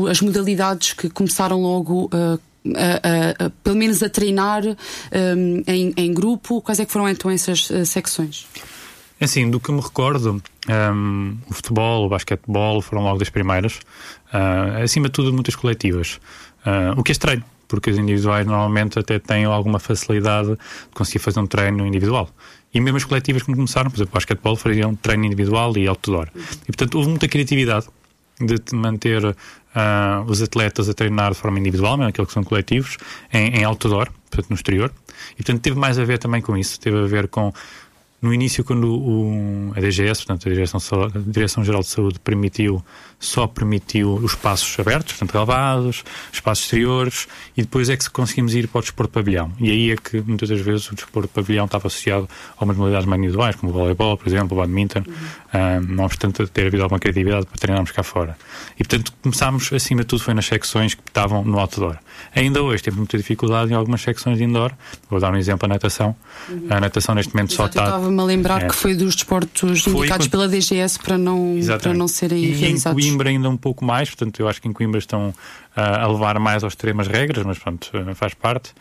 as 0.10 0.22
modalidades 0.22 0.94
que 0.94 1.10
começaram 1.10 1.62
logo 1.62 2.06
uh, 2.06 2.40
a, 2.76 3.44
a, 3.44 3.46
a, 3.46 3.50
pelo 3.64 3.76
menos 3.78 4.04
a 4.04 4.10
treinar 4.10 4.64
um, 4.66 5.64
em, 5.68 5.94
em, 5.96 6.14
grupo? 6.14 6.62
Quais 6.62 6.80
é 6.80 6.86
que 6.86 6.92
foram, 6.92 7.08
então, 7.08 7.32
essas 7.32 7.70
secções? 7.86 8.48
É 9.20 9.26
assim, 9.26 9.50
do 9.50 9.60
que 9.60 9.72
me 9.72 9.80
recordo, 9.80 10.42
um, 10.68 11.38
o 11.50 11.54
futebol, 11.54 12.06
o 12.06 12.10
basquetebol 12.10 12.82
foram 12.82 13.04
logo 13.04 13.20
das 13.20 13.30
primeiras. 13.30 13.80
acima 14.84 15.08
de 15.08 15.14
tudo, 15.14 15.32
muitas 15.32 15.56
coletivas. 15.56 16.20
o 16.98 17.04
que 17.04 17.12
é 17.12 17.14
estranho, 17.14 17.44
porque 17.68 17.90
as 17.90 17.98
individuais 17.98 18.46
normalmente 18.46 18.98
até 19.00 19.20
têm 19.20 19.46
alguma 19.46 19.80
facilidade 19.80 20.50
de 20.52 20.58
conseguir 20.94 21.20
fazer 21.20 21.40
um 21.40 21.48
treino 21.48 21.86
individual. 21.86 22.30
E 22.74 22.80
mesmo 22.80 22.98
as 22.98 23.06
coletivas 23.06 23.44
que 23.44 23.54
começaram, 23.54 23.90
por 23.90 23.98
exemplo, 23.98 24.12
o 24.12 24.16
basquetebol 24.16 24.56
faziam 24.56 24.96
treino 24.96 25.26
individual 25.26 25.76
e 25.78 25.88
outdoor. 25.88 26.30
E 26.64 26.66
portanto 26.68 26.96
houve 26.96 27.10
muita 27.10 27.28
criatividade 27.28 27.88
de 28.40 28.76
manter 28.76 29.26
uh, 29.26 29.34
os 30.28 30.42
atletas 30.42 30.88
a 30.88 30.94
treinar 30.94 31.32
de 31.32 31.38
forma 31.38 31.60
individual, 31.60 31.98
mesmo 31.98 32.10
aqueles 32.10 32.28
que 32.28 32.34
são 32.34 32.44
coletivos, 32.44 32.98
em, 33.34 33.60
em 33.60 33.64
outdoor, 33.64 34.10
portanto 34.30 34.50
no 34.50 34.56
exterior. 34.56 34.92
E 35.34 35.38
portanto 35.38 35.62
teve 35.62 35.78
mais 35.78 35.98
a 35.98 36.06
ver 36.06 36.20
também 36.20 36.42
com 36.42 36.56
isso, 36.58 36.80
teve 36.80 36.98
a 36.98 37.08
ver 37.08 37.28
com 37.28 37.52
No 38.20 38.34
início, 38.34 38.64
quando 38.64 38.88
o, 38.96 39.74
a 39.76 39.80
DGS, 39.80 40.26
portanto, 40.26 40.50
a 40.50 40.52
Direção, 40.52 40.80
a 41.04 41.20
Direção 41.20 41.64
Geral 41.64 41.82
de 41.82 41.88
Saúde, 41.88 42.20
permitiu, 42.20 42.84
só 43.20 43.48
permitiu 43.48 44.14
os 44.14 44.32
espaços 44.32 44.80
abertos, 44.80 45.14
portanto, 45.14 45.34
relevados, 45.34 46.04
espaços 46.32 46.66
exteriores, 46.66 47.28
e 47.56 47.62
depois 47.62 47.90
é 47.90 47.98
que 47.98 48.10
conseguimos 48.10 48.54
ir 48.54 48.68
para 48.68 48.80
o 48.80 48.82
desporto 48.82 49.12
pavilhão. 49.12 49.52
E 49.60 49.72
aí 49.72 49.92
é 49.92 49.96
que, 49.96 50.22
muitas 50.22 50.50
das 50.50 50.62
vezes, 50.62 50.92
o 50.92 50.96
desporto 50.96 51.30
pavilhão 51.30 51.66
estava 51.66 51.88
associado 51.88 52.30
a 52.58 52.64
umas 52.64 52.78
modalidades 52.78 53.08
mais 53.08 53.20
individuais, 53.20 53.56
como 53.56 53.72
o 53.72 53.76
voleibol, 53.76 54.18
por 54.18 54.28
exemplo, 54.28 54.56
o 54.56 54.62
badminton, 54.62 55.04
uhum. 55.08 55.82
não 55.88 56.06
obstante 56.06 56.46
ter 56.48 56.68
havido 56.68 56.84
alguma 56.84 57.00
criatividade 57.00 57.48
para 57.48 57.58
treinarmos 57.58 57.92
cá 57.92 58.04
fora. 58.04 58.38
E, 58.76 58.84
portanto, 58.84 59.12
começámos, 59.22 59.74
acima 59.74 60.02
de 60.02 60.08
tudo, 60.08 60.22
foi 60.22 60.34
nas 60.34 60.46
secções 60.46 60.94
que 60.94 61.02
estavam 61.06 61.44
no 61.44 61.60
outdoor. 61.60 61.98
Ainda 62.36 62.62
hoje 62.62 62.84
temos 62.84 62.98
muita 62.98 63.18
dificuldade 63.18 63.72
em 63.72 63.76
algumas 63.76 64.02
secções 64.02 64.38
de 64.38 64.44
indoor. 64.44 64.72
Vou 65.10 65.20
dar 65.20 65.32
um 65.34 65.38
exemplo, 65.38 65.66
a 65.66 65.70
natação. 65.70 66.16
Uhum. 66.50 66.68
A 66.70 66.80
natação, 66.80 67.16
neste 67.16 67.34
momento, 67.34 67.52
Exato, 67.52 67.74
só 67.74 67.80
está 67.80 67.84
estava-me 67.86 68.20
a 68.20 68.24
lembrar 68.24 68.64
é. 68.64 68.68
que 68.68 68.76
foi 68.76 68.96
dos 68.96 69.16
desportos 69.16 69.82
foi 69.82 69.94
indicados 69.94 70.28
pela 70.28 70.48
DGS 70.48 71.00
para 71.00 71.18
não, 71.18 71.56
para 71.82 71.94
não 71.94 72.08
serem 72.08 72.44
e 72.44 72.54
Coimbra 73.10 73.30
ainda 73.30 73.50
um 73.50 73.58
pouco 73.58 73.84
mais, 73.84 74.10
portanto 74.10 74.40
eu 74.40 74.48
acho 74.48 74.62
que 74.62 74.68
em 74.68 74.74
Coimbra 74.74 75.00
estão 75.00 75.30
uh, 75.30 75.34
a 75.76 76.08
levar 76.08 76.40
mais 76.40 76.64
às 76.64 76.74
extremas 76.74 77.08
regras, 77.08 77.46
mas 77.46 77.58
pronto, 77.58 77.92
uh, 77.94 78.16
faz 78.16 78.34
parte. 78.34 78.74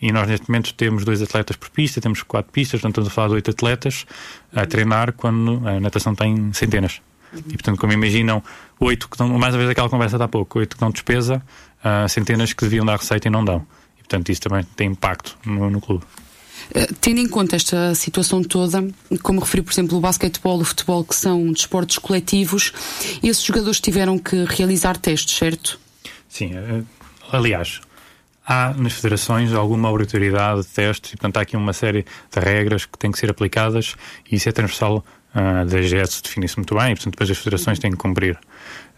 E 0.00 0.12
nós 0.12 0.28
neste 0.28 0.48
momento 0.48 0.72
temos 0.74 1.04
dois 1.04 1.20
atletas 1.20 1.56
por 1.56 1.70
pista, 1.70 2.00
temos 2.00 2.22
quatro 2.22 2.52
pistas, 2.52 2.80
portanto 2.80 2.98
estamos 2.98 3.08
a 3.08 3.14
falar 3.14 3.28
de 3.28 3.34
oito 3.34 3.50
atletas 3.50 4.06
a 4.54 4.64
treinar 4.64 5.12
quando 5.12 5.66
a 5.66 5.80
natação 5.80 6.14
tem 6.14 6.52
centenas. 6.52 7.00
E 7.34 7.52
portanto, 7.52 7.78
como 7.78 7.92
imaginam, 7.92 8.42
oito 8.80 9.08
que 9.08 9.18
dão, 9.18 9.28
mais 9.38 9.54
uma 9.54 9.58
vez 9.58 9.70
aquela 9.70 9.88
conversa 9.90 10.16
de 10.16 10.24
há 10.24 10.28
pouco, 10.28 10.60
oito 10.60 10.76
que 10.76 10.80
dão 10.80 10.90
despesa, 10.90 11.42
uh, 11.84 12.08
centenas 12.08 12.52
que 12.52 12.62
deviam 12.64 12.86
dar 12.86 12.96
receita 12.96 13.28
e 13.28 13.30
não 13.30 13.44
dão. 13.44 13.66
E 13.96 13.98
portanto 13.98 14.30
isso 14.30 14.40
também 14.40 14.64
tem 14.76 14.88
impacto 14.92 15.36
no, 15.44 15.68
no 15.68 15.80
clube. 15.80 16.04
Eh, 16.74 16.88
tendo 17.00 17.20
em 17.20 17.28
conta 17.28 17.56
esta 17.56 17.94
situação 17.94 18.42
toda, 18.42 18.86
como 19.22 19.40
referiu, 19.40 19.64
por 19.64 19.72
exemplo, 19.72 19.98
o 19.98 20.00
basquetebol, 20.00 20.60
o 20.60 20.64
futebol, 20.64 21.04
que 21.04 21.14
são 21.14 21.52
desportos 21.52 21.98
coletivos, 21.98 22.72
esses 23.22 23.42
jogadores 23.42 23.80
tiveram 23.80 24.18
que 24.18 24.44
realizar 24.44 24.96
testes, 24.96 25.36
certo? 25.36 25.80
Sim, 26.28 26.52
eh, 26.54 26.82
aliás, 27.32 27.80
há 28.46 28.72
nas 28.74 28.94
federações 28.94 29.52
alguma 29.52 29.90
obrigatoriedade 29.90 30.62
de 30.62 30.68
testes 30.68 31.12
e, 31.12 31.16
portanto, 31.16 31.36
há 31.36 31.40
aqui 31.42 31.56
uma 31.56 31.72
série 31.72 32.04
de 32.34 32.40
regras 32.40 32.86
que 32.86 32.98
têm 32.98 33.12
que 33.12 33.18
ser 33.18 33.30
aplicadas 33.30 33.94
e 34.30 34.36
isso 34.36 34.48
é 34.48 34.52
transversal 34.52 35.04
uh, 35.34 35.66
da 35.66 35.80
GS, 35.80 36.22
define-se 36.22 36.56
muito 36.56 36.74
bem 36.74 36.92
e, 36.92 36.94
portanto, 36.94 37.12
depois 37.12 37.30
as 37.30 37.38
federações 37.38 37.78
têm 37.78 37.90
que 37.90 37.98
cumprir. 37.98 38.38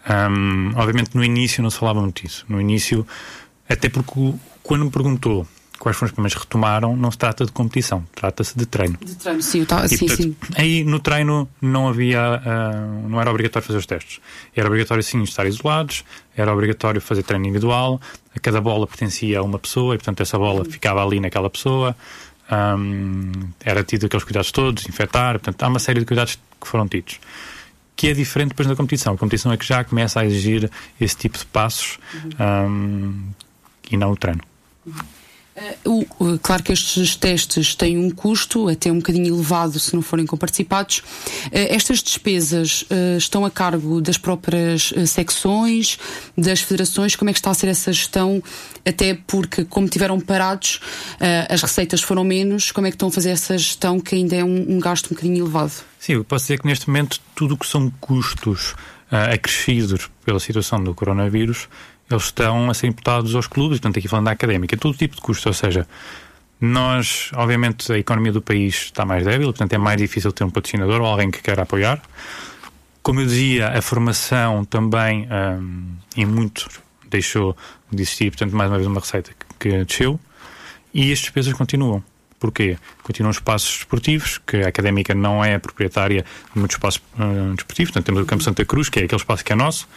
Um, 0.08 0.72
obviamente, 0.76 1.14
no 1.14 1.24
início 1.24 1.62
não 1.62 1.70
se 1.70 1.78
falava 1.78 2.00
muito 2.00 2.22
disso. 2.22 2.44
No 2.48 2.60
início, 2.60 3.06
até 3.68 3.88
porque 3.88 4.34
quando 4.62 4.84
me 4.84 4.90
perguntou 4.90 5.46
quais 5.80 5.96
foram 5.96 6.08
os 6.08 6.12
primeiros 6.12 6.34
que 6.34 6.40
retomaram, 6.40 6.94
não 6.94 7.10
se 7.10 7.16
trata 7.16 7.46
de 7.46 7.50
competição, 7.50 8.04
trata-se 8.14 8.56
de 8.56 8.66
treino. 8.66 8.98
De 9.02 9.14
treino, 9.16 9.42
sim, 9.42 9.64
tá, 9.64 9.88
sim, 9.88 9.96
portanto, 9.96 10.22
sim. 10.22 10.36
Aí 10.54 10.84
no 10.84 11.00
treino 11.00 11.48
não 11.60 11.88
havia, 11.88 12.20
uh, 12.20 13.08
não 13.08 13.18
era 13.18 13.30
obrigatório 13.30 13.66
fazer 13.66 13.78
os 13.78 13.86
testes. 13.86 14.20
Era 14.54 14.68
obrigatório 14.68 15.02
sim 15.02 15.22
estar 15.22 15.46
isolados, 15.46 16.04
era 16.36 16.52
obrigatório 16.52 17.00
fazer 17.00 17.22
treino 17.22 17.46
individual, 17.46 17.98
cada 18.42 18.60
bola 18.60 18.86
pertencia 18.86 19.38
a 19.38 19.42
uma 19.42 19.58
pessoa 19.58 19.94
e 19.94 19.98
portanto 19.98 20.20
essa 20.20 20.38
bola 20.38 20.66
ficava 20.66 21.02
ali 21.02 21.18
naquela 21.18 21.48
pessoa. 21.48 21.96
Um, 22.52 23.32
era 23.64 23.82
tido 23.82 24.04
aqueles 24.04 24.24
cuidados 24.24 24.52
todos, 24.52 24.86
infectar, 24.86 25.38
portanto 25.38 25.62
há 25.62 25.68
uma 25.68 25.78
série 25.78 26.00
de 26.00 26.04
cuidados 26.04 26.38
que 26.60 26.68
foram 26.68 26.86
tidos 26.86 27.18
que 27.96 28.08
é 28.08 28.14
diferente 28.14 28.50
depois 28.50 28.66
da 28.66 28.74
competição. 28.74 29.12
A 29.12 29.18
competição 29.18 29.52
é 29.52 29.58
que 29.58 29.66
já 29.66 29.84
começa 29.84 30.20
a 30.20 30.24
exigir 30.24 30.70
esse 30.98 31.14
tipo 31.14 31.36
de 31.36 31.44
passos 31.44 31.98
uhum. 32.14 32.70
um, 32.70 33.28
e 33.90 33.96
não 33.98 34.12
o 34.12 34.16
treino. 34.16 34.40
Uhum. 34.86 34.94
Uh, 35.84 36.38
claro 36.42 36.62
que 36.62 36.72
estes 36.72 37.16
testes 37.16 37.74
têm 37.74 37.98
um 37.98 38.10
custo, 38.10 38.68
até 38.68 38.90
um 38.90 38.96
bocadinho 38.96 39.34
elevado 39.34 39.78
se 39.78 39.94
não 39.94 40.00
forem 40.00 40.24
comparticipados. 40.24 40.98
Uh, 41.46 41.50
estas 41.52 42.02
despesas 42.02 42.82
uh, 42.82 43.18
estão 43.18 43.44
a 43.44 43.50
cargo 43.50 44.00
das 44.00 44.16
próprias 44.16 44.92
secções, 45.06 45.98
das 46.38 46.60
federações. 46.60 47.16
Como 47.16 47.30
é 47.30 47.32
que 47.32 47.38
está 47.38 47.50
a 47.50 47.54
ser 47.54 47.68
essa 47.68 47.92
gestão? 47.92 48.42
Até 48.86 49.18
porque, 49.26 49.64
como 49.64 49.88
tiveram 49.88 50.18
parados, 50.20 50.80
as 51.48 51.62
receitas 51.62 52.00
foram 52.00 52.24
menos. 52.24 52.72
Como 52.72 52.86
é 52.86 52.90
que 52.90 52.94
estão 52.94 53.08
a 53.08 53.12
fazer 53.12 53.30
essa 53.30 53.58
gestão 53.58 54.00
que 54.00 54.14
ainda 54.14 54.36
é 54.36 54.44
um, 54.44 54.76
um 54.76 54.78
gasto 54.78 55.06
um 55.06 55.08
bocadinho 55.10 55.44
elevado? 55.44 55.72
Sim, 55.98 56.14
eu 56.14 56.24
posso 56.24 56.44
dizer 56.44 56.60
que 56.60 56.66
neste 56.66 56.88
momento 56.88 57.20
tudo 57.34 57.54
o 57.54 57.58
que 57.58 57.66
são 57.66 57.92
custos 58.00 58.74
acrescidos 59.10 60.08
pela 60.24 60.38
situação 60.38 60.82
do 60.82 60.94
coronavírus 60.94 61.68
eles 62.10 62.24
estão 62.24 62.68
a 62.68 62.74
ser 62.74 62.88
imputados 62.88 63.34
aos 63.34 63.46
clubes, 63.46 63.78
portanto, 63.78 63.98
aqui 63.98 64.08
falando 64.08 64.26
da 64.26 64.32
académica, 64.32 64.76
todo 64.76 64.96
tipo 64.96 65.14
de 65.14 65.22
custo, 65.22 65.48
ou 65.48 65.54
seja, 65.54 65.86
nós, 66.60 67.30
obviamente, 67.34 67.90
a 67.92 67.98
economia 67.98 68.32
do 68.32 68.42
país 68.42 68.74
está 68.74 69.06
mais 69.06 69.24
débil, 69.24 69.48
portanto, 69.48 69.72
é 69.72 69.78
mais 69.78 69.96
difícil 69.96 70.30
ter 70.32 70.44
um 70.44 70.50
patrocinador 70.50 71.00
ou 71.00 71.06
alguém 71.06 71.30
que 71.30 71.40
queira 71.40 71.62
apoiar. 71.62 72.02
Como 73.02 73.20
eu 73.20 73.26
dizia, 73.26 73.68
a 73.68 73.80
formação 73.80 74.64
também, 74.64 75.26
um, 75.30 75.86
em 76.16 76.26
muitos, 76.26 76.68
deixou 77.08 77.56
de 77.90 78.02
existir, 78.02 78.30
portanto, 78.30 78.54
mais 78.54 78.70
uma 78.70 78.76
vez, 78.76 78.86
uma 78.86 79.00
receita 79.00 79.30
que, 79.58 79.84
desceu. 79.84 80.20
E 80.92 81.12
as 81.12 81.20
despesas 81.20 81.52
continuam. 81.54 82.02
Porquê? 82.38 82.76
Continuam 83.02 83.30
espaços 83.30 83.78
desportivos, 83.78 84.38
que 84.38 84.58
a 84.58 84.68
académica 84.68 85.14
não 85.14 85.44
é 85.44 85.58
proprietária 85.58 86.24
de 86.52 86.58
muitos 86.58 86.76
espaços 86.76 87.00
uh, 87.18 87.54
desportivos. 87.54 87.90
Portanto, 87.90 88.06
temos 88.06 88.22
o 88.22 88.26
Campo 88.26 88.42
Santa 88.42 88.64
Cruz, 88.64 88.88
que 88.88 89.00
é 89.00 89.04
aquele 89.04 89.20
espaço 89.20 89.44
que 89.44 89.52
é 89.52 89.56
nosso. 89.56 89.88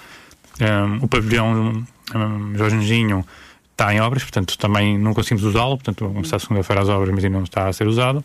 Um, 0.61 1.05
o 1.05 1.07
pavilhão 1.07 1.85
um, 2.15 2.57
Jorge 2.57 2.75
Anjinho 2.77 3.25
está 3.71 3.93
em 3.93 3.99
obras, 3.99 4.23
portanto 4.23 4.57
também 4.57 4.97
não 4.97 5.13
conseguimos 5.13 5.43
usá-lo, 5.43 5.77
portanto 5.77 6.07
começar 6.09 6.39
segunda-feira 6.39 6.81
as 6.81 6.89
obras, 6.89 7.13
mas 7.13 7.23
ainda 7.23 7.37
não 7.37 7.43
está 7.43 7.67
a 7.67 7.73
ser 7.73 7.87
usado. 7.87 8.23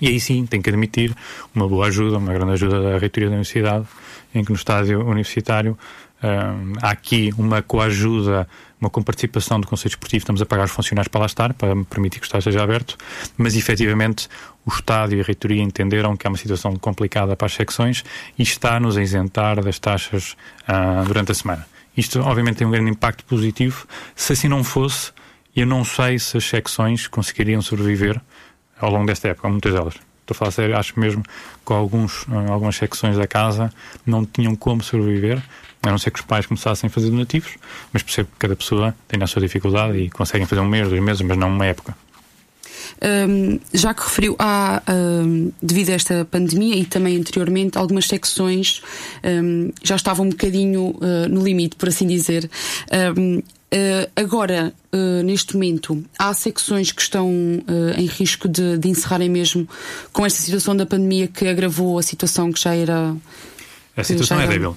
E 0.00 0.08
aí 0.08 0.18
sim, 0.18 0.44
tem 0.44 0.60
que 0.60 0.68
admitir 0.68 1.14
uma 1.54 1.68
boa 1.68 1.86
ajuda, 1.86 2.18
uma 2.18 2.32
grande 2.32 2.52
ajuda 2.52 2.82
da 2.82 2.98
reitoria 2.98 3.28
da 3.28 3.34
universidade, 3.34 3.86
em 4.34 4.42
que 4.42 4.50
no 4.50 4.56
estádio 4.56 5.00
universitário 5.06 5.78
um, 6.22 6.72
há 6.82 6.90
aqui 6.90 7.32
uma 7.38 7.62
coajuda, 7.62 8.48
uma 8.80 8.90
comparticipação 8.90 9.60
do 9.60 9.66
Conselho 9.66 9.90
Esportivo, 9.90 10.22
estamos 10.22 10.42
a 10.42 10.46
pagar 10.46 10.64
os 10.64 10.70
funcionários 10.72 11.08
para 11.08 11.20
lá 11.20 11.26
estar, 11.26 11.54
para 11.54 11.76
permitir 11.84 12.18
que 12.18 12.24
o 12.24 12.26
estádio 12.26 12.44
seja 12.44 12.62
aberto, 12.62 12.96
mas 13.36 13.54
efetivamente 13.54 14.28
o 14.66 14.70
Estado 14.70 15.14
e 15.14 15.20
a 15.20 15.22
reitoria 15.22 15.62
entenderam 15.62 16.16
que 16.16 16.26
é 16.26 16.30
uma 16.30 16.38
situação 16.38 16.74
complicada 16.76 17.36
para 17.36 17.46
as 17.46 17.54
secções 17.54 18.04
e 18.38 18.42
está-nos 18.42 18.96
a 18.96 19.02
isentar 19.02 19.62
das 19.62 19.78
taxas 19.78 20.34
uh, 20.68 21.04
durante 21.06 21.30
a 21.30 21.34
semana. 21.34 21.73
Isto, 21.96 22.20
obviamente, 22.20 22.56
tem 22.56 22.66
um 22.66 22.70
grande 22.70 22.90
impacto 22.90 23.24
positivo. 23.24 23.86
Se 24.14 24.32
assim 24.32 24.48
não 24.48 24.64
fosse, 24.64 25.12
eu 25.54 25.66
não 25.66 25.84
sei 25.84 26.18
se 26.18 26.36
as 26.36 26.44
secções 26.44 27.06
conseguiriam 27.06 27.62
sobreviver 27.62 28.20
ao 28.80 28.90
longo 28.90 29.06
desta 29.06 29.28
época, 29.28 29.48
muitas 29.48 29.72
delas. 29.72 29.94
Estou 29.94 30.34
a 30.34 30.38
falar 30.38 30.50
sério, 30.50 30.76
acho 30.76 30.98
mesmo 30.98 31.22
que 31.22 31.72
alguns, 31.72 32.26
eh, 32.30 32.50
algumas 32.50 32.76
secções 32.76 33.16
da 33.16 33.26
casa 33.26 33.70
não 34.06 34.24
tinham 34.24 34.56
como 34.56 34.82
sobreviver, 34.82 35.42
a 35.82 35.90
não 35.90 35.98
ser 35.98 36.10
que 36.10 36.18
os 36.18 36.24
pais 36.24 36.46
começassem 36.46 36.88
a 36.88 36.90
fazer 36.90 37.10
donativos, 37.10 37.56
mas 37.92 38.02
percebo 38.02 38.30
que 38.32 38.38
cada 38.38 38.56
pessoa 38.56 38.94
tem 39.06 39.22
a 39.22 39.26
sua 39.26 39.42
dificuldade 39.42 39.98
e 39.98 40.08
conseguem 40.08 40.46
fazer 40.46 40.62
um 40.62 40.68
mês, 40.68 40.88
dois 40.88 41.02
meses, 41.02 41.20
mas 41.20 41.36
não 41.36 41.48
uma 41.48 41.66
época. 41.66 41.94
Um, 43.28 43.58
já 43.72 43.92
que 43.94 44.02
referiu, 44.02 44.36
há, 44.38 44.82
um, 44.88 45.50
devido 45.62 45.90
a 45.90 45.92
esta 45.92 46.24
pandemia 46.24 46.76
e 46.76 46.84
também 46.84 47.16
anteriormente, 47.16 47.78
algumas 47.78 48.06
secções 48.06 48.82
um, 49.24 49.70
já 49.82 49.96
estavam 49.96 50.26
um 50.26 50.30
bocadinho 50.30 50.90
uh, 50.90 51.28
no 51.28 51.42
limite, 51.42 51.76
por 51.76 51.88
assim 51.88 52.06
dizer. 52.06 52.50
Uh, 52.90 53.42
agora, 54.14 54.72
uh, 54.92 55.22
neste 55.24 55.54
momento, 55.54 56.04
há 56.16 56.32
secções 56.32 56.92
que 56.92 57.02
estão 57.02 57.28
em 57.96 58.06
risco 58.06 58.48
de, 58.48 58.78
de 58.78 58.88
encerrarem 58.88 59.28
mesmo 59.28 59.68
com 60.12 60.24
esta 60.24 60.40
situação 60.40 60.76
da 60.76 60.86
pandemia 60.86 61.26
que 61.26 61.48
agravou 61.48 61.98
a 61.98 62.02
situação 62.02 62.52
que 62.52 62.60
já 62.60 62.74
era. 62.74 63.16
A 63.96 64.04
situação 64.04 64.40
é 64.40 64.46
débil. 64.46 64.76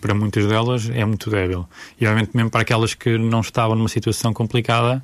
Para 0.00 0.14
muitas 0.14 0.46
delas 0.46 0.90
é 0.90 1.04
muito 1.04 1.30
débil. 1.30 1.66
E 2.00 2.06
obviamente 2.06 2.30
mesmo 2.34 2.50
para 2.50 2.62
aquelas 2.62 2.94
que 2.94 3.16
não 3.16 3.40
estavam 3.40 3.76
numa 3.76 3.88
situação 3.88 4.32
complicada, 4.32 5.02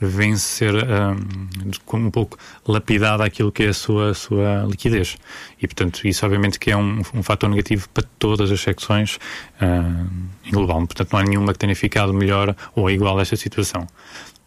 vem 0.00 0.36
ser 0.36 0.74
um, 0.74 1.96
um 1.96 2.10
pouco 2.10 2.38
lapidada 2.66 3.24
aquilo 3.24 3.50
que 3.50 3.62
é 3.62 3.68
a 3.68 3.74
sua, 3.74 4.10
a 4.10 4.14
sua 4.14 4.64
liquidez. 4.68 5.16
E, 5.60 5.66
portanto, 5.66 6.06
isso 6.06 6.24
obviamente 6.26 6.58
que 6.58 6.70
é 6.70 6.76
um, 6.76 7.00
um 7.14 7.22
fator 7.22 7.48
negativo 7.48 7.88
para 7.88 8.04
todas 8.18 8.50
as 8.50 8.60
secções 8.60 9.18
em 10.44 10.50
global. 10.50 10.78
Portanto, 10.86 11.12
não 11.12 11.20
há 11.20 11.22
nenhuma 11.22 11.52
que 11.52 11.58
tenha 11.58 11.74
ficado 11.74 12.12
melhor 12.12 12.54
ou 12.74 12.90
igual 12.90 13.18
a 13.18 13.22
esta 13.22 13.36
situação. 13.36 13.86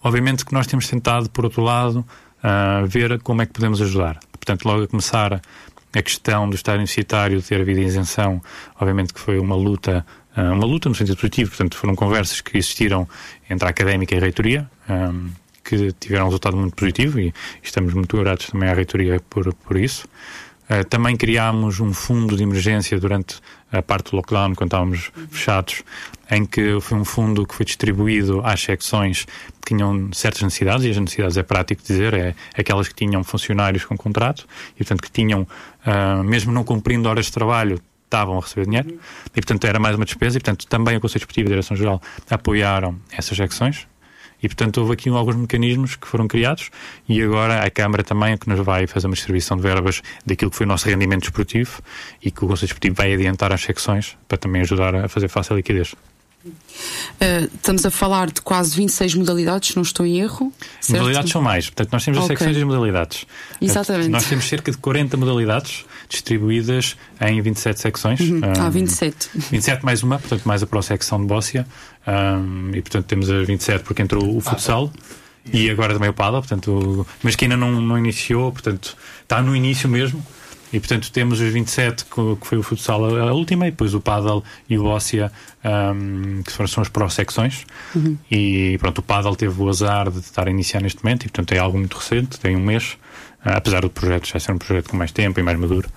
Obviamente 0.03 0.45
que 0.45 0.53
nós 0.53 0.67
temos 0.67 0.87
tentado, 0.87 1.29
por 1.29 1.43
outro 1.43 1.61
lado, 1.61 2.05
uh, 2.43 2.85
ver 2.87 3.19
como 3.21 3.41
é 3.41 3.45
que 3.45 3.53
podemos 3.53 3.81
ajudar. 3.81 4.19
Portanto, 4.31 4.65
logo 4.65 4.83
a 4.83 4.87
começar 4.87 5.41
a 5.93 6.01
questão 6.01 6.49
do 6.49 6.55
Estado 6.55 6.75
universitário 6.75 7.41
ter 7.41 7.61
havido 7.61 7.79
isenção, 7.79 8.41
obviamente 8.79 9.13
que 9.13 9.19
foi 9.19 9.39
uma 9.39 9.55
luta 9.55 10.05
ah, 10.35 10.53
uma 10.53 10.65
luta 10.65 10.87
no 10.87 10.95
sentido 10.95 11.17
positivo, 11.17 11.49
portanto 11.49 11.75
foram 11.75 11.95
conversas 11.95 12.39
que 12.39 12.57
existiram 12.57 13.07
entre 13.49 13.67
a 13.67 13.71
académica 13.71 14.15
e 14.15 14.17
a 14.17 14.21
reitoria, 14.21 14.69
um, 14.89 15.31
que 15.63 15.91
tiveram 15.99 16.25
um 16.25 16.27
resultado 16.27 16.55
muito 16.55 16.75
positivo 16.75 17.19
e 17.19 17.33
estamos 17.61 17.93
muito 17.93 18.15
gratos 18.17 18.47
também 18.47 18.69
à 18.69 18.73
reitoria 18.73 19.19
por, 19.29 19.53
por 19.53 19.77
isso. 19.77 20.07
Uh, 20.69 20.87
também 20.87 21.17
criámos 21.17 21.79
um 21.79 21.91
fundo 21.93 22.37
de 22.37 22.43
emergência 22.43 22.99
durante 22.99 23.41
a 23.71 23.81
parte 23.81 24.11
do 24.11 24.17
lockdown, 24.17 24.55
quando 24.55 24.67
estávamos 24.67 25.11
fechados, 25.29 25.83
em 26.31 26.45
que 26.45 26.79
foi 26.79 26.97
um 26.97 27.05
fundo 27.05 27.45
que 27.45 27.55
foi 27.55 27.65
distribuído 27.65 28.41
às 28.43 28.61
secções 28.61 29.25
que 29.61 29.75
tinham 29.75 30.11
certas 30.13 30.41
necessidades, 30.43 30.85
e 30.85 30.91
as 30.91 30.97
necessidades 30.97 31.37
é 31.37 31.43
prático 31.43 31.81
dizer, 31.81 32.13
é 32.13 32.35
aquelas 32.55 32.87
que 32.87 32.95
tinham 32.95 33.23
funcionários 33.23 33.83
com 33.85 33.97
contrato, 33.97 34.47
e 34.75 34.77
portanto 34.77 35.01
que 35.01 35.11
tinham, 35.11 35.47
uh, 35.85 36.23
mesmo 36.23 36.51
não 36.51 36.63
cumprindo 36.63 37.07
horas 37.09 37.25
de 37.25 37.31
trabalho, 37.31 37.79
estavam 38.05 38.37
a 38.37 38.41
receber 38.41 38.65
dinheiro, 38.65 38.99
e 39.27 39.33
portanto 39.33 39.65
era 39.65 39.79
mais 39.79 39.95
uma 39.95 40.05
despesa, 40.05 40.37
e 40.37 40.41
portanto 40.41 40.67
também 40.67 40.97
o 40.97 41.01
Conselho 41.01 41.19
Executivo 41.19 41.47
e 41.47 41.49
a 41.49 41.51
Direção-Geral 41.51 42.01
apoiaram 42.29 42.99
essas 43.11 43.37
secções, 43.37 43.87
e, 44.41 44.47
portanto, 44.47 44.77
houve 44.79 44.93
aqui 44.93 45.09
alguns 45.09 45.35
mecanismos 45.35 45.95
que 45.95 46.07
foram 46.07 46.27
criados 46.27 46.69
e 47.07 47.21
agora 47.21 47.63
a 47.63 47.69
Câmara 47.69 48.03
também 48.03 48.33
é 48.33 48.37
que 48.37 48.47
nos 48.47 48.59
vai 48.59 48.87
fazer 48.87 49.07
uma 49.07 49.13
distribuição 49.13 49.57
de 49.57 49.63
verbas 49.63 50.01
daquilo 50.25 50.49
que 50.49 50.57
foi 50.57 50.65
o 50.65 50.69
nosso 50.69 50.87
rendimento 50.87 51.21
desportivo 51.21 51.81
e 52.23 52.31
que 52.31 52.43
o 52.43 52.47
Conselho 52.47 52.67
Desportivo 52.67 52.95
vai 52.95 53.13
adiantar 53.13 53.51
às 53.51 53.61
secções 53.61 54.17
para 54.27 54.37
também 54.37 54.61
ajudar 54.61 54.95
a 54.95 55.09
fazer 55.09 55.27
face 55.27 55.51
à 55.51 55.55
liquidez. 55.55 55.93
Uh, 56.45 57.49
estamos 57.53 57.85
a 57.85 57.91
falar 57.91 58.31
de 58.31 58.41
quase 58.41 58.75
26 58.75 59.15
modalidades, 59.15 59.69
se 59.69 59.75
não 59.75 59.83
estou 59.83 60.05
em 60.05 60.19
erro. 60.21 60.53
Certo? 60.79 60.99
Modalidades 60.99 61.31
são 61.31 61.41
mais, 61.41 61.65
portanto, 61.65 61.91
nós 61.91 62.05
temos 62.05 62.17
as 62.19 62.25
okay. 62.25 62.37
secções 62.37 62.55
e 62.57 62.59
as 62.59 62.65
modalidades. 62.65 63.25
Exatamente. 63.59 64.09
Nós 64.09 64.25
temos 64.25 64.45
cerca 64.45 64.71
de 64.71 64.77
40 64.77 65.17
modalidades 65.17 65.85
distribuídas 66.07 66.95
em 67.19 67.41
27 67.41 67.79
secções. 67.81 68.19
Uhum. 68.21 68.37
Um, 68.37 68.65
ah, 68.65 68.69
27. 68.69 69.29
27 69.51 69.83
mais 69.83 70.01
uma, 70.01 70.17
portanto, 70.17 70.45
mais 70.45 70.63
a 70.63 70.67
pró-secção 70.67 71.19
de 71.19 71.27
Bócia. 71.27 71.67
Um, 72.07 72.71
e, 72.73 72.81
portanto, 72.81 73.05
temos 73.05 73.29
as 73.29 73.45
27 73.45 73.83
porque 73.83 74.01
entrou 74.01 74.35
o 74.35 74.39
futsal. 74.39 74.91
E 75.51 75.69
agora 75.69 75.93
também 75.93 76.09
o 76.09 76.13
paddle, 76.13 76.41
portanto, 76.41 77.07
mas 77.23 77.35
que 77.35 77.45
ainda 77.45 77.57
não, 77.57 77.81
não 77.81 77.97
iniciou, 77.97 78.51
portanto, 78.51 78.95
está 79.23 79.41
no 79.41 79.55
início 79.55 79.89
mesmo. 79.89 80.23
E 80.71 80.79
portanto 80.79 81.11
temos 81.11 81.39
os 81.39 81.51
27, 81.51 82.05
que 82.05 82.45
foi 82.47 82.57
o 82.57 82.63
futsal 82.63 83.03
a, 83.05 83.33
última, 83.33 83.67
e 83.67 83.71
depois 83.71 83.93
o 83.93 83.99
paddle 83.99 84.43
e 84.69 84.77
o 84.77 84.85
óssea, 84.85 85.31
um, 85.63 86.43
que 86.43 86.51
são 86.67 86.81
as 86.81 86.89
pró-secções. 86.89 87.65
Uhum. 87.95 88.17
E 88.29 88.77
pronto, 88.79 88.99
o 88.99 89.01
paddle 89.01 89.35
teve 89.35 89.61
o 89.61 89.67
azar 89.67 90.11
de 90.11 90.19
estar 90.19 90.47
a 90.47 90.51
iniciar 90.51 90.81
neste 90.81 91.03
momento, 91.03 91.25
e 91.25 91.29
portanto 91.29 91.53
é 91.53 91.57
algo 91.57 91.77
muito 91.77 91.97
recente, 91.97 92.39
tem 92.39 92.55
um 92.55 92.63
mês, 92.63 92.97
uh, 93.45 93.55
apesar 93.55 93.81
do 93.81 93.89
projeto 93.89 94.27
já 94.27 94.39
ser 94.39 94.51
um 94.51 94.57
projeto 94.57 94.89
com 94.89 94.97
mais 94.97 95.11
tempo 95.11 95.39
e 95.39 95.43
mais 95.43 95.57
maduro. 95.57 95.89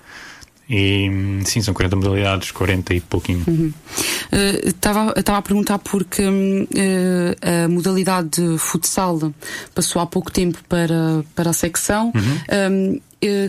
E 0.70 1.10
sim, 1.44 1.60
são 1.60 1.74
40 1.74 1.96
modalidades, 1.96 2.50
40 2.50 2.94
e 2.94 3.00
pouquinho. 3.00 3.44
Estava 4.64 5.02
uhum. 5.02 5.08
uh, 5.08 5.36
a 5.36 5.42
perguntar 5.42 5.78
porque 5.78 6.22
uh, 6.22 7.64
a 7.64 7.68
modalidade 7.68 8.28
de 8.30 8.58
futsal 8.58 9.32
passou 9.74 10.00
há 10.00 10.06
pouco 10.06 10.32
tempo 10.32 10.58
para, 10.68 11.24
para 11.34 11.50
a 11.50 11.52
secção. 11.52 12.10
Uhum. 12.14 12.22
Um, 12.70 12.96
eh, 12.96 13.00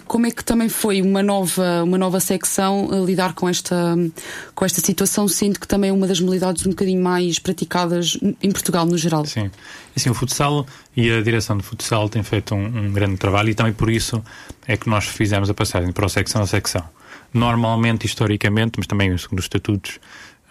como 0.05 0.27
é 0.27 0.31
que 0.31 0.43
também 0.43 0.69
foi 0.69 1.01
uma 1.01 1.23
nova, 1.23 1.83
uma 1.83 1.97
nova 1.97 2.19
secção 2.19 2.89
a 2.91 2.97
lidar 2.97 3.33
com 3.33 3.49
esta, 3.49 3.95
com 4.53 4.63
esta 4.63 4.79
situação, 4.79 5.27
sendo 5.27 5.59
que 5.59 5.67
também 5.67 5.89
é 5.89 5.93
uma 5.93 6.05
das 6.05 6.19
modalidades 6.19 6.65
um 6.65 6.69
bocadinho 6.69 7.01
mais 7.01 7.39
praticadas 7.39 8.17
em 8.41 8.51
Portugal 8.51 8.85
no 8.85 8.97
geral? 8.97 9.25
Sim, 9.25 9.49
assim, 9.95 10.09
o 10.09 10.13
futsal 10.13 10.65
e 10.95 11.09
a 11.09 11.21
direção 11.21 11.57
do 11.57 11.63
futsal 11.63 12.07
têm 12.07 12.21
feito 12.21 12.53
um, 12.53 12.65
um 12.65 12.93
grande 12.93 13.17
trabalho 13.17 13.49
e 13.49 13.55
também 13.55 13.73
por 13.73 13.89
isso 13.89 14.23
é 14.67 14.77
que 14.77 14.87
nós 14.87 15.05
fizemos 15.05 15.49
a 15.49 15.53
passagem 15.53 15.91
para 15.91 16.05
a 16.05 16.09
secção 16.09 16.43
a 16.43 16.47
secção. 16.47 16.83
Normalmente, 17.33 18.05
historicamente, 18.05 18.73
mas 18.77 18.85
também 18.85 19.17
segundo 19.17 19.39
os 19.39 19.45
estatutos, 19.45 19.99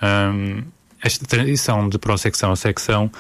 hum, 0.03 0.65
esta 1.01 1.25
transição 1.25 1.89
de 1.89 1.99
pró-secção 1.99 2.51
a 2.51 2.57
secção 2.57 3.11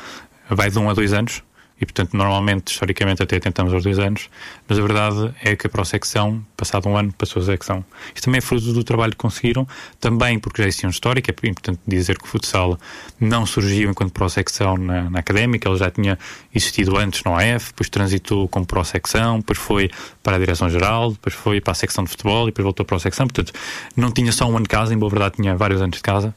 vai 0.50 0.68
de 0.68 0.78
um 0.78 0.90
a 0.90 0.94
dois 0.94 1.12
anos 1.12 1.42
e, 1.83 1.85
portanto, 1.85 2.16
normalmente, 2.16 2.70
historicamente, 2.70 3.24
até 3.24 3.41
tentamos 3.41 3.74
aos 3.74 3.83
dois 3.83 3.99
anos, 3.99 4.30
mas 4.68 4.78
a 4.78 4.83
verdade 4.83 5.35
é 5.43 5.57
que 5.57 5.66
a 5.66 5.70
pró-secção, 5.70 6.41
passado 6.57 6.89
um 6.89 6.97
ano, 6.97 7.12
passou 7.12 7.43
a 7.43 7.45
secção. 7.45 7.85
Isto 8.14 8.26
também 8.26 8.39
é 8.39 8.41
fruto 8.41 8.72
do 8.72 8.85
trabalho 8.85 9.11
que 9.11 9.18
conseguiram, 9.18 9.66
também 9.99 10.39
porque 10.39 10.62
já 10.62 10.68
existia 10.68 10.89
um 10.89 10.93
histórico, 10.93 11.28
é 11.28 11.49
importante 11.49 11.80
dizer 11.85 12.16
que 12.18 12.24
o 12.24 12.28
futsal 12.28 12.78
não 13.18 13.45
surgiu 13.45 13.91
enquanto 13.91 14.12
pró-secção 14.12 14.76
na, 14.76 15.11
na, 15.11 15.18
académica, 15.18 15.68
ele 15.68 15.76
já 15.76 15.91
tinha 15.91 16.16
existido 16.55 16.97
antes 16.97 17.24
no 17.24 17.35
AF, 17.35 17.70
depois 17.70 17.89
transitou 17.91 18.47
como 18.47 18.64
pró-secção, 18.64 19.39
depois 19.39 19.59
foi 19.59 19.91
para 20.22 20.37
a 20.37 20.39
direção-geral, 20.39 21.11
depois 21.11 21.35
foi 21.35 21.61
para 21.61 21.72
a 21.72 21.74
secção 21.74 22.05
de 22.05 22.11
futebol 22.11 22.45
e 22.45 22.53
depois 22.53 22.62
voltou 22.62 22.87
para 22.87 22.97
a 22.97 23.01
secção, 23.01 23.26
portanto, 23.26 23.53
não 23.97 24.12
tinha 24.12 24.30
só 24.30 24.47
um 24.47 24.57
ano 24.57 24.62
de 24.62 24.68
casa, 24.68 24.95
em 24.95 24.99
boa 24.99 25.11
verdade 25.11 25.35
tinha 25.35 25.57
vários 25.57 25.83
anos 25.83 25.97
de 25.97 26.03
casa, 26.03 26.33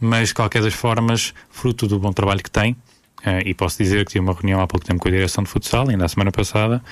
mas, 0.00 0.28
de 0.28 0.34
qualquer 0.34 0.62
das 0.62 0.72
formas, 0.72 1.34
fruto 1.50 1.86
do 1.86 1.98
bom 1.98 2.12
trabalho 2.12 2.42
que 2.42 2.50
tem, 2.50 2.74
Uh, 3.18 3.42
e 3.44 3.52
posso 3.52 3.76
dizer 3.78 4.04
que 4.04 4.12
tive 4.12 4.24
uma 4.24 4.32
reunião 4.32 4.60
há 4.60 4.66
pouco 4.66 4.86
tempo 4.86 5.00
com 5.00 5.08
a 5.08 5.10
direção 5.10 5.42
de 5.42 5.50
futsal, 5.50 5.88
ainda 5.88 6.04
a 6.04 6.08
semana 6.08 6.30
passada, 6.30 6.82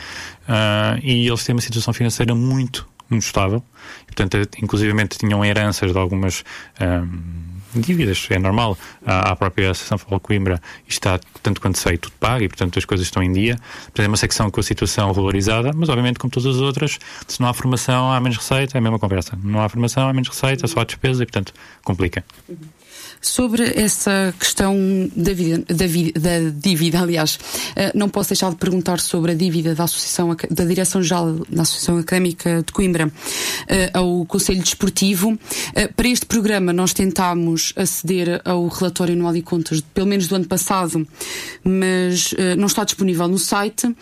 uh, 0.49 0.99
e 1.03 1.27
eles 1.27 1.45
têm 1.45 1.55
uma 1.55 1.61
situação 1.61 1.95
financeira 1.95 2.35
muito, 2.35 2.89
muito 3.09 3.23
estável. 3.23 3.63
E, 4.03 4.07
portanto, 4.07 4.37
inclusivamente 4.61 5.19
tinham 5.19 5.45
heranças 5.45 5.93
de 5.93 5.99
algumas 5.99 6.43
um, 6.81 7.47
eh, 7.77 7.81
dívidas, 7.81 8.27
é 8.31 8.39
normal. 8.39 8.77
À, 9.05 9.31
à 9.31 9.37
própria 9.37 9.71
Associação 9.71 9.99
Futebol 9.99 10.19
Coimbra 10.19 10.61
está, 10.89 11.21
tanto 11.43 11.61
quanto 11.61 11.79
sei, 11.79 11.97
tudo 11.97 12.15
pago 12.19 12.43
e, 12.43 12.49
portanto, 12.49 12.77
as 12.77 12.85
coisas 12.85 13.07
estão 13.07 13.23
em 13.23 13.33
dia. 13.33 13.57
Portanto, 13.85 14.05
é 14.05 14.09
uma 14.09 14.17
secção 14.17 14.51
com 14.51 14.59
a 14.59 14.63
situação 14.63 15.13
valorizada, 15.13 15.71
mas, 15.75 15.89
obviamente, 15.89 16.19
como 16.19 16.31
todas 16.31 16.57
as 16.57 16.61
outras, 16.61 16.99
se 17.29 17.41
não 17.41 17.49
há 17.49 17.55
formação, 17.55 18.13
há 18.13 18.19
menos 18.21 18.37
receita, 18.37 18.77
é 18.77 18.79
a 18.79 18.83
mesma 18.83 18.99
conversa. 18.99 19.39
Não 19.43 19.61
há 19.61 19.69
formação, 19.69 20.09
há 20.09 20.13
menos 20.13 20.29
receita, 20.29 20.67
só 20.67 20.81
há 20.81 20.85
despesa 20.85 21.23
e, 21.23 21.27
portanto, 21.27 21.55
complica. 21.85 22.25
Sobre 23.21 23.63
essa 23.77 24.35
questão 24.39 24.77
da, 25.15 25.33
vida, 25.33 25.65
da, 25.69 26.21
da 26.21 26.51
dívida, 26.55 27.01
aliás, 27.01 27.39
eh, 27.75 27.93
não 27.95 28.09
posso 28.09 28.31
deixar 28.31 28.51
de 28.51 28.57
perguntar 28.57 29.01
sobre 29.01 29.33
a 29.33 29.35
dívida 29.35 29.75
da 29.75 29.85
Associação 29.85 30.37
da 30.51 30.65
Direção-Geral 30.65 31.35
da 31.49 31.63
Associação 31.63 31.99
Académica 31.99 32.63
de 32.65 32.73
Coimbra 32.73 33.11
eh, 33.69 33.91
ao 33.93 34.25
Conselho 34.27 34.63
Desportivo. 34.63 35.39
Eh, 35.75 35.89
para 35.89 36.09
este 36.09 36.27
programa 36.27 36.73
nós 36.73 36.93
tentámos 36.93 37.73
aceder 37.77 38.41
ao 38.45 38.67
relatório 38.69 39.15
anual 39.15 39.33
de 39.33 39.43
contas, 39.43 39.81
pelo 39.81 40.07
menos 40.07 40.29
do 40.29 40.37
ano 40.37 40.47
passado, 40.47 41.07
mas 41.65 42.35
não 42.57 42.67
está 42.67 42.85
disponível 42.85 43.29
no 43.29 43.39
site. 43.39 43.95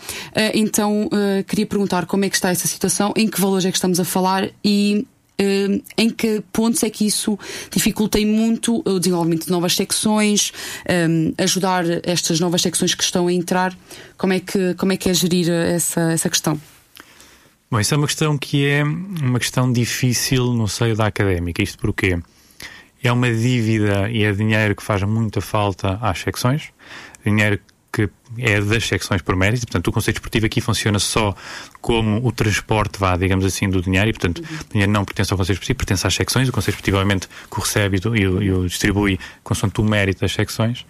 Então 0.53 1.09
queria 1.47 1.65
perguntar 1.65 2.05
como 2.05 2.25
é 2.25 2.29
que 2.29 2.35
está 2.35 2.49
essa 2.49 2.67
situação, 2.67 3.13
em 3.15 3.27
que 3.27 3.39
valores 3.39 3.65
é 3.65 3.71
que 3.71 3.77
estamos 3.77 3.99
a 3.99 4.05
falar 4.05 4.49
e 4.63 5.05
em 5.37 6.09
que 6.09 6.41
pontos 6.51 6.83
é 6.83 6.89
que 6.89 7.05
isso 7.05 7.37
dificulta 7.71 8.17
muito 8.19 8.81
o 8.85 8.99
desenvolvimento 8.99 9.45
de 9.45 9.51
novas 9.51 9.75
secções, 9.75 10.51
um, 11.09 11.33
ajudar 11.37 11.83
estas 12.03 12.39
novas 12.39 12.61
secções 12.61 12.95
que 12.95 13.03
estão 13.03 13.27
a 13.27 13.33
entrar? 13.33 13.77
Como 14.17 14.33
é 14.33 14.39
que, 14.39 14.73
como 14.75 14.93
é, 14.93 14.97
que 14.97 15.09
é 15.09 15.13
gerir 15.13 15.49
essa, 15.49 16.11
essa 16.11 16.29
questão? 16.29 16.59
Bom, 17.69 17.79
isso 17.79 17.93
é 17.93 17.97
uma 17.97 18.07
questão 18.07 18.37
que 18.37 18.65
é 18.65 18.83
uma 18.83 19.39
questão 19.39 19.71
difícil 19.71 20.53
no 20.53 20.67
seio 20.67 20.95
da 20.95 21.07
académica. 21.07 21.61
Isto 21.61 21.79
porque 21.79 22.17
é 23.03 23.11
uma 23.11 23.31
dívida 23.31 24.09
e 24.09 24.23
é 24.23 24.31
dinheiro 24.31 24.75
que 24.75 24.83
faz 24.83 25.03
muita 25.03 25.41
falta 25.41 25.99
às 26.01 26.19
secções, 26.19 26.71
dinheiro 27.25 27.59
que 27.95 28.09
é 28.37 28.59
das 28.59 28.85
secções 28.85 29.21
por 29.21 29.37
mérito, 29.37 29.65
portanto 29.65 29.87
o 29.87 29.91
conceito 29.93 30.17
esportivo 30.17 30.45
aqui 30.45 30.59
funciona 30.59 30.99
só 30.99 31.33
como 31.79 32.27
o 32.27 32.31
transporte, 32.31 32.99
vá, 32.99 33.15
digamos 33.15 33.45
assim, 33.45 33.69
do 33.69 33.81
dinheiro, 33.81 34.09
e 34.09 34.13
portanto 34.13 34.39
uhum. 34.39 34.57
o 34.69 34.73
dinheiro 34.73 34.91
não 34.91 35.05
pertence 35.05 35.31
ao 35.31 35.37
conceito 35.37 35.55
esportivo, 35.55 35.77
pertence 35.77 36.05
às 36.05 36.13
secções, 36.13 36.49
o 36.49 36.51
conceito 36.51 36.75
esportivo 36.75 36.97
obviamente 36.97 37.29
que 37.49 37.57
o 37.57 37.61
recebe 37.61 38.01
e 38.03 38.27
o, 38.27 38.43
e 38.43 38.51
o 38.51 38.67
distribui 38.67 39.17
consoante 39.43 39.79
o 39.79 39.83
mérito 39.85 40.19
das 40.19 40.33
secções, 40.33 40.85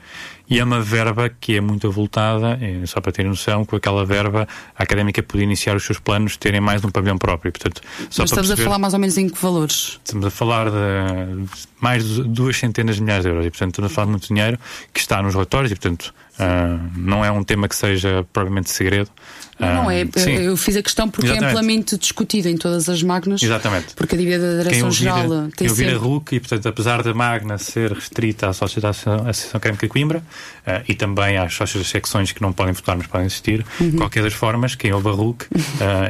e 0.50 0.60
é 0.60 0.64
uma 0.64 0.82
verba 0.82 1.30
que 1.30 1.58
é 1.58 1.62
muito 1.62 1.86
avultada, 1.86 2.58
é, 2.60 2.84
só 2.88 3.00
para 3.00 3.12
ter 3.12 3.26
noção, 3.26 3.66
com 3.66 3.76
aquela 3.76 4.04
verba 4.04 4.48
a 4.76 4.84
académica 4.84 5.22
podia 5.22 5.44
iniciar 5.44 5.76
os 5.76 5.84
seus 5.84 6.00
planos 6.00 6.38
terem 6.38 6.62
mais 6.62 6.84
um 6.84 6.90
pavilhão 6.90 7.20
próprio, 7.20 7.52
portanto... 7.52 7.82
Só 8.10 8.24
Mas 8.24 8.32
estamos 8.32 8.48
perceber, 8.48 8.62
a 8.62 8.66
falar 8.66 8.80
mais 8.80 8.94
ou 8.96 9.00
menos 9.00 9.18
em 9.18 9.30
que 9.30 9.40
valores? 9.40 10.00
Estamos 10.04 10.26
a 10.26 10.32
falar 10.32 10.72
de 10.72 11.46
mais 11.80 12.04
de 12.04 12.24
duas 12.24 12.58
centenas 12.58 12.96
de 12.96 13.04
milhares 13.04 13.24
de 13.24 13.30
euros, 13.30 13.46
e 13.46 13.52
portanto 13.52 13.74
estamos 13.74 13.92
a 13.92 13.94
falar 13.94 14.06
de 14.06 14.12
muito 14.12 14.28
dinheiro 14.28 14.58
que 14.92 15.00
está 15.00 15.22
nos 15.22 15.34
relatórios, 15.34 15.72
e 15.72 15.76
portanto 15.76 16.12
Uh, 16.40 16.92
não 16.98 17.24
é 17.24 17.32
um 17.32 17.44
tema 17.44 17.68
que 17.68 17.76
seja 17.76 18.26
propriamente 18.34 18.70
segredo. 18.70 19.10
Não, 19.58 19.74
não 19.74 19.92
é. 19.92 20.02
Ah, 20.04 20.20
sim. 20.20 20.34
Eu 20.34 20.58
fiz 20.58 20.76
a 20.76 20.84
questão 20.84 21.10
porque 21.10 21.28
é 21.28 21.32
Exatamente. 21.32 21.56
é 21.56 21.60
amplamente 21.60 21.98
discutido 21.98 22.50
em 22.50 22.58
todas 22.58 22.90
as 22.90 23.02
magnas. 23.02 23.42
Exatamente. 23.42 23.94
Porque 23.96 24.16
a 24.16 24.18
dívida 24.18 24.58
da 24.58 24.64
Direção-Geral 24.64 25.50
tem 25.56 25.70
ouvir 25.70 25.86
sempre... 25.86 25.96
a 25.96 25.98
RUC 25.98 26.36
e, 26.36 26.40
portanto, 26.40 26.68
apesar 26.68 27.04
da 27.04 27.14
magna 27.14 27.58
ser 27.58 27.94
restrita 27.94 28.50
à 28.50 28.54
Sociedade 28.54 28.98
Associação 28.98 29.58
Académica 29.58 29.88
de 29.88 29.92
Coimbra 29.92 30.20
uh, 30.20 30.84
e 30.88 30.94
também 30.94 31.38
às 31.38 31.54
sócios 31.54 31.84
das 31.84 31.90
secções 31.90 32.32
que 32.32 32.42
não 32.42 32.52
podem 32.52 32.74
votar, 32.74 32.98
mas 32.98 33.08
podem 33.08 33.28
existir, 33.28 33.66
uhum. 33.80 33.94
qualquer 33.94 34.24
das 34.24 34.34
formas, 34.34 34.76
quem 34.76 34.92
ouve 34.94 35.08
a 35.08 35.12
RUC 35.12 35.44
uh, 35.44 35.48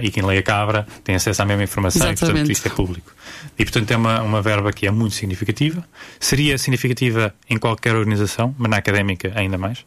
e 0.02 0.10
quem 0.10 0.24
lê 0.24 0.38
a 0.40 0.44
Cabra 0.44 0.88
tem 1.04 1.16
acesso 1.16 1.42
à 1.42 1.46
mesma 1.46 1.64
informação 1.64 2.02
Exatamente. 2.02 2.24
e, 2.24 2.32
portanto, 2.32 2.52
isto 2.52 2.68
é 2.68 2.72
público. 2.72 3.12
E, 3.58 3.64
portanto, 3.64 3.92
é 3.92 3.98
uma, 3.98 4.22
uma 4.22 4.42
verba 4.42 4.74
que 4.74 4.88
é 4.88 4.92
muito 4.92 5.16
significativa. 5.16 5.86
Seria 6.20 6.58
significativa 6.58 7.34
em 7.50 7.58
qualquer 7.58 7.96
organização, 7.96 8.56
mas 8.58 8.72
na 8.72 8.78
académica 8.78 9.32
ainda 9.36 9.58
mais. 9.58 9.86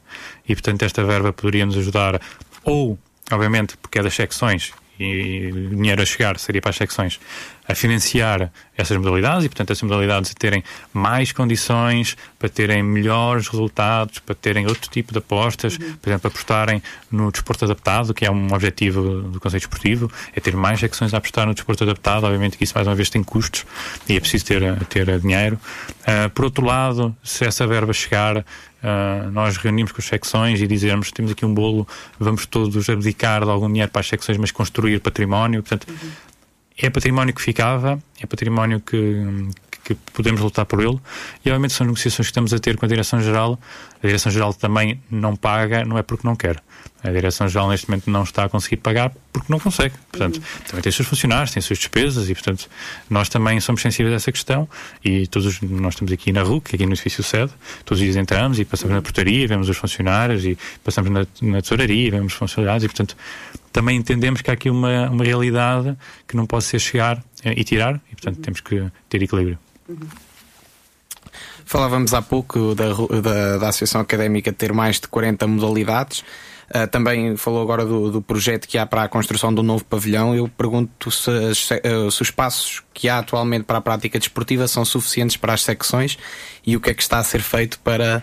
E, 0.48 0.54
portanto, 0.54 0.82
esta 0.82 1.04
verba 1.04 1.32
poderia 1.32 1.66
nos 1.66 1.76
ajudar 1.76 2.20
ou 2.64 2.98
obviamente 3.30 3.76
porque 3.76 3.98
é 3.98 4.02
das 4.02 4.14
secções 4.14 4.72
e 4.98 5.50
dinheiro 5.70 6.02
a 6.02 6.06
chegar 6.06 6.38
seria 6.38 6.60
para 6.60 6.70
as 6.70 6.76
secções, 6.76 7.20
a 7.68 7.74
financiar 7.74 8.50
essas 8.76 8.96
modalidades 8.96 9.44
e, 9.44 9.48
portanto, 9.48 9.70
essas 9.70 9.82
modalidades 9.82 10.30
a 10.30 10.34
terem 10.34 10.64
mais 10.92 11.32
condições 11.32 12.16
para 12.38 12.48
terem 12.48 12.82
melhores 12.82 13.46
resultados, 13.46 14.20
para 14.20 14.34
terem 14.34 14.66
outro 14.66 14.90
tipo 14.90 15.12
de 15.12 15.18
apostas, 15.18 15.76
uhum. 15.76 15.96
por 15.96 16.08
exemplo, 16.08 16.28
apostarem 16.28 16.82
no 17.10 17.30
desporto 17.30 17.66
adaptado, 17.66 18.14
que 18.14 18.24
é 18.24 18.30
um 18.30 18.54
objetivo 18.54 19.20
do 19.22 19.38
Conselho 19.38 19.60
Esportivo, 19.60 20.10
é 20.34 20.40
ter 20.40 20.56
mais 20.56 20.80
secções 20.80 21.12
a 21.12 21.18
apostar 21.18 21.46
no 21.46 21.52
desporto 21.52 21.84
adaptado. 21.84 22.24
Obviamente 22.24 22.56
que 22.56 22.64
isso, 22.64 22.72
mais 22.74 22.86
uma 22.86 22.94
vez, 22.94 23.10
tem 23.10 23.22
custos 23.22 23.66
e 24.08 24.16
é 24.16 24.20
preciso 24.20 24.46
ter, 24.46 24.62
ter 24.86 25.20
dinheiro. 25.20 25.60
Uh, 26.00 26.30
por 26.30 26.46
outro 26.46 26.64
lado, 26.64 27.14
se 27.22 27.44
essa 27.44 27.66
verba 27.66 27.92
chegar, 27.92 28.44
Uh, 28.78 29.28
nós 29.32 29.56
reunimos 29.56 29.90
com 29.90 30.00
as 30.00 30.06
secções 30.06 30.60
e 30.60 30.66
dizermos 30.68 31.10
temos 31.10 31.32
aqui 31.32 31.44
um 31.44 31.52
bolo, 31.52 31.84
vamos 32.16 32.46
todos 32.46 32.88
abdicar 32.88 33.44
de 33.44 33.50
algum 33.50 33.66
dinheiro 33.66 33.90
para 33.90 33.98
as 33.98 34.06
secções, 34.06 34.38
mas 34.38 34.52
construir 34.52 35.00
património. 35.00 35.64
Portanto, 35.64 35.88
uhum 35.90 36.10
é 36.80 36.90
património 36.90 37.34
que 37.34 37.42
ficava, 37.42 37.98
é 38.20 38.26
património 38.26 38.80
que, 38.80 39.24
que 39.88 40.12
podemos 40.12 40.40
lutar 40.40 40.66
por 40.66 40.80
ele 40.80 40.98
e 41.44 41.48
obviamente 41.48 41.72
são 41.72 41.86
negociações 41.86 42.26
que 42.26 42.30
estamos 42.30 42.52
a 42.52 42.58
ter 42.58 42.76
com 42.76 42.84
a 42.84 42.88
Direção-Geral. 42.88 43.58
A 44.02 44.06
Direção-Geral 44.06 44.52
também 44.52 45.00
não 45.10 45.34
paga, 45.34 45.84
não 45.84 45.96
é 45.96 46.02
porque 46.02 46.26
não 46.26 46.36
quer. 46.36 46.62
A 47.02 47.10
Direção-Geral 47.10 47.70
neste 47.70 47.88
momento 47.88 48.10
não 48.10 48.22
está 48.22 48.44
a 48.44 48.48
conseguir 48.48 48.78
pagar 48.78 49.12
porque 49.32 49.50
não 49.50 49.58
consegue. 49.58 49.94
Portanto, 50.10 50.36
uhum. 50.36 50.42
também 50.66 50.82
tem 50.82 50.90
os 50.90 50.96
seus 50.96 51.08
funcionários, 51.08 51.52
tem 51.52 51.60
as 51.60 51.64
suas 51.64 51.78
despesas 51.78 52.28
e, 52.28 52.34
portanto, 52.34 52.68
nós 53.08 53.28
também 53.28 53.58
somos 53.60 53.80
sensíveis 53.80 54.12
a 54.12 54.16
essa 54.16 54.30
questão 54.30 54.68
e 55.02 55.26
todos 55.26 55.60
nós 55.62 55.94
estamos 55.94 56.12
aqui 56.12 56.32
na 56.32 56.42
RUC, 56.42 56.74
aqui 56.74 56.84
no 56.84 56.92
edifício 56.92 57.22
sede, 57.22 57.52
todos 57.84 58.00
os 58.00 58.04
dias 58.04 58.16
entramos 58.16 58.58
e 58.58 58.64
passamos 58.64 58.94
na 58.94 59.00
portaria, 59.00 59.46
vemos 59.48 59.68
os 59.68 59.76
funcionários 59.76 60.44
e 60.44 60.58
passamos 60.84 61.10
na, 61.10 61.26
na 61.40 61.62
tesouraria, 61.62 62.10
vemos 62.10 62.32
os 62.32 62.38
funcionários 62.38 62.84
e, 62.84 62.88
portanto, 62.88 63.16
também 63.72 63.96
entendemos 63.96 64.42
que 64.42 64.50
há 64.50 64.54
aqui 64.54 64.68
uma, 64.68 65.08
uma 65.08 65.24
realidade 65.24 65.96
que 66.26 66.36
não 66.36 66.46
pode 66.46 66.64
ser 66.64 66.78
chegar 66.80 67.22
eh, 67.44 67.54
e 67.56 67.64
tirar 67.64 68.00
e, 68.10 68.16
portanto, 68.16 68.36
uhum. 68.36 68.42
temos 68.42 68.60
que 68.60 68.90
ter 69.08 69.22
equilíbrio. 69.22 69.58
Falávamos 71.64 72.14
há 72.14 72.22
pouco 72.22 72.74
da, 72.74 72.86
da, 73.20 73.58
da, 73.58 73.68
Associação 73.68 74.00
Académica 74.00 74.52
ter 74.52 74.72
mais 74.72 74.98
de 74.98 75.08
40 75.08 75.46
modalidades. 75.46 76.24
Uh, 76.74 76.86
também 76.90 77.36
falou 77.36 77.62
agora 77.62 77.84
do, 77.84 78.10
do, 78.10 78.22
projeto 78.22 78.68
que 78.68 78.76
há 78.76 78.84
para 78.84 79.02
a 79.02 79.08
construção 79.08 79.52
do 79.52 79.62
novo 79.62 79.84
pavilhão. 79.84 80.34
Eu 80.34 80.48
pergunto 80.48 81.10
se, 81.10 81.54
se, 81.54 81.80
se, 81.82 81.88
os 82.06 82.20
espaços 82.20 82.82
que 82.92 83.08
há 83.08 83.18
atualmente 83.18 83.64
para 83.64 83.78
a 83.78 83.80
prática 83.80 84.18
desportiva 84.18 84.68
são 84.68 84.84
suficientes 84.84 85.36
para 85.36 85.54
as 85.54 85.62
secções 85.62 86.18
e 86.66 86.76
o 86.76 86.80
que 86.80 86.90
é 86.90 86.94
que 86.94 87.02
está 87.02 87.18
a 87.18 87.24
ser 87.24 87.40
feito 87.40 87.78
para, 87.80 88.22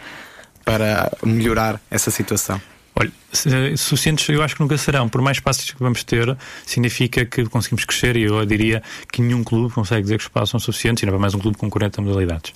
para 0.64 1.12
melhorar 1.24 1.82
essa 1.90 2.12
situação. 2.12 2.62
Olha, 2.98 3.12
suficientes 3.76 4.28
eu 4.30 4.42
acho 4.42 4.56
que 4.56 4.62
nunca 4.62 4.78
serão. 4.78 5.10
Por 5.10 5.22
mais 5.22 5.38
espaços 5.38 5.70
que 5.70 5.84
vamos 5.84 6.04
ter, 6.04 6.38
significa 6.66 7.26
que 7.26 7.44
conseguimos 7.46 7.84
crescer 7.84 8.16
e 8.16 8.24
eu 8.24 8.46
diria 8.46 8.82
que 9.12 9.22
nenhum 9.22 9.44
clube 9.44 9.74
consegue 9.74 10.04
dizer 10.04 10.18
que 10.18 10.22
os 10.22 10.28
espaços 10.28 10.52
são 10.52 10.60
suficientes, 10.60 11.04
e 11.04 11.06
não 11.06 11.14
é 11.14 11.18
mais 11.18 11.34
um 11.34 11.40
clube 11.40 11.58
com 11.58 11.70
40 11.70 12.02
modalidades. 12.02 12.54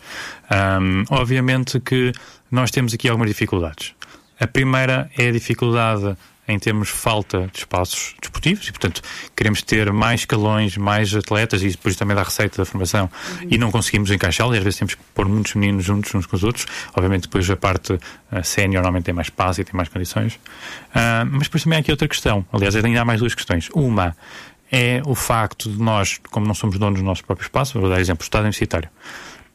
Um, 0.49 1.03
obviamente 1.09 1.79
que 1.81 2.13
nós 2.49 2.71
temos 2.71 2.93
aqui 2.93 3.09
algumas 3.09 3.29
dificuldades. 3.29 3.93
A 4.39 4.47
primeira 4.47 5.11
é 5.17 5.27
a 5.27 5.31
dificuldade 5.31 6.15
em 6.49 6.57
termos 6.57 6.89
falta 6.89 7.47
de 7.53 7.59
espaços 7.59 8.15
desportivos 8.19 8.67
e, 8.67 8.71
portanto, 8.71 9.01
queremos 9.35 9.61
ter 9.61 9.91
mais 9.93 10.21
escalões, 10.21 10.75
mais 10.75 11.13
atletas 11.13 11.61
e 11.61 11.69
depois 11.69 11.95
também 11.95 12.15
da 12.15 12.23
receita 12.23 12.57
da 12.57 12.65
formação 12.65 13.09
uhum. 13.41 13.47
e 13.51 13.57
não 13.57 13.71
conseguimos 13.71 14.09
encaixá-los 14.09 14.55
e 14.55 14.57
às 14.57 14.63
vezes 14.63 14.79
temos 14.79 14.95
que 14.95 15.01
pôr 15.13 15.27
muitos 15.27 15.53
meninos 15.53 15.85
juntos 15.85 16.13
uns 16.15 16.25
com 16.25 16.35
os 16.35 16.43
outros. 16.43 16.65
Obviamente, 16.95 17.23
depois 17.23 17.47
a 17.49 17.55
parte 17.55 17.93
uh, 17.93 17.99
sénior 18.43 18.81
normalmente 18.81 19.05
tem 19.05 19.13
mais 19.13 19.27
espaço 19.27 19.61
e 19.61 19.63
tem 19.63 19.75
mais 19.75 19.89
condições. 19.89 20.33
Uh, 20.33 21.25
mas 21.31 21.43
depois 21.43 21.63
também 21.63 21.77
há 21.77 21.79
aqui 21.81 21.91
outra 21.91 22.07
questão. 22.07 22.43
Aliás, 22.51 22.75
ainda 22.75 22.99
há 22.99 23.05
mais 23.05 23.19
duas 23.19 23.35
questões. 23.35 23.69
Uma 23.75 24.15
é 24.71 25.01
o 25.05 25.13
facto 25.13 25.69
de 25.69 25.81
nós, 25.81 26.19
como 26.31 26.47
não 26.47 26.55
somos 26.55 26.77
donos 26.79 26.99
do 26.99 27.05
nosso 27.05 27.23
próprio 27.23 27.45
espaço, 27.45 27.79
vou 27.79 27.89
dar 27.89 27.99
exemplo, 27.99 28.23
o 28.23 28.25
Estado 28.25 28.41
Universitário 28.41 28.89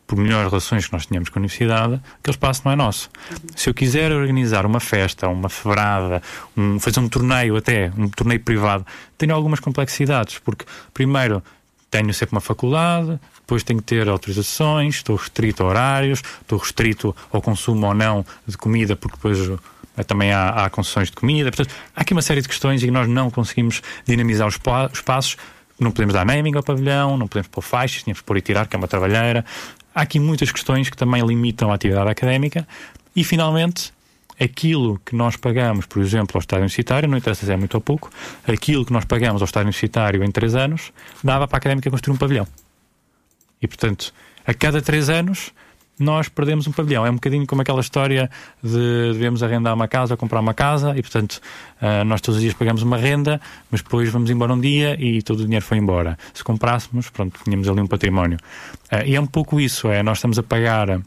por 0.07 0.19
melhores 0.19 0.51
relações 0.51 0.87
que 0.87 0.93
nós 0.93 1.07
tínhamos 1.07 1.29
com 1.29 1.39
a 1.39 1.41
universidade, 1.41 1.95
aquele 1.95 2.35
espaço 2.35 2.63
não 2.65 2.73
é 2.73 2.77
nosso. 2.77 3.11
Se 3.57 3.69
eu 3.69 3.75
quiser 3.75 4.13
organizar 4.13 4.67
uma 4.67 4.81
festa, 4.81 5.29
uma 5.29 5.49
febrada, 5.49 6.23
um, 6.57 6.79
fazer 6.79 7.01
um 7.01 7.09
torneio 7.09 7.57
até, 7.57 7.91
um 7.97 8.09
torneio 8.09 8.41
privado, 8.41 8.87
tenho 9.17 9.35
algumas 9.35 9.61
complexidades, 9.61 10.39
porque 10.39 10.65
primeiro 10.93 11.43
tenho 11.91 12.13
sempre 12.13 12.35
uma 12.35 12.41
faculdade, 12.41 13.19
depois 13.41 13.63
tenho 13.63 13.79
que 13.79 13.87
ter 13.87 14.09
autorizações, 14.09 14.97
estou 14.97 15.17
restrito 15.17 15.63
a 15.63 15.67
horários, 15.67 16.23
estou 16.41 16.59
restrito 16.59 17.15
ao 17.31 17.41
consumo 17.41 17.87
ou 17.87 17.95
não 17.95 18.27
de 18.47 18.57
comida, 18.57 18.97
porque 18.97 19.17
depois 19.17 19.39
eh, 19.97 20.03
também 20.03 20.33
há, 20.33 20.65
há 20.65 20.71
concessões 20.71 21.09
de 21.11 21.17
comida. 21.17 21.51
Portanto, 21.53 21.75
há 21.95 22.01
aqui 22.01 22.13
uma 22.13 22.23
série 22.23 22.41
de 22.41 22.49
questões 22.49 22.83
e 22.83 22.91
nós 22.91 23.09
não 23.09 23.31
conseguimos 23.31 23.81
dinamizar 24.05 24.49
os, 24.49 24.59
os 24.93 25.01
passos. 25.03 25.37
Não 25.79 25.91
podemos 25.91 26.15
dar 26.15 26.25
naming 26.25 26.57
ao 26.57 26.63
pavilhão, 26.63 27.17
não 27.17 27.29
podemos 27.29 27.49
pôr 27.49 27.61
faixas, 27.61 28.03
tínhamos 28.03 28.21
que 28.21 28.27
pôr 28.27 28.39
e 28.39 28.41
tirar, 28.41 28.67
que 28.67 28.75
é 28.75 28.79
uma 28.79 28.89
trabalheira. 28.89 29.45
Há 29.95 30.03
aqui 30.03 30.19
muitas 30.19 30.51
questões 30.51 30.91
que 30.91 30.97
também 30.97 31.25
limitam 31.25 31.71
a 31.71 31.75
atividade 31.75 32.11
académica 32.11 32.67
e, 33.15 33.23
finalmente, 33.23 33.93
aquilo 34.41 35.01
que 35.05 35.15
nós 35.15 35.37
pagamos, 35.37 35.87
por 35.87 36.03
exemplo, 36.03 36.37
ao 36.37 36.41
Estado 36.41 36.61
Universitário, 36.61 37.09
não 37.09 37.17
interessa 37.17 37.47
se 37.47 37.53
é 37.53 37.57
muito 37.57 37.75
ou 37.75 37.81
pouco, 37.81 38.11
aquilo 38.47 38.85
que 38.85 38.93
nós 38.93 39.05
pagamos 39.05 39.41
ao 39.41 39.47
Estado 39.47 39.65
Universitário 39.65 40.25
em 40.25 40.31
três 40.31 40.55
anos, 40.55 40.93
dava 41.23 41.47
para 41.47 41.57
a 41.57 41.59
académica 41.59 41.91
construir 41.91 42.15
um 42.15 42.19
pavilhão. 42.19 42.47
E, 43.63 43.69
portanto, 43.69 44.13
a 44.47 44.53
cada 44.53 44.83
três 44.83 45.09
anos 45.09 45.53
nós 45.99 46.29
perdemos 46.29 46.67
um 46.67 46.73
pavilhão. 46.73 47.07
É 47.07 47.11
um 47.11 47.15
bocadinho 47.15 47.47
como 47.47 47.63
aquela 47.63 47.81
história 47.81 48.31
de 48.63 49.13
devemos 49.13 49.43
arrendar 49.43 49.75
uma 49.75 49.89
casa 49.89 50.15
ou 50.15 50.19
comprar 50.19 50.41
uma 50.41 50.55
casa 50.55 50.97
e, 50.97 51.03
portanto, 51.03 51.41
uh, 51.81 52.05
nós 52.05 52.21
todos 52.21 52.37
os 52.37 52.43
dias 52.43 52.55
pagamos 52.55 52.83
uma 52.83 52.97
renda, 52.97 53.41
mas 53.71 53.83
depois 53.83 54.09
vamos 54.11 54.31
embora 54.31 54.53
um 54.53 54.61
dia 54.61 54.97
e 55.01 55.23
todo 55.23 55.41
o 55.41 55.45
dinheiro 55.45 55.65
foi 55.65 55.79
embora. 55.79 56.19
Se 56.33 56.43
comprássemos, 56.43 57.11
pronto, 57.11 57.41
tínhamos 57.45 57.69
ali 57.69 57.81
um 57.81 57.87
património. 57.87 58.39
Uh, 58.93 59.07
e 59.07 59.17
é 59.17 59.21
um 59.21 59.27
pouco 59.27 59.61
isso, 59.61 59.89
é, 59.89 60.03
nós 60.03 60.19
estamos 60.19 60.39
a 60.39 60.43
pagar, 60.43 60.89
uh, 60.91 61.03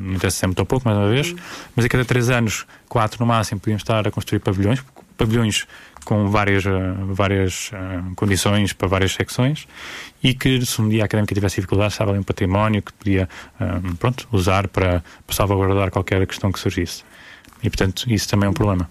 não 0.00 0.14
interessa 0.14 0.38
se 0.38 0.44
é 0.44 0.48
muito 0.48 0.60
ou 0.60 0.66
pouco, 0.66 0.86
mais 0.86 0.98
uma 0.98 1.08
vez, 1.08 1.34
mas 1.76 1.84
a 1.84 1.88
cada 1.88 2.04
três 2.04 2.28
anos, 2.30 2.66
quatro 2.88 3.20
no 3.20 3.26
máximo, 3.26 3.60
podíamos 3.60 3.82
estar 3.82 4.06
a 4.06 4.10
construir 4.10 4.40
pavilhões, 4.40 4.82
pavilhões 5.16 5.66
com 6.04 6.28
várias, 6.28 6.64
várias 7.08 7.70
uh, 7.72 8.14
condições 8.14 8.72
para 8.72 8.88
várias 8.88 9.12
secções 9.12 9.66
e 10.22 10.34
que 10.34 10.64
se 10.64 10.80
um 10.80 10.88
dia 10.88 11.02
a 11.02 11.06
académica 11.06 11.34
tivesse 11.34 11.56
dificuldades 11.56 11.94
estava 11.94 12.10
ali 12.10 12.20
um 12.20 12.22
património 12.22 12.82
que 12.82 12.92
podia 12.92 13.28
um, 13.60 13.94
pronto, 13.94 14.28
usar 14.32 14.68
para, 14.68 15.02
para 15.26 15.36
salvaguardar 15.36 15.90
qualquer 15.90 16.26
questão 16.26 16.50
que 16.50 16.58
surgisse. 16.58 17.04
E 17.62 17.68
portanto 17.68 18.10
isso 18.10 18.28
também 18.28 18.46
é 18.46 18.50
um 18.50 18.54
problema. 18.54 18.88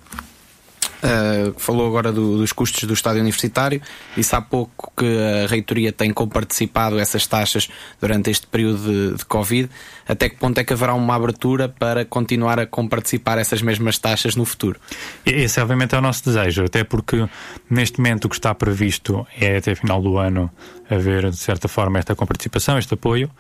Uh, 1.02 1.58
falou 1.58 1.88
agora 1.88 2.12
do, 2.12 2.38
dos 2.38 2.52
custos 2.52 2.84
do 2.84 2.94
estádio 2.94 3.22
universitário. 3.22 3.82
Disse 4.18 4.36
há 4.36 4.42
pouco 4.42 4.92
que 4.98 5.06
a 5.46 5.48
reitoria 5.48 5.94
tem 5.94 6.12
comparticipado 6.12 7.00
essas 7.00 7.26
taxas 7.26 7.70
durante 8.02 8.30
este 8.30 8.46
período 8.46 8.80
de, 8.80 9.18
de, 9.18 9.26
Covid. 9.26 9.70
Até 10.06 10.28
que 10.28 10.36
ponto 10.36 10.58
é 10.58 10.64
que 10.64 10.74
haverá 10.74 10.94
uma 10.94 11.16
abertura 11.16 11.70
para 11.70 12.04
continuar 12.04 12.60
a 12.60 12.66
comparticipar 12.66 13.38
essas 13.38 13.62
mesmas 13.62 13.98
taxas 13.98 14.36
no 14.36 14.44
futuro? 14.44 14.78
Esse, 15.26 15.62
obviamente, 15.62 15.96
é 15.96 15.98
o 15.98 16.02
nosso 16.02 16.26
desejo, 16.26 16.66
até 16.66 16.84
porque 16.84 17.30
neste 17.70 18.00
momento 18.00 18.26
o 18.26 18.30
que 18.30 18.36
está 18.36 18.54
previsto 18.54 19.26
é 19.40 19.56
até 19.56 19.76
final 19.76 20.02
do 20.02 20.18
ano 20.18 20.52
haver, 20.90 21.30
de 21.30 21.38
certa 21.38 21.70
forma, 21.70 22.00
esta 22.00 22.14
comparticipação, 22.14 22.78
este 22.78 22.94
apoio. 22.94 23.32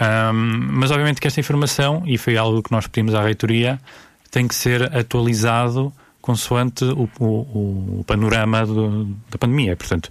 Um, 0.00 0.32
mas, 0.72 0.90
obviamente, 0.90 1.18
que 1.18 1.26
esta 1.26 1.40
informação, 1.40 2.02
e 2.06 2.18
foi 2.18 2.36
algo 2.36 2.62
que 2.62 2.72
nós 2.72 2.86
pedimos 2.86 3.14
à 3.14 3.22
reitoria, 3.22 3.80
tem 4.30 4.46
que 4.46 4.54
ser 4.54 4.94
atualizado 4.94 5.92
consoante 6.20 6.84
o, 6.84 7.08
o, 7.18 8.00
o 8.00 8.04
panorama 8.06 8.66
do, 8.66 9.04
da 9.30 9.38
pandemia. 9.38 9.76
Portanto, 9.76 10.08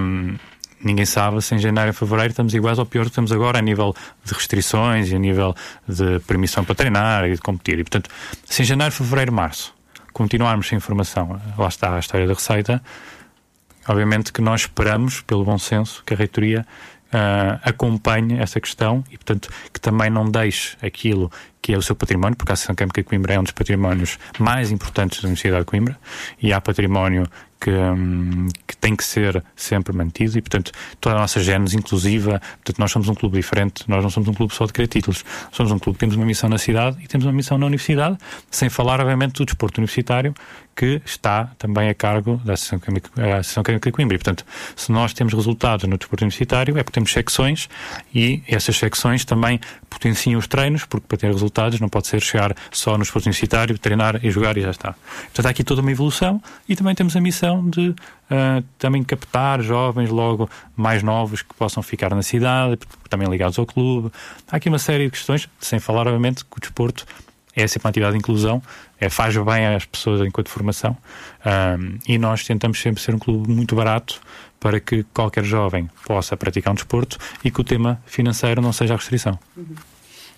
um, 0.00 0.36
ninguém 0.82 1.06
sabe 1.06 1.40
se 1.42 1.54
em 1.54 1.58
janeiro 1.58 1.90
e 1.90 1.92
fevereiro 1.92 2.30
estamos 2.30 2.54
iguais 2.54 2.78
ou 2.78 2.86
pior 2.86 3.04
que 3.04 3.10
estamos 3.10 3.32
agora 3.32 3.58
a 3.58 3.62
nível 3.62 3.94
de 4.24 4.34
restrições 4.34 5.10
e 5.10 5.16
a 5.16 5.18
nível 5.18 5.54
de 5.88 6.20
permissão 6.20 6.64
para 6.64 6.74
treinar 6.74 7.24
e 7.24 7.34
de 7.34 7.40
competir. 7.40 7.78
E, 7.78 7.84
portanto, 7.84 8.10
se 8.44 8.62
em 8.62 8.64
janeiro, 8.64 8.92
fevereiro, 8.92 9.32
março 9.32 9.74
continuarmos 10.12 10.68
sem 10.68 10.76
informação, 10.76 11.40
lá 11.58 11.66
está 11.68 11.96
a 11.96 11.98
história 11.98 12.24
da 12.26 12.34
receita, 12.34 12.80
obviamente 13.88 14.32
que 14.32 14.40
nós 14.40 14.62
esperamos, 14.62 15.20
pelo 15.22 15.44
bom 15.44 15.58
senso, 15.58 16.04
que 16.06 16.14
a 16.14 16.16
reitoria 16.16 16.64
uh, 17.14 17.60
acompanhe 17.62 18.38
essa 18.38 18.60
questão 18.60 19.04
e, 19.10 19.16
portanto, 19.16 19.48
que 19.72 19.80
também 19.80 20.10
não 20.10 20.28
deixe 20.30 20.76
aquilo 20.82 21.30
que 21.62 21.72
é 21.72 21.78
o 21.78 21.82
seu 21.82 21.96
património, 21.96 22.36
porque 22.36 22.52
a 22.52 22.54
Associação 22.54 22.74
Académica 22.74 23.00
de 23.00 23.08
Coimbra 23.08 23.32
é 23.32 23.40
um 23.40 23.42
dos 23.42 23.52
patrimónios 23.52 24.18
mais 24.38 24.70
importantes 24.70 25.22
da 25.22 25.28
Universidade 25.28 25.62
de 25.62 25.66
Coimbra 25.66 25.98
e 26.42 26.52
há 26.52 26.60
património 26.60 27.26
que, 27.58 27.70
hum, 27.70 28.48
que, 28.66 28.76
tem 28.76 28.94
que 28.94 29.02
ser 29.02 29.42
sempre 29.56 29.96
mantido 29.96 30.36
e, 30.36 30.42
portanto, 30.42 30.72
toda 31.00 31.16
a 31.16 31.20
nossa 31.20 31.42
gênese 31.42 31.74
inclusiva, 31.74 32.42
portanto, 32.56 32.78
nós 32.78 32.90
somos 32.90 33.08
um 33.08 33.14
clube 33.14 33.38
diferente, 33.38 33.88
nós 33.88 34.02
não 34.02 34.10
somos 34.10 34.28
um 34.28 34.34
clube 34.34 34.54
só 34.54 34.66
de 34.66 34.74
querer 34.74 34.88
títulos, 34.88 35.24
somos 35.50 35.72
um 35.72 35.78
clube 35.78 35.96
que 35.96 36.00
temos 36.00 36.16
uma 36.16 36.26
missão 36.26 36.50
na 36.50 36.58
cidade 36.58 37.02
e 37.02 37.08
temos 37.08 37.24
uma 37.24 37.32
missão 37.32 37.56
na 37.56 37.64
universidade, 37.64 38.18
sem 38.50 38.68
falar, 38.68 39.00
obviamente, 39.00 39.32
do 39.36 39.46
desporto 39.46 39.80
universitário, 39.80 40.34
que 40.76 41.00
está 41.04 41.50
também 41.58 41.88
a 41.88 41.94
cargo 41.94 42.40
da 42.44 42.54
Associação 42.54 42.78
Académica, 42.78 43.90
de 43.90 43.92
Coimbra. 43.92 44.16
E, 44.16 44.18
portanto, 44.18 44.44
se 44.74 44.90
nós 44.90 45.12
temos 45.12 45.32
resultados 45.32 45.88
no 45.88 45.96
desporto 45.96 46.24
universitário, 46.24 46.76
é 46.76 46.82
porque 46.82 46.94
temos 46.94 47.12
secções 47.12 47.68
e 48.14 48.42
essas 48.48 48.76
secções 48.76 49.24
também 49.24 49.60
potenciam 49.88 50.38
os 50.38 50.46
treinos, 50.46 50.84
porque 50.84 51.06
para 51.06 51.18
ter 51.18 51.26
resultados 51.28 51.78
não 51.80 51.88
pode 51.88 52.08
ser 52.08 52.20
chegar 52.20 52.54
só 52.70 52.96
no 52.96 53.04
esporte 53.04 53.26
universitário, 53.26 53.78
treinar 53.78 54.24
e 54.24 54.30
jogar 54.30 54.56
e 54.56 54.62
já 54.62 54.70
está. 54.70 54.94
Portanto, 55.24 55.46
há 55.46 55.50
aqui 55.50 55.62
toda 55.62 55.80
uma 55.80 55.92
evolução 55.92 56.42
e 56.68 56.74
também 56.74 56.94
temos 56.94 57.14
a 57.16 57.20
missão 57.20 57.68
de 57.68 57.90
uh, 57.90 58.64
também 58.78 59.04
captar 59.04 59.62
jovens 59.62 60.10
logo 60.10 60.50
mais 60.76 61.02
novos 61.02 61.42
que 61.42 61.54
possam 61.54 61.82
ficar 61.82 62.14
na 62.14 62.22
cidade, 62.22 62.78
também 63.08 63.28
ligados 63.28 63.58
ao 63.58 63.66
clube. 63.66 64.10
Há 64.50 64.56
aqui 64.56 64.68
uma 64.68 64.78
série 64.78 65.04
de 65.04 65.10
questões, 65.12 65.48
sem 65.60 65.78
falar, 65.78 66.06
obviamente, 66.06 66.44
que 66.44 66.56
o 66.56 66.60
desporto 66.60 67.06
é 67.56 67.66
sempre 67.66 67.86
uma 67.86 67.90
atividade 67.90 68.12
de 68.12 68.18
inclusão, 68.18 68.62
é, 69.00 69.08
faz 69.08 69.36
bem 69.36 69.66
às 69.66 69.84
pessoas 69.84 70.20
enquanto 70.26 70.48
formação 70.48 70.96
um, 71.44 71.98
e 72.06 72.18
nós 72.18 72.44
tentamos 72.44 72.80
sempre 72.80 73.02
ser 73.02 73.14
um 73.14 73.18
clube 73.18 73.50
muito 73.50 73.74
barato 73.74 74.20
para 74.58 74.80
que 74.80 75.04
qualquer 75.14 75.44
jovem 75.44 75.90
possa 76.06 76.36
praticar 76.36 76.72
um 76.72 76.74
desporto 76.74 77.18
e 77.44 77.50
que 77.50 77.60
o 77.60 77.64
tema 77.64 78.02
financeiro 78.06 78.62
não 78.62 78.72
seja 78.72 78.94
a 78.94 78.96
restrição. 78.96 79.38
Uhum. 79.56 79.74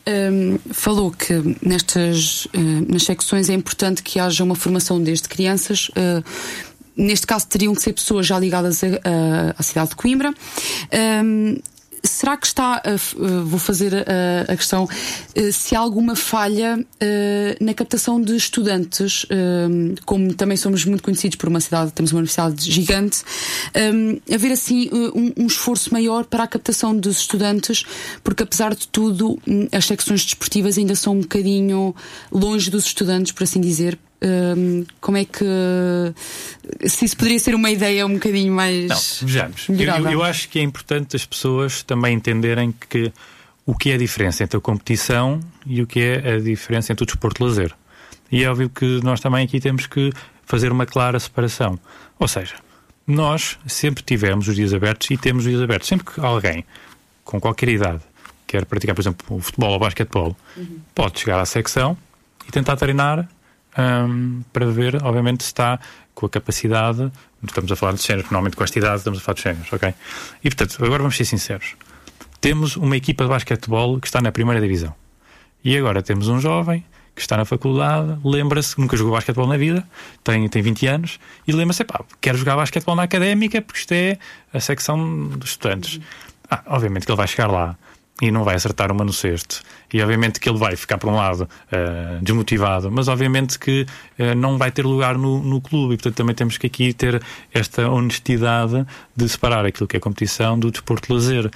Um, 0.09 0.59
falou 0.73 1.11
que 1.11 1.33
nestas 1.61 2.47
uh, 2.47 2.93
nas 2.93 3.03
secções 3.03 3.51
é 3.51 3.55
importante 3.55 4.05
que 4.05 4.21
haja 4.21 4.45
uma 4.45 4.55
formação 4.55 5.03
desde 5.03 5.29
crianças. 5.29 5.89
Uh, 5.89 6.25
neste 6.97 7.27
caso 7.27 7.47
teriam 7.49 7.75
que 7.75 7.83
ser 7.83 7.93
pessoas 7.93 8.27
já 8.27 8.39
ligadas 8.39 8.83
à 9.57 9.63
cidade 9.63 9.91
de 9.91 9.97
Coimbra. 9.97 10.33
Um, 11.25 11.59
será 12.03 12.37
que 12.37 12.47
está, 12.47 12.83
uh, 12.85 13.45
vou 13.45 13.59
fazer 13.59 13.95
a, 13.95 14.53
a 14.53 14.57
questão, 14.57 14.85
uh, 14.85 15.53
se 15.53 15.75
há 15.75 15.79
alguma 15.79 16.17
falha 16.17 16.85
na 17.61 17.75
captação 17.75 18.21
de 18.21 18.35
estudantes, 18.37 19.27
como 20.05 20.35
também 20.35 20.57
somos 20.57 20.85
muito 20.85 21.03
conhecidos 21.03 21.37
por 21.37 21.49
uma 21.49 21.61
cidade, 21.61 21.93
temos 21.93 22.13
uma 22.13 22.19
universidade 22.19 22.71
gigante, 22.71 23.23
haver 24.33 24.53
assim 24.53 24.89
um, 24.93 25.33
um, 25.37 25.47
esforço 25.47 25.93
maior 25.93 26.25
para 26.25 26.45
a 26.45 26.47
captação 26.47 26.97
dos 26.97 27.19
estudantes, 27.19 27.85
porque 28.23 28.43
apesar 28.43 28.75
de 28.75 28.89
tudo, 28.89 29.39
hum, 29.47 29.69
as 29.73 29.85
secções 29.85 30.25
desportivas 30.25 30.79
ainda 30.79 30.95
são 30.95 31.15
um 31.15 31.21
bocadinho 31.21 31.95
longe 32.31 32.71
dos 32.71 32.87
estudantes, 32.87 33.33
por 33.33 33.45
assim 33.45 33.61
dizer, 33.61 33.99
um, 34.23 34.85
como 35.01 35.17
é 35.19 35.25
que. 35.25 35.45
Se 36.87 37.05
isso 37.05 37.17
poderia 37.17 37.39
ser 37.39 37.55
uma 37.55 37.71
ideia 37.71 38.07
um 38.07 38.15
bocadinho 38.15 38.53
mais. 38.53 38.89
Não, 38.89 39.27
vejamos. 39.27 39.69
Eu, 39.69 40.11
eu, 40.11 40.23
acho 40.23 40.49
que 40.49 40.59
é 40.59 40.63
importante 40.63 41.17
as 41.17 41.25
pessoas 41.25 41.83
também 41.83 42.15
entenderem 42.15 42.73
que 42.89 43.13
o 43.65 43.75
que 43.75 43.91
é 43.91 43.95
a 43.95 43.99
diferença 43.99 44.45
entre 44.45 44.57
a 44.57 44.61
competição 44.61 45.41
e 45.67 45.83
o 45.83 45.87
que 45.87 46.01
é 46.01 46.35
a 46.35 46.39
diferença 46.39 46.93
entre 46.93 47.03
o 47.03 47.07
desporto 47.07 47.43
de 47.43 47.49
lazer. 47.49 47.75
E 48.31 48.43
é 48.43 48.51
óbvio 48.51 48.71
que 48.71 49.01
nós 49.03 49.21
também 49.21 49.45
aqui 49.45 49.61
temos 49.61 49.87
que 49.87 50.13
fazer 50.45 50.73
uma 50.73 50.87
clara 50.87 51.19
separação. 51.19 51.79
Ou 52.19 52.29
seja, 52.29 52.55
nós 53.07 53.59
sempre 53.67 54.03
tivemos 54.03 54.49
os 54.49 54.57
dias 54.57 54.73
abertos 54.73 55.11
e 55.11 55.17
temos 55.17 55.45
os 55.45 55.51
dias 55.51 55.63
abertos. 55.63 55.89
Sempre 55.89 56.13
que 56.13 56.21
alguém 56.21 56.65
com 57.25 57.41
qualquer 57.41 57.69
idade 57.69 58.03
quer 58.47 58.65
praticar, 58.65 58.95
por 58.95 59.03
exemplo, 59.03 59.37
o 59.37 59.41
futebol 59.41 59.71
ou 59.71 59.77
o 59.77 59.79
basquetebol, 59.81 60.37
uhum. 60.57 60.81
pode 60.95 61.19
chegar 61.19 61.41
à 61.41 61.45
secção 61.45 61.97
e 62.49 62.53
tentar 62.53 62.77
treinar 62.77 63.29
um, 63.79 64.43
para 64.53 64.67
ver, 64.67 65.03
obviamente, 65.03 65.43
se 65.43 65.49
está 65.49 65.79
com 66.15 66.27
a 66.27 66.31
capacidade. 66.31 67.13
Estamos 67.47 67.71
a 67.71 67.77
falar 67.77 67.93
de 67.93 68.03
géneros, 68.03 68.31
normalmente 68.31 68.57
com 68.57 68.65
esta 68.65 68.79
idade 68.79 68.97
estamos 68.97 69.19
a 69.19 69.23
falar 69.23 69.35
de 69.35 69.43
géneros, 69.43 69.73
ok? 69.73 69.95
E 70.43 70.51
portanto, 70.51 70.85
agora 70.85 71.03
vamos 71.03 71.17
ser 71.17 71.25
sinceros. 71.25 71.77
Temos 72.41 72.77
uma 72.77 72.97
equipa 72.97 73.25
de 73.25 73.31
basquetebol 73.31 74.01
que 74.01 74.07
está 74.07 74.21
na 74.21 74.33
primeira 74.33 74.61
divisão. 74.61 74.95
E 75.63 75.77
agora 75.77 76.03
temos 76.03 76.29
um 76.29 76.41
jovem 76.41 76.85
que 77.15 77.21
está 77.21 77.37
na 77.37 77.45
faculdade, 77.45 78.19
lembra-se 78.23 78.79
nunca 78.79 78.97
jogou 78.97 79.15
basquetebol 79.15 79.47
na 79.47 79.57
vida, 79.57 79.89
tem, 80.23 80.47
tem 80.49 80.61
20 80.61 80.87
anos, 80.87 81.19
e 81.49 81.53
lembra-se, 81.53 81.83
pá, 81.83 82.05
quero 82.21 82.37
jogar 82.37 82.57
basquetebol 82.57 82.95
na 82.95 83.05
académica 83.05 83.63
porque 83.63 83.81
isto 83.81 83.93
é 83.93 84.19
a 84.53 84.61
secção 84.61 85.29
dos 85.29 85.51
estudantes. 85.51 85.99
Ah, 86.51 86.63
obviamente 86.67 87.07
que 87.07 87.11
ele 87.11 87.17
vai 87.17 87.27
chegar 87.27 87.51
lá 87.51 87.77
e 88.21 88.31
não 88.31 88.45
vai 88.45 88.55
acertar 88.55 88.91
uma 88.91 89.05
no 89.05 89.13
cesto. 89.13 89.63
E 89.93 90.01
obviamente 90.01 90.41
que 90.41 90.49
ele 90.49 90.59
vai 90.59 90.75
ficar, 90.75 90.97
por 90.99 91.11
um 91.11 91.17
lado, 91.17 91.43
uh, 91.43 92.23
desmotivado, 92.23 92.91
mas 92.91 93.09
obviamente 93.09 93.59
que 93.59 93.87
uh, 94.19 94.35
não 94.35 94.57
vai 94.57 94.71
ter 94.71 94.85
lugar 94.87 95.19
no, 95.19 95.43
no 95.43 95.61
clube. 95.61 95.95
E 95.95 95.97
portanto 95.97 96.17
também 96.17 96.35
temos 96.35 96.57
que 96.57 96.67
aqui 96.67 96.93
ter 96.93 97.23
esta 97.53 97.89
honestidade 97.89 98.87
de 99.15 99.29
separar 99.29 99.67
aquilo 99.67 99.87
que 99.87 99.97
é 99.97 100.01
competição 100.01 100.59
do 100.59 100.71
desporto 100.71 101.09
de 101.09 101.15
lazer. 101.15 101.47
Uh, 101.47 101.51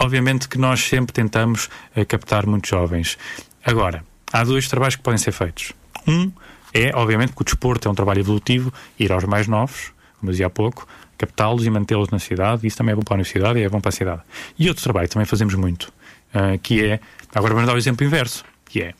obviamente 0.00 0.48
que 0.48 0.58
nós 0.58 0.80
sempre 0.80 1.12
tentamos 1.12 1.68
captar 2.08 2.46
muitos 2.46 2.70
jovens. 2.70 3.18
Agora, 3.64 4.04
há 4.32 4.44
dois 4.44 4.68
trabalhos 4.68 4.96
que 4.96 5.02
podem 5.02 5.18
ser 5.18 5.32
feitos. 5.32 5.72
Um 6.06 6.30
é, 6.72 6.94
obviamente, 6.94 7.32
que 7.32 7.40
o 7.40 7.44
desporto 7.44 7.88
é 7.88 7.90
um 7.90 7.94
trabalho 7.94 8.20
evolutivo, 8.20 8.70
ir 8.98 9.10
aos 9.10 9.24
mais 9.24 9.48
novos, 9.48 9.92
como 10.20 10.30
dizia 10.30 10.46
há 10.46 10.50
pouco, 10.50 10.86
captá-los 11.16 11.64
e 11.64 11.70
mantê-los 11.70 12.10
na 12.10 12.18
cidade, 12.18 12.66
isso 12.66 12.76
também 12.76 12.92
é 12.92 12.96
bom 12.96 13.02
para 13.02 13.14
a 13.14 13.16
universidade 13.16 13.58
e 13.58 13.62
é 13.62 13.68
bom 13.68 13.80
para 13.80 13.88
a 13.88 13.92
cidade. 13.92 14.22
E 14.58 14.68
outro 14.68 14.82
trabalho 14.82 15.08
também 15.08 15.24
fazemos 15.24 15.54
muito, 15.54 15.92
uh, 16.34 16.58
que 16.62 16.84
é, 16.84 17.00
agora 17.34 17.54
vamos 17.54 17.68
dar 17.68 17.74
o 17.74 17.78
exemplo 17.78 18.06
inverso, 18.06 18.44
que 18.64 18.82
é 18.82 18.94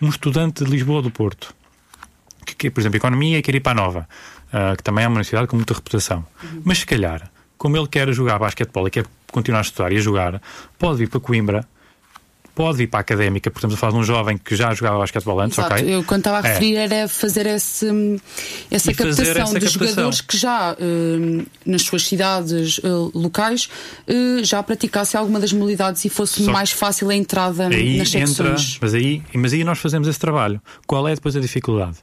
um 0.00 0.08
estudante 0.08 0.64
de 0.64 0.70
Lisboa 0.70 1.02
do 1.02 1.10
Porto, 1.10 1.54
que, 2.44 2.54
que 2.54 2.70
por 2.70 2.80
exemplo, 2.80 2.96
economia 2.96 3.38
e 3.38 3.42
quer 3.42 3.54
ir 3.54 3.60
para 3.60 3.72
a 3.72 3.74
Nova, 3.74 4.08
uh, 4.48 4.76
que 4.76 4.82
também 4.82 5.04
é 5.04 5.08
uma 5.08 5.14
universidade 5.14 5.46
com 5.46 5.56
muita 5.56 5.74
reputação, 5.74 6.26
uhum. 6.42 6.62
mas 6.64 6.78
se 6.78 6.86
calhar, 6.86 7.30
como 7.56 7.76
ele 7.76 7.88
quer 7.88 8.12
jogar 8.12 8.38
basquetebol 8.38 8.88
e 8.88 8.90
quer 8.90 9.06
continuar 9.30 9.60
a 9.60 9.62
estudar 9.62 9.92
e 9.92 9.96
a 9.96 10.00
jogar, 10.00 10.42
pode 10.78 10.98
vir 10.98 11.08
para 11.08 11.20
Coimbra 11.20 11.66
pode 12.54 12.78
vir 12.78 12.86
para 12.86 13.00
a 13.00 13.02
académica, 13.02 13.50
porque 13.50 13.58
estamos 13.58 13.74
a 13.74 13.78
falar 13.78 13.92
de 13.92 13.98
um 13.98 14.04
jovem 14.04 14.36
que 14.36 14.54
já 14.54 14.72
jogava 14.74 14.98
basquetebol 14.98 15.40
antes, 15.40 15.58
Exato. 15.58 15.74
ok? 15.74 15.94
Eu, 15.94 16.04
quando 16.04 16.20
estava 16.20 16.38
a 16.38 16.48
é. 16.48 16.52
referir, 16.52 16.76
é. 16.76 16.84
era 16.84 17.08
fazer 17.08 17.46
esse, 17.46 17.86
essa 18.70 18.92
captação 18.92 19.24
essa 19.24 19.58
de 19.58 19.66
captação. 19.66 19.88
jogadores 19.88 20.20
que 20.20 20.36
já, 20.36 20.72
uh, 20.74 21.46
nas 21.64 21.82
suas 21.82 22.04
cidades 22.04 22.78
uh, 22.78 23.10
locais, 23.14 23.68
uh, 24.08 24.44
já 24.44 24.62
praticassem 24.62 25.18
alguma 25.18 25.40
das 25.40 25.52
modalidades 25.52 26.04
e 26.04 26.08
fosse 26.08 26.44
Só 26.44 26.52
mais 26.52 26.70
fácil 26.70 27.08
a 27.10 27.14
entrada 27.14 27.68
aí 27.68 27.98
nas 27.98 28.10
secções. 28.10 28.40
Entra, 28.40 28.78
mas, 28.82 28.94
aí, 28.94 29.22
mas 29.34 29.52
aí 29.52 29.64
nós 29.64 29.78
fazemos 29.78 30.06
esse 30.06 30.18
trabalho. 30.18 30.60
Qual 30.86 31.06
é 31.08 31.14
depois 31.14 31.34
a 31.36 31.40
dificuldade? 31.40 31.96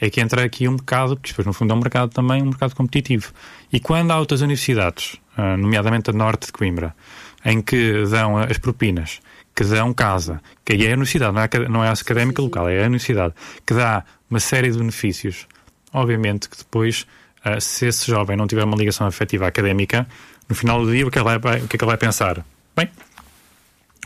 É 0.00 0.10
que 0.10 0.20
entra 0.20 0.44
aqui 0.44 0.68
um 0.68 0.76
bocado, 0.76 1.16
porque 1.16 1.30
depois 1.30 1.46
no 1.46 1.54
fundo 1.54 1.72
é 1.72 1.74
um 1.74 1.80
mercado 1.80 2.10
também, 2.10 2.42
um 2.42 2.46
mercado 2.46 2.74
competitivo. 2.74 3.32
E 3.72 3.80
quando 3.80 4.10
há 4.10 4.18
outras 4.18 4.42
universidades, 4.42 5.16
nomeadamente 5.58 6.10
a 6.10 6.12
norte 6.12 6.46
de 6.46 6.52
Coimbra, 6.52 6.94
em 7.42 7.62
que 7.62 8.04
dão 8.04 8.36
as 8.36 8.58
propinas 8.58 9.20
que 9.56 9.64
dão 9.64 9.94
casa, 9.94 10.42
que 10.62 10.74
é 10.74 10.90
a 10.90 10.92
universidade, 10.92 11.34
não 11.34 11.40
é, 11.40 11.68
não 11.68 11.84
é 11.84 11.88
a 11.88 11.92
académica 11.92 12.42
local, 12.42 12.68
é 12.68 12.82
a 12.82 12.86
universidade, 12.86 13.32
que 13.64 13.72
dá 13.72 14.04
uma 14.28 14.38
série 14.38 14.70
de 14.70 14.76
benefícios. 14.76 15.46
Obviamente 15.94 16.50
que 16.50 16.58
depois, 16.58 17.06
uh, 17.44 17.58
se 17.58 17.86
esse 17.86 18.06
jovem 18.06 18.36
não 18.36 18.46
tiver 18.46 18.64
uma 18.64 18.76
ligação 18.76 19.06
afetiva 19.06 19.46
académica, 19.46 20.06
no 20.46 20.54
final 20.54 20.84
do 20.84 20.92
dia, 20.92 21.06
o 21.06 21.10
que, 21.10 21.18
é 21.18 21.22
que 21.22 21.28
ele 21.28 21.38
vai, 21.38 21.58
o 21.62 21.68
que 21.68 21.76
é 21.76 21.78
que 21.78 21.84
ele 21.84 21.90
vai 21.90 21.96
pensar? 21.96 22.44
Bem, 22.76 22.90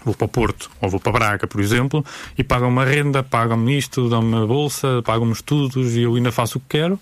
vou 0.05 0.15
para 0.15 0.25
o 0.25 0.29
Porto 0.29 0.71
ou 0.81 0.89
vou 0.89 1.01
para 1.01 1.11
Braga, 1.11 1.47
por 1.49 1.61
exemplo, 1.61 2.05
e 2.39 2.45
pagam 2.45 2.69
uma 2.69 2.85
renda, 2.85 3.25
pagam-me 3.25 3.77
isto, 3.77 4.09
dão-me 4.09 4.33
uma 4.33 4.47
bolsa, 4.47 5.03
pagam-me 5.05 5.33
estudos 5.33 5.97
e 5.97 6.03
eu 6.03 6.15
ainda 6.15 6.31
faço 6.31 6.59
o 6.59 6.61
que 6.61 6.79
quero, 6.79 6.99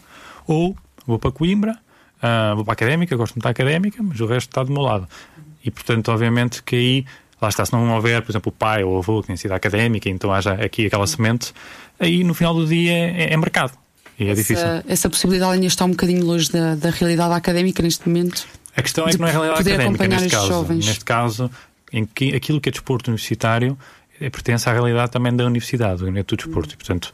ou 0.46 0.74
vou 1.06 1.18
para 1.18 1.30
Coimbra, 1.30 1.78
uh, 2.22 2.56
vou 2.56 2.64
para 2.64 2.72
a 2.72 2.76
académica, 2.76 3.14
gosto 3.14 3.34
muito 3.34 3.44
da 3.44 3.50
académica, 3.50 4.02
mas 4.02 4.18
o 4.20 4.26
resto 4.26 4.48
está 4.48 4.64
do 4.64 4.72
meu 4.72 4.80
lado. 4.80 5.06
E 5.62 5.70
portanto, 5.70 6.10
obviamente 6.10 6.62
que 6.62 6.76
aí 6.76 7.06
lá 7.40 7.48
está, 7.48 7.64
se 7.64 7.72
não 7.72 7.94
houver, 7.94 8.22
por 8.22 8.32
exemplo, 8.32 8.50
o 8.50 8.52
pai 8.52 8.82
ou 8.82 8.96
o 8.96 8.98
avô 8.98 9.20
que 9.20 9.28
tem 9.28 9.36
sido 9.36 9.52
académica, 9.52 10.08
então 10.08 10.32
haja 10.32 10.52
aqui 10.52 10.86
aquela 10.86 11.06
semente, 11.06 11.52
aí 11.98 12.24
no 12.24 12.34
final 12.34 12.54
do 12.54 12.66
dia 12.66 12.92
é, 12.92 13.32
é 13.32 13.36
mercado. 13.36 13.72
E 14.18 14.24
é 14.24 14.30
essa, 14.30 14.34
difícil. 14.34 14.66
Essa 14.86 15.08
possibilidade 15.08 15.52
ainda 15.52 15.66
está 15.66 15.84
um 15.84 15.90
bocadinho 15.90 16.24
longe 16.24 16.50
da, 16.50 16.74
da 16.74 16.90
realidade 16.90 17.32
académica 17.34 17.82
neste 17.82 18.08
momento. 18.08 18.46
A 18.76 18.82
questão 18.82 19.06
é 19.06 19.12
que 19.12 19.18
não 19.18 19.28
é 19.28 19.30
realidade 19.30 19.68
académica 19.68 20.08
neste 20.08 20.28
caso. 20.28 20.48
Jovens. 20.48 20.86
Neste 20.86 21.04
caso, 21.04 21.50
em 21.92 22.04
que 22.04 22.34
aquilo 22.34 22.60
que 22.60 22.68
é 22.68 22.72
desporto 22.72 23.10
universitário 23.10 23.78
é, 24.20 24.28
pertence 24.28 24.68
à 24.68 24.72
realidade 24.72 25.12
também 25.12 25.34
da 25.34 25.44
universidade, 25.44 26.02
não 26.02 26.16
é 26.16 26.22
do 26.22 26.36
desporto. 26.36 26.74
E, 26.74 26.76
portanto, 26.76 27.12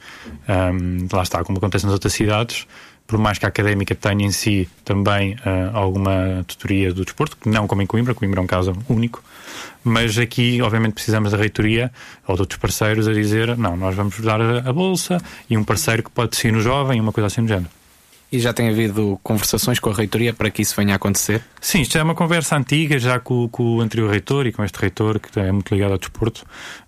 um, 0.48 1.06
lá 1.12 1.22
está, 1.22 1.44
como 1.44 1.58
acontece 1.58 1.84
nas 1.84 1.92
outras 1.92 2.12
cidades, 2.12 2.66
por 3.06 3.18
mais 3.18 3.38
que 3.38 3.44
a 3.44 3.48
académica 3.48 3.94
tenha 3.94 4.24
em 4.24 4.30
si 4.30 4.68
também 4.84 5.34
uh, 5.34 5.74
alguma 5.76 6.44
tutoria 6.46 6.92
do 6.92 7.04
desporto, 7.04 7.36
que 7.36 7.48
não 7.48 7.66
como 7.66 7.82
em 7.82 7.86
Coimbra, 7.86 8.14
Coimbra 8.14 8.40
é 8.40 8.42
um 8.42 8.46
caso 8.46 8.72
único, 8.88 9.22
mas 9.82 10.16
aqui, 10.16 10.62
obviamente, 10.62 10.94
precisamos 10.94 11.32
da 11.32 11.36
reitoria 11.36 11.92
ou 12.26 12.34
de 12.34 12.40
outros 12.40 12.58
parceiros 12.58 13.06
a 13.06 13.12
dizer: 13.12 13.56
não, 13.56 13.76
nós 13.76 13.94
vamos 13.94 14.18
dar 14.20 14.40
a, 14.40 14.72
bolsa 14.72 15.20
e 15.48 15.56
um 15.58 15.62
parceiro 15.62 16.02
que 16.02 16.10
pode 16.10 16.34
ser 16.36 16.52
no 16.52 16.60
jovem, 16.60 17.00
uma 17.00 17.12
coisa 17.12 17.26
assim 17.26 17.42
do 17.42 17.48
género. 17.48 17.68
E 18.32 18.40
já 18.40 18.52
tem 18.52 18.68
havido 18.68 19.20
conversações 19.22 19.78
com 19.78 19.90
a 19.90 19.94
reitoria 19.94 20.32
para 20.32 20.50
que 20.50 20.62
isso 20.62 20.74
venha 20.74 20.94
a 20.94 20.96
acontecer? 20.96 21.44
Sim, 21.60 21.82
isto 21.82 21.96
é 21.96 22.02
uma 22.02 22.16
conversa 22.16 22.56
antiga, 22.56 22.98
já 22.98 23.20
com, 23.20 23.48
com 23.48 23.76
o 23.76 23.80
anterior 23.80 24.10
reitor 24.10 24.46
e 24.46 24.52
com 24.52 24.64
este 24.64 24.76
reitor, 24.76 25.20
que 25.20 25.38
é 25.38 25.52
muito 25.52 25.72
ligado 25.72 25.92
ao 25.92 25.98
desporto, 25.98 26.44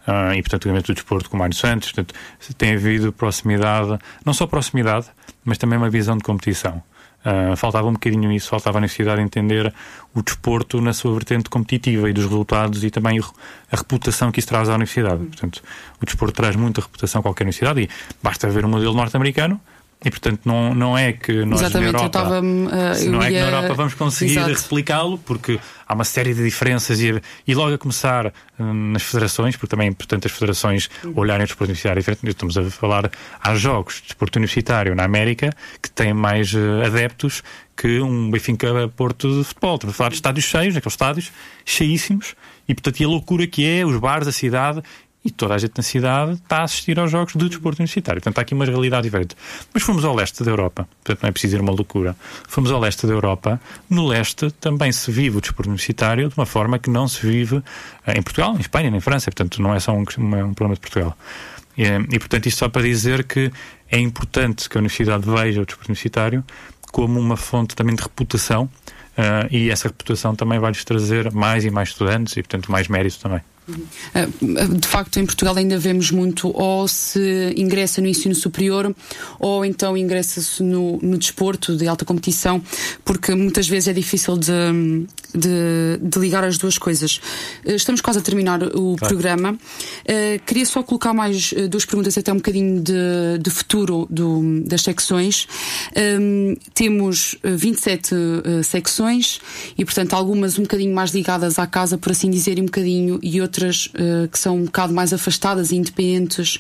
uh, 0.09 0.33
e 0.35 0.43
portanto, 0.43 0.63
obviamente, 0.63 0.91
o 0.91 0.95
desporto 0.95 1.31
com 1.31 1.37
o 1.37 1.39
Mário 1.39 1.55
Santos. 1.55 1.93
Portanto, 1.93 2.15
tem 2.57 2.75
havido 2.75 3.13
proximidade, 3.13 3.97
não 4.25 4.35
só 4.35 4.47
proximidade, 4.47 5.07
mas 5.47 5.57
também 5.57 5.79
uma 5.79 5.89
visão 5.89 6.19
de 6.19 6.23
competição. 6.23 6.83
Uh, 7.25 7.57
faltava 7.57 7.89
um 7.89 7.95
bocadinho 7.95 8.31
isso, 8.31 8.49
faltava 8.49 8.79
a 8.79 8.81
necessidade 8.81 9.17
de 9.17 9.25
entender 9.25 9.73
o 10.15 10.23
desporto 10.23 10.81
na 10.81 10.93
sua 10.93 11.13
vertente 11.15 11.49
competitiva 11.49 12.09
e 12.11 12.13
dos 12.13 12.25
resultados 12.25 12.85
e 12.85 12.91
também 12.91 13.19
a 13.19 13.77
reputação 13.77 14.31
que 14.31 14.39
isso 14.39 14.49
traz 14.49 14.69
à 14.69 14.75
universidade. 14.75 15.25
Portanto, 15.25 15.63
o 16.01 16.05
desporto 16.05 16.35
traz 16.35 16.55
muita 16.55 16.83
reputação 16.83 17.21
a 17.21 17.23
qualquer 17.23 17.45
universidade 17.45 17.83
e 17.83 17.89
basta 18.23 18.49
ver 18.49 18.65
o 18.65 18.69
modelo 18.69 18.95
norte-americano 18.95 19.61
E 20.07 20.11
portanto 20.11 20.43
não, 20.45 20.73
não 20.73 20.97
é 20.97 21.13
que 21.13 21.45
nós 21.45 21.61
Exatamente, 21.61 21.93
na 21.93 21.99
Europa, 21.99 22.19
eu 22.21 22.39
uh, 22.39 23.11
não 23.11 23.23
é 23.23 23.29
que 23.29 23.41
na 23.41 23.47
Europa 23.47 23.75
vamos 23.75 23.95
conseguir 23.95 24.39
replicá-lo, 24.39 25.19
porque 25.19 25.59
há 25.85 25.95
uma 25.95 26.05
série 26.05 26.33
de 26.33 26.45
diferenças 26.45 27.01
e, 27.01 27.21
e 27.45 27.55
logo 27.57 27.75
a 27.75 27.79
começar 27.79 28.33
hum, 28.57 28.93
nas 28.93 29.03
federações, 29.03 29.57
porque 29.57 29.67
também 29.67 29.89
é 29.89 29.91
importante 29.91 30.29
as 30.29 30.33
federações 30.33 30.89
olharem 31.13 31.43
o 31.43 31.47
desporto 31.49 31.71
universitário 31.71 32.01
diferente. 32.01 32.25
Estamos 32.25 32.57
a 32.57 32.71
falar, 32.71 33.11
há 33.43 33.55
jogos 33.57 33.97
de 33.97 34.03
desporto 34.03 34.39
universitário 34.39 34.95
na 34.95 35.03
América 35.03 35.53
que 35.83 35.91
têm 35.91 36.15
mais 36.15 36.55
eh, 36.55 36.87
adeptos 36.87 37.43
que 37.77 38.01
um 38.01 38.31
Benfica 38.31 38.89
Porto 38.95 39.29
de 39.29 39.43
futebol. 39.43 39.75
Estamos 39.75 39.95
a 39.95 39.97
falar 39.97 40.11
de 40.11 40.15
estádios 40.15 40.47
cheios, 40.47 40.77
aqueles 40.77 40.93
estádios 40.93 41.33
cheíssimos, 41.65 42.37
e 42.69 42.75
portanto 42.75 43.01
e 43.01 43.05
a 43.05 43.09
loucura 43.09 43.47
que 43.47 43.67
é, 43.67 43.85
os 43.85 43.99
bares, 43.99 44.29
a 44.29 44.33
cidade, 44.33 44.83
e 45.27 45.31
toda 45.31 45.55
a 45.55 45.59
gente 45.59 45.73
na 45.77 45.83
cidade 45.83 46.33
está 46.35 46.59
a 46.59 46.63
assistir 46.63 46.99
aos 46.99 47.11
jogos 47.11 47.35
de 47.35 47.49
desporto 47.49 47.81
universitário. 47.81 48.21
Portanto, 48.23 48.39
há 48.39 48.43
aqui 48.43 48.55
uma 48.55 48.65
realidade 48.65 49.05
diferente. 49.05 49.37
Mas 49.75 49.83
fomos 49.83 50.05
ao 50.05 50.15
leste 50.15 50.43
da 50.45 50.51
Europa, 50.51 50.89
portanto, 51.03 51.23
não 51.23 51.29
é 51.29 51.33
preciso 51.33 51.57
ir 51.57 51.61
uma 51.61 51.73
loucura. 51.73 52.17
Fomos 52.49 52.71
ao 52.71 52.81
leste 52.81 53.07
da 53.07 53.13
Europa. 53.13 53.61
No 53.91 54.07
leste 54.07 54.51
também 54.53 54.93
se 54.93 55.11
vive 55.11 55.39
o 55.39 55.41
desporto 55.41 55.69
universitário 55.69 56.29
de 56.29 56.35
uma 56.37 56.47
forma 56.47 56.79
que 56.79 56.89
não 56.89 57.09
se 57.09 57.27
vive 57.27 57.63
eh, 58.07 58.19
em 58.19 58.23
Portugal, 58.23 58.55
em 58.57 58.61
Espanha, 58.61 58.91
nem 58.91 58.99
em 58.99 59.01
França. 59.01 59.31
Portanto, 59.31 59.61
não 59.61 59.75
é 59.75 59.81
só 59.81 59.93
um, 59.93 60.01
um 60.01 60.55
problema 60.55 60.75
de 60.75 60.81
Portugal. 60.81 61.17
E, 61.77 61.85
eh, 61.85 61.99
e, 62.13 62.19
portanto, 62.19 62.47
isto 62.47 62.59
só 62.59 62.69
para 62.69 62.83
dizer 62.83 63.25
que 63.25 63.51
é 63.91 63.99
importante 63.99 64.69
que 64.69 64.77
a 64.77 64.81
universidade 64.81 65.25
veja 65.29 65.63
o 65.63 65.67
desporto 65.67 65.91
universitário 65.91 66.45
como 66.93 67.21
uma 67.21 67.37
fonte 67.37 67.75
também 67.75 67.95
de 67.95 68.03
reputação. 68.03 68.69
eh, 69.17 69.49
e 69.51 69.71
essa 69.71 69.89
reputação 69.89 70.35
também 70.35 70.59
vai-lhes 70.59 70.85
trazer 70.85 71.33
mais 71.33 71.65
e 71.65 71.71
mais 71.71 71.89
estudantes 71.89 72.37
e, 72.37 72.43
portanto, 72.43 72.71
mais 72.71 72.87
mérito 72.89 73.19
também. 73.19 73.41
Uh, 73.69 74.75
De 74.79 74.87
facto, 74.87 75.19
em 75.19 75.27
Portugal 75.27 75.57
ainda 75.57 75.79
vemos 75.79 76.11
muito 76.11 76.51
ou 76.57 76.87
se 76.87 77.53
ingressa 77.57 78.01
no 78.01 78.07
ensino 78.07 78.35
superior 78.35 78.95
ou 79.41 79.65
então 79.65 79.97
ingressa-se 79.97 80.63
no, 80.63 80.99
no 81.03 81.19
desporto 81.19 81.77
de 81.77 81.87
alta 81.89 82.05
competição, 82.05 82.63
porque 83.05 83.35
muitas 83.35 83.67
vezes 83.69 83.89
é 83.89 83.93
difícil 83.93 84.37
de, 84.39 84.51
de, 85.35 85.99
de 86.01 86.19
ligar 86.19 86.45
as 86.45 86.59
duas 86.59 86.79
coisas. 86.79 87.17
Uh, 87.65 87.73
Estamos 87.73 88.01
quase 88.01 88.19
a 88.21 88.23
terminar 88.23 88.63
o 88.63 88.97
programa. 89.09 89.53
Uh, 89.53 90.45
queria 90.47 90.65
só 90.67 90.83
colocar 90.83 91.13
mais 91.13 91.53
duas 91.69 91.85
perguntas, 91.85 92.17
até 92.17 92.33
um 92.33 92.37
bocadinho 92.37 92.81
de, 92.81 93.39
de 93.41 93.51
futuro 93.51 94.07
do- 94.11 94.63
das 94.65 94.83
secções. 94.83 95.47
Um, 96.21 96.55
temos 96.75 97.35
uh, 97.45 97.57
27 97.57 98.15
uh, 98.15 98.65
secções 98.65 99.41
e, 99.77 99.85
portanto, 99.85 100.15
algumas 100.15 100.59
um 100.59 100.63
bocadinho 100.63 100.95
mais 100.95 101.11
ligadas 101.13 101.59
à 101.59 101.67
casa, 101.67 101.99
por 101.99 102.13
assim 102.13 102.31
dizer, 102.31 102.59
e 102.59 102.63
um 102.63 102.67
bocadinho, 102.67 103.19
e 103.23 103.41
outras 103.41 103.56
uh, 103.65 104.29
que 104.31 104.39
são 104.39 104.57
um 104.57 104.65
bocado 104.65 104.93
mais 104.93 105.13
afastadas 105.13 105.71
e 105.71 105.77
independentes. 105.77 106.59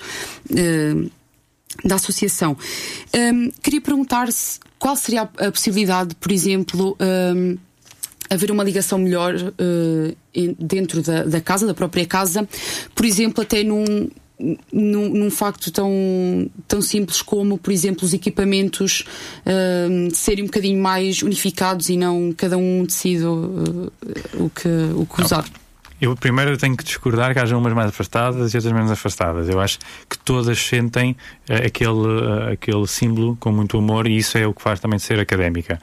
uh, 0.50 1.10
da 1.84 1.96
associação. 1.96 2.56
Um, 3.14 3.50
queria 3.62 3.82
perguntar 3.82 4.32
se 4.32 4.58
qual 4.78 4.96
seria 4.96 5.22
a, 5.22 5.52
possibilidade, 5.52 6.14
por 6.14 6.32
exemplo, 6.32 6.96
um, 6.98 7.58
haver 8.30 8.50
uma 8.50 8.64
ligação 8.64 8.98
melhor 8.98 9.34
uh, 9.34 10.16
dentro 10.58 11.02
da, 11.02 11.24
da 11.24 11.40
casa, 11.40 11.66
da 11.66 11.74
própria 11.74 12.06
casa, 12.06 12.48
por 12.94 13.04
exemplo, 13.04 13.42
até 13.42 13.62
num, 13.62 14.08
num, 14.72 15.08
num 15.08 15.30
facto 15.30 15.70
tão, 15.70 15.90
tão 16.68 16.82
simples 16.82 17.22
como, 17.22 17.56
por 17.56 17.72
exemplo, 17.72 18.04
os 18.04 18.12
equipamentos 18.12 19.04
um, 19.90 20.10
serem 20.10 20.44
um 20.44 20.46
bocadinho 20.46 20.80
mais 20.80 21.22
unificados 21.22 21.88
e 21.88 21.96
não 21.96 22.32
cada 22.36 22.56
um 22.58 22.84
decide 22.84 23.24
uh, 23.24 23.92
o 24.34 24.50
que, 24.50 24.68
o 24.94 25.06
que 25.06 25.22
usar. 25.22 25.44
Eu 26.00 26.14
primeiro 26.14 26.56
tenho 26.58 26.76
que 26.76 26.84
discordar 26.84 27.32
que 27.32 27.38
haja 27.38 27.56
umas 27.56 27.72
mais 27.72 27.88
afastadas 27.88 28.52
e 28.52 28.56
outras 28.56 28.72
menos 28.72 28.90
afastadas. 28.90 29.48
Eu 29.48 29.60
acho 29.60 29.78
que 30.08 30.18
todas 30.18 30.58
sentem 30.58 31.16
eh, 31.48 31.66
aquele, 31.66 32.48
eh, 32.48 32.52
aquele 32.52 32.86
símbolo 32.86 33.36
com 33.36 33.50
muito 33.50 33.78
amor 33.78 34.06
e 34.06 34.16
isso 34.16 34.36
é 34.36 34.46
o 34.46 34.52
que 34.52 34.60
faz 34.60 34.78
também 34.78 34.98
ser 34.98 35.18
académica. 35.18 35.80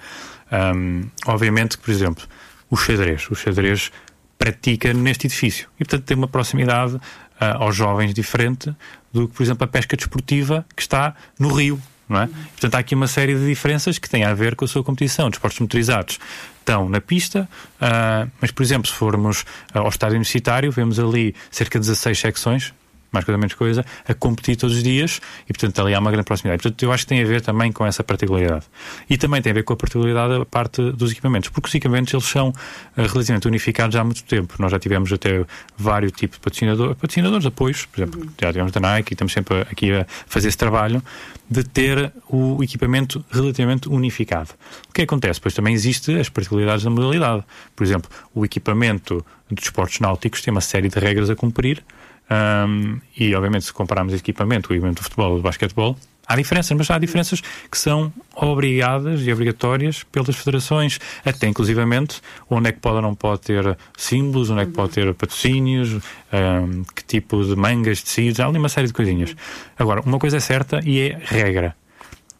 Ahm, 0.51 1.05
obviamente 1.25 1.77
que, 1.77 1.83
por 1.83 1.91
exemplo, 1.91 2.23
o 2.69 2.77
xadrez. 2.77 3.27
O 3.31 3.35
xadrez 3.35 3.91
pratica 4.37 4.93
neste 4.93 5.25
edifício 5.25 5.67
e, 5.79 5.85
portanto, 5.85 6.03
tem 6.05 6.17
uma 6.17 6.27
proximidade 6.27 6.99
ah, 7.39 7.57
aos 7.63 7.75
jovens 7.75 8.13
diferente 8.13 8.75
do 9.11 9.27
que, 9.27 9.35
por 9.35 9.43
exemplo, 9.43 9.63
a 9.63 9.67
pesca 9.67 9.97
desportiva 9.97 10.65
que 10.75 10.81
está 10.81 11.15
no 11.39 11.53
Rio. 11.53 11.81
Não 12.07 12.21
é? 12.21 12.27
Portanto, 12.27 12.75
há 12.75 12.79
aqui 12.79 12.93
uma 12.93 13.07
série 13.07 13.33
de 13.33 13.47
diferenças 13.47 13.97
que 13.97 14.09
têm 14.09 14.23
a 14.25 14.33
ver 14.33 14.55
com 14.55 14.65
a 14.65 14.67
sua 14.67 14.83
competição. 14.83 15.29
Desportos 15.29 15.59
motorizados 15.59 16.19
estão 16.63 16.89
na 16.89 17.01
pista, 17.01 17.47
ah, 17.79 18.27
mas, 18.41 18.51
por 18.51 18.63
exemplo, 18.63 18.87
se 18.87 18.93
formos 18.93 19.45
ah, 19.73 19.79
ao 19.79 19.89
estádio 19.89 20.15
universitário, 20.15 20.71
vemos 20.71 20.97
ali 20.97 21.35
cerca 21.51 21.79
de 21.79 21.85
16 21.85 22.17
secções, 22.17 22.73
mais 23.13 23.25
coisa 23.25 23.37
menos 23.37 23.53
coisa, 23.53 23.85
a 24.07 24.13
competir 24.13 24.55
todos 24.55 24.75
os 24.75 24.83
dias 24.83 25.21
e, 25.47 25.53
portanto, 25.53 25.81
ali 25.81 25.93
há 25.93 25.99
uma 25.99 26.11
grande 26.11 26.25
proximidade. 26.25 26.63
Portanto, 26.63 26.83
eu 26.83 26.91
acho 26.91 27.03
que 27.03 27.09
tem 27.09 27.21
a 27.21 27.25
ver 27.25 27.41
também 27.41 27.71
com 27.71 27.85
essa 27.85 28.03
particularidade. 28.03 28.65
E 29.09 29.17
também 29.17 29.41
tem 29.41 29.51
a 29.51 29.53
ver 29.53 29.63
com 29.63 29.73
a 29.73 29.77
particularidade 29.77 30.39
da 30.39 30.45
parte 30.45 30.91
dos 30.91 31.11
equipamentos, 31.11 31.49
porque 31.49 31.67
os 31.67 31.75
equipamentos 31.75 32.13
eles 32.13 32.25
são 32.25 32.53
ah, 32.97 33.03
relativamente 33.03 33.47
unificados 33.47 33.95
há 33.95 34.03
muito 34.03 34.23
tempo. 34.23 34.55
Nós 34.59 34.71
já 34.71 34.79
tivemos 34.79 35.11
até 35.13 35.45
vários 35.77 36.11
tipos 36.11 36.37
de 36.37 36.43
patrocinador, 36.43 36.95
patrocinadores, 36.95 37.45
apoios, 37.45 37.85
por 37.85 38.01
exemplo, 38.01 38.29
já 38.41 38.51
tivemos 38.51 38.71
da 38.71 38.79
Nike 38.79 39.11
e 39.11 39.13
estamos 39.13 39.33
sempre 39.33 39.61
aqui 39.61 39.91
a 39.91 40.05
fazer 40.27 40.47
esse 40.47 40.57
trabalho 40.57 41.01
de 41.49 41.63
ter 41.63 42.11
o 42.27 42.63
equipamento 42.63 43.23
relativamente 43.29 43.87
unificado. 43.89 44.49
O 44.89 44.93
que 44.93 45.03
acontece? 45.03 45.39
Pois 45.39 45.53
também 45.53 45.73
existe 45.73 46.17
as 46.17 46.29
particularidades 46.29 46.83
da 46.83 46.89
modalidade. 46.89 47.43
Por 47.75 47.83
exemplo, 47.83 48.09
o 48.33 48.43
equipamento 48.43 49.23
dos 49.51 49.65
esportes 49.65 49.99
náuticos 49.99 50.41
tem 50.41 50.51
uma 50.51 50.61
série 50.61 50.89
de 50.89 50.99
regras 50.99 51.29
a 51.29 51.35
cumprir 51.35 51.83
Ahm, 52.29 52.99
e, 53.17 53.33
obviamente, 53.35 53.65
se 53.65 53.73
compararmos 53.73 54.13
equipamento 54.13 54.71
o 54.71 54.73
equipamento 54.73 55.01
do 55.01 55.03
futebol 55.03 55.31
ou 55.31 55.37
do 55.37 55.43
basquetebol, 55.43 55.97
há 56.25 56.35
diferenças, 56.35 56.75
mas 56.77 56.89
há 56.89 56.97
diferenças 56.97 57.41
que 57.41 57.77
são 57.77 58.11
obrigadas 58.35 59.21
e 59.21 59.31
obrigatórias 59.31 60.03
pelas 60.03 60.35
federações, 60.35 60.99
até 61.25 61.47
inclusivamente 61.47 62.21
onde 62.49 62.69
é 62.69 62.71
que 62.71 62.79
pode 62.79 62.95
ou 62.95 63.01
não 63.01 63.13
pode 63.13 63.41
ter 63.41 63.77
símbolos, 63.97 64.49
onde 64.49 64.61
é 64.61 64.65
que 64.65 64.71
pode 64.71 64.93
ter 64.93 65.13
patrocínios, 65.13 66.01
ahm, 66.31 66.83
que 66.95 67.03
tipo 67.03 67.43
de 67.43 67.55
mangas, 67.55 68.01
tecidos, 68.01 68.39
há 68.39 68.47
ali 68.47 68.57
uma 68.57 68.69
série 68.69 68.87
de 68.87 68.93
coisinhas. 68.93 69.35
Agora, 69.77 70.01
uma 70.01 70.17
coisa 70.17 70.37
é 70.37 70.39
certa 70.39 70.79
e 70.83 70.99
é 70.99 71.19
regra. 71.21 71.75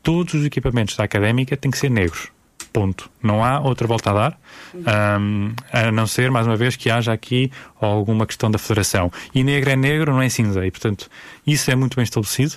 Todos 0.02 0.34
os 0.34 0.46
equipamentos 0.46 0.96
da 0.96 1.04
académica 1.04 1.56
têm 1.56 1.72
que 1.72 1.78
ser 1.78 1.90
negros. 1.90 2.33
Ponto. 2.74 3.08
Não 3.22 3.44
há 3.46 3.60
outra 3.60 3.86
volta 3.86 4.10
a 4.10 4.14
dar, 4.14 4.40
ahm, 4.86 5.54
a 5.72 5.92
não 5.92 6.08
ser, 6.08 6.32
mais 6.32 6.48
uma 6.48 6.56
vez, 6.56 6.76
que 6.76 6.90
haja 6.90 7.14
aqui 7.14 7.52
alguma 7.80 8.26
questão 8.26 8.50
da 8.50 8.58
federação. 8.58 9.12
E 9.34 9.44
negro 9.44 9.70
é 9.70 9.76
negro, 9.76 10.12
não 10.12 10.22
é 10.22 10.28
cinza. 10.28 10.66
E, 10.66 10.72
portanto, 10.72 11.08
isso 11.46 11.70
é 11.70 11.76
muito 11.76 11.96
bem 11.96 12.04
estabelecido. 12.04 12.56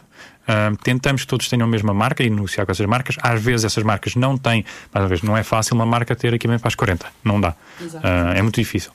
Ahm, 0.48 0.74
tentamos 0.82 1.22
que 1.22 1.28
todos 1.28 1.48
tenham 1.50 1.66
a 1.66 1.70
mesma 1.70 1.92
marca 1.92 2.22
e 2.22 2.30
negociar 2.30 2.64
com 2.64 2.72
essas 2.72 2.86
marcas. 2.86 3.16
Às 3.20 3.42
vezes 3.42 3.66
essas 3.66 3.84
marcas 3.84 4.14
não 4.16 4.38
têm, 4.38 4.64
mais 4.94 5.02
uma 5.02 5.08
vez, 5.08 5.20
não 5.22 5.36
é 5.36 5.42
fácil 5.42 5.74
uma 5.74 5.84
marca 5.84 6.16
ter 6.16 6.32
equipamento 6.32 6.62
para 6.62 6.68
as 6.68 6.74
40. 6.74 7.06
Não 7.22 7.38
dá. 7.38 7.54
Ah, 8.02 8.32
é 8.34 8.40
muito 8.40 8.54
difícil. 8.58 8.92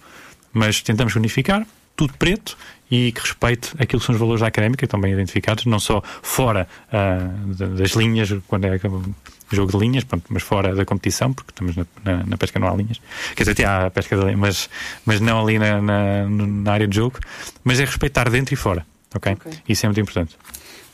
Mas 0.52 0.82
tentamos 0.82 1.16
unificar, 1.16 1.66
tudo 1.96 2.14
preto 2.18 2.58
e 2.90 3.12
que 3.12 3.22
respeite 3.22 3.72
aquilo 3.80 4.00
que 4.00 4.06
são 4.08 4.16
os 4.16 4.20
valores 4.20 4.42
da 4.42 4.48
académica, 4.48 4.80
que 4.80 4.86
estão 4.86 5.00
bem 5.00 5.14
identificados, 5.14 5.66
não 5.66 5.80
só 5.80 6.02
fora 6.24 6.68
da- 6.92 7.68
das 7.68 7.92
linhas, 7.92 8.34
quando 8.48 8.66
é 8.66 8.80
jogo 9.56 9.72
de 9.72 9.78
linhas, 9.78 10.04
pronto, 10.04 10.26
mas 10.30 10.44
fora 10.44 10.74
da 10.76 10.86
competição, 10.86 11.34
porque 11.34 11.52
estamos 11.52 11.76
na, 11.76 11.86
na- 12.04 12.24
na 12.26 12.38
pesca 12.38 12.60
não 12.60 12.68
há 12.68 12.76
linhas. 12.76 13.02
Quer 13.36 13.44
dizer, 13.46 13.66
há 13.66 13.86
a 13.88 13.92
pesca 13.92 14.16
de 14.16 14.24
linhas, 14.24 14.40
mas, 14.40 14.70
mas 15.06 15.20
não 15.22 15.42
ali 15.42 15.58
na, 15.60 15.82
na, 15.82 16.26
na 16.30 16.72
área 16.72 16.88
de 16.88 16.96
jogo. 16.96 17.20
Mas 17.64 17.80
é 17.80 17.86
respeitar 17.86 18.30
dentro 18.30 18.54
e 18.54 18.58
fora. 18.58 18.86
ok? 19.14 19.38
Isso 19.68 19.86
é 19.86 19.90
muito 19.90 20.00
importante. 20.00 20.36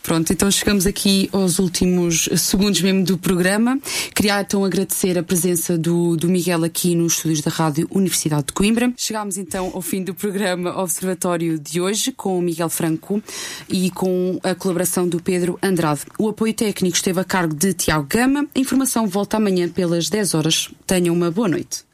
Pronto, 0.07 0.31
então 0.31 0.49
chegamos 0.49 0.87
aqui 0.87 1.29
aos 1.33 1.59
últimos 1.59 2.29
segundos 2.37 2.79
mesmo 2.81 3.03
do 3.03 3.17
programa. 3.17 3.77
Queria 4.15 4.39
então 4.39 4.63
agradecer 4.63 5.17
a 5.17 5.21
presença 5.21 5.77
do, 5.77 6.15
do 6.15 6.29
Miguel 6.29 6.63
aqui 6.63 6.95
nos 6.95 7.17
estúdios 7.17 7.41
da 7.41 7.51
Rádio 7.51 7.89
Universidade 7.91 8.45
de 8.45 8.53
Coimbra. 8.53 8.93
Chegámos 8.95 9.35
então 9.35 9.69
ao 9.73 9.81
fim 9.81 10.01
do 10.01 10.15
programa 10.15 10.81
Observatório 10.81 11.59
de 11.59 11.81
hoje 11.81 12.13
com 12.13 12.39
o 12.39 12.41
Miguel 12.41 12.69
Franco 12.69 13.21
e 13.67 13.91
com 13.91 14.39
a 14.43 14.55
colaboração 14.55 15.09
do 15.09 15.21
Pedro 15.21 15.59
Andrade. 15.61 16.03
O 16.17 16.29
apoio 16.29 16.53
técnico 16.53 16.95
esteve 16.95 17.19
a 17.19 17.25
cargo 17.25 17.53
de 17.53 17.73
Tiago 17.73 18.07
Gama. 18.09 18.47
A 18.55 18.59
informação 18.61 19.07
volta 19.07 19.35
amanhã 19.35 19.67
pelas 19.67 20.09
10 20.09 20.33
horas. 20.35 20.69
Tenham 20.85 21.13
uma 21.13 21.29
boa 21.29 21.49
noite. 21.49 21.85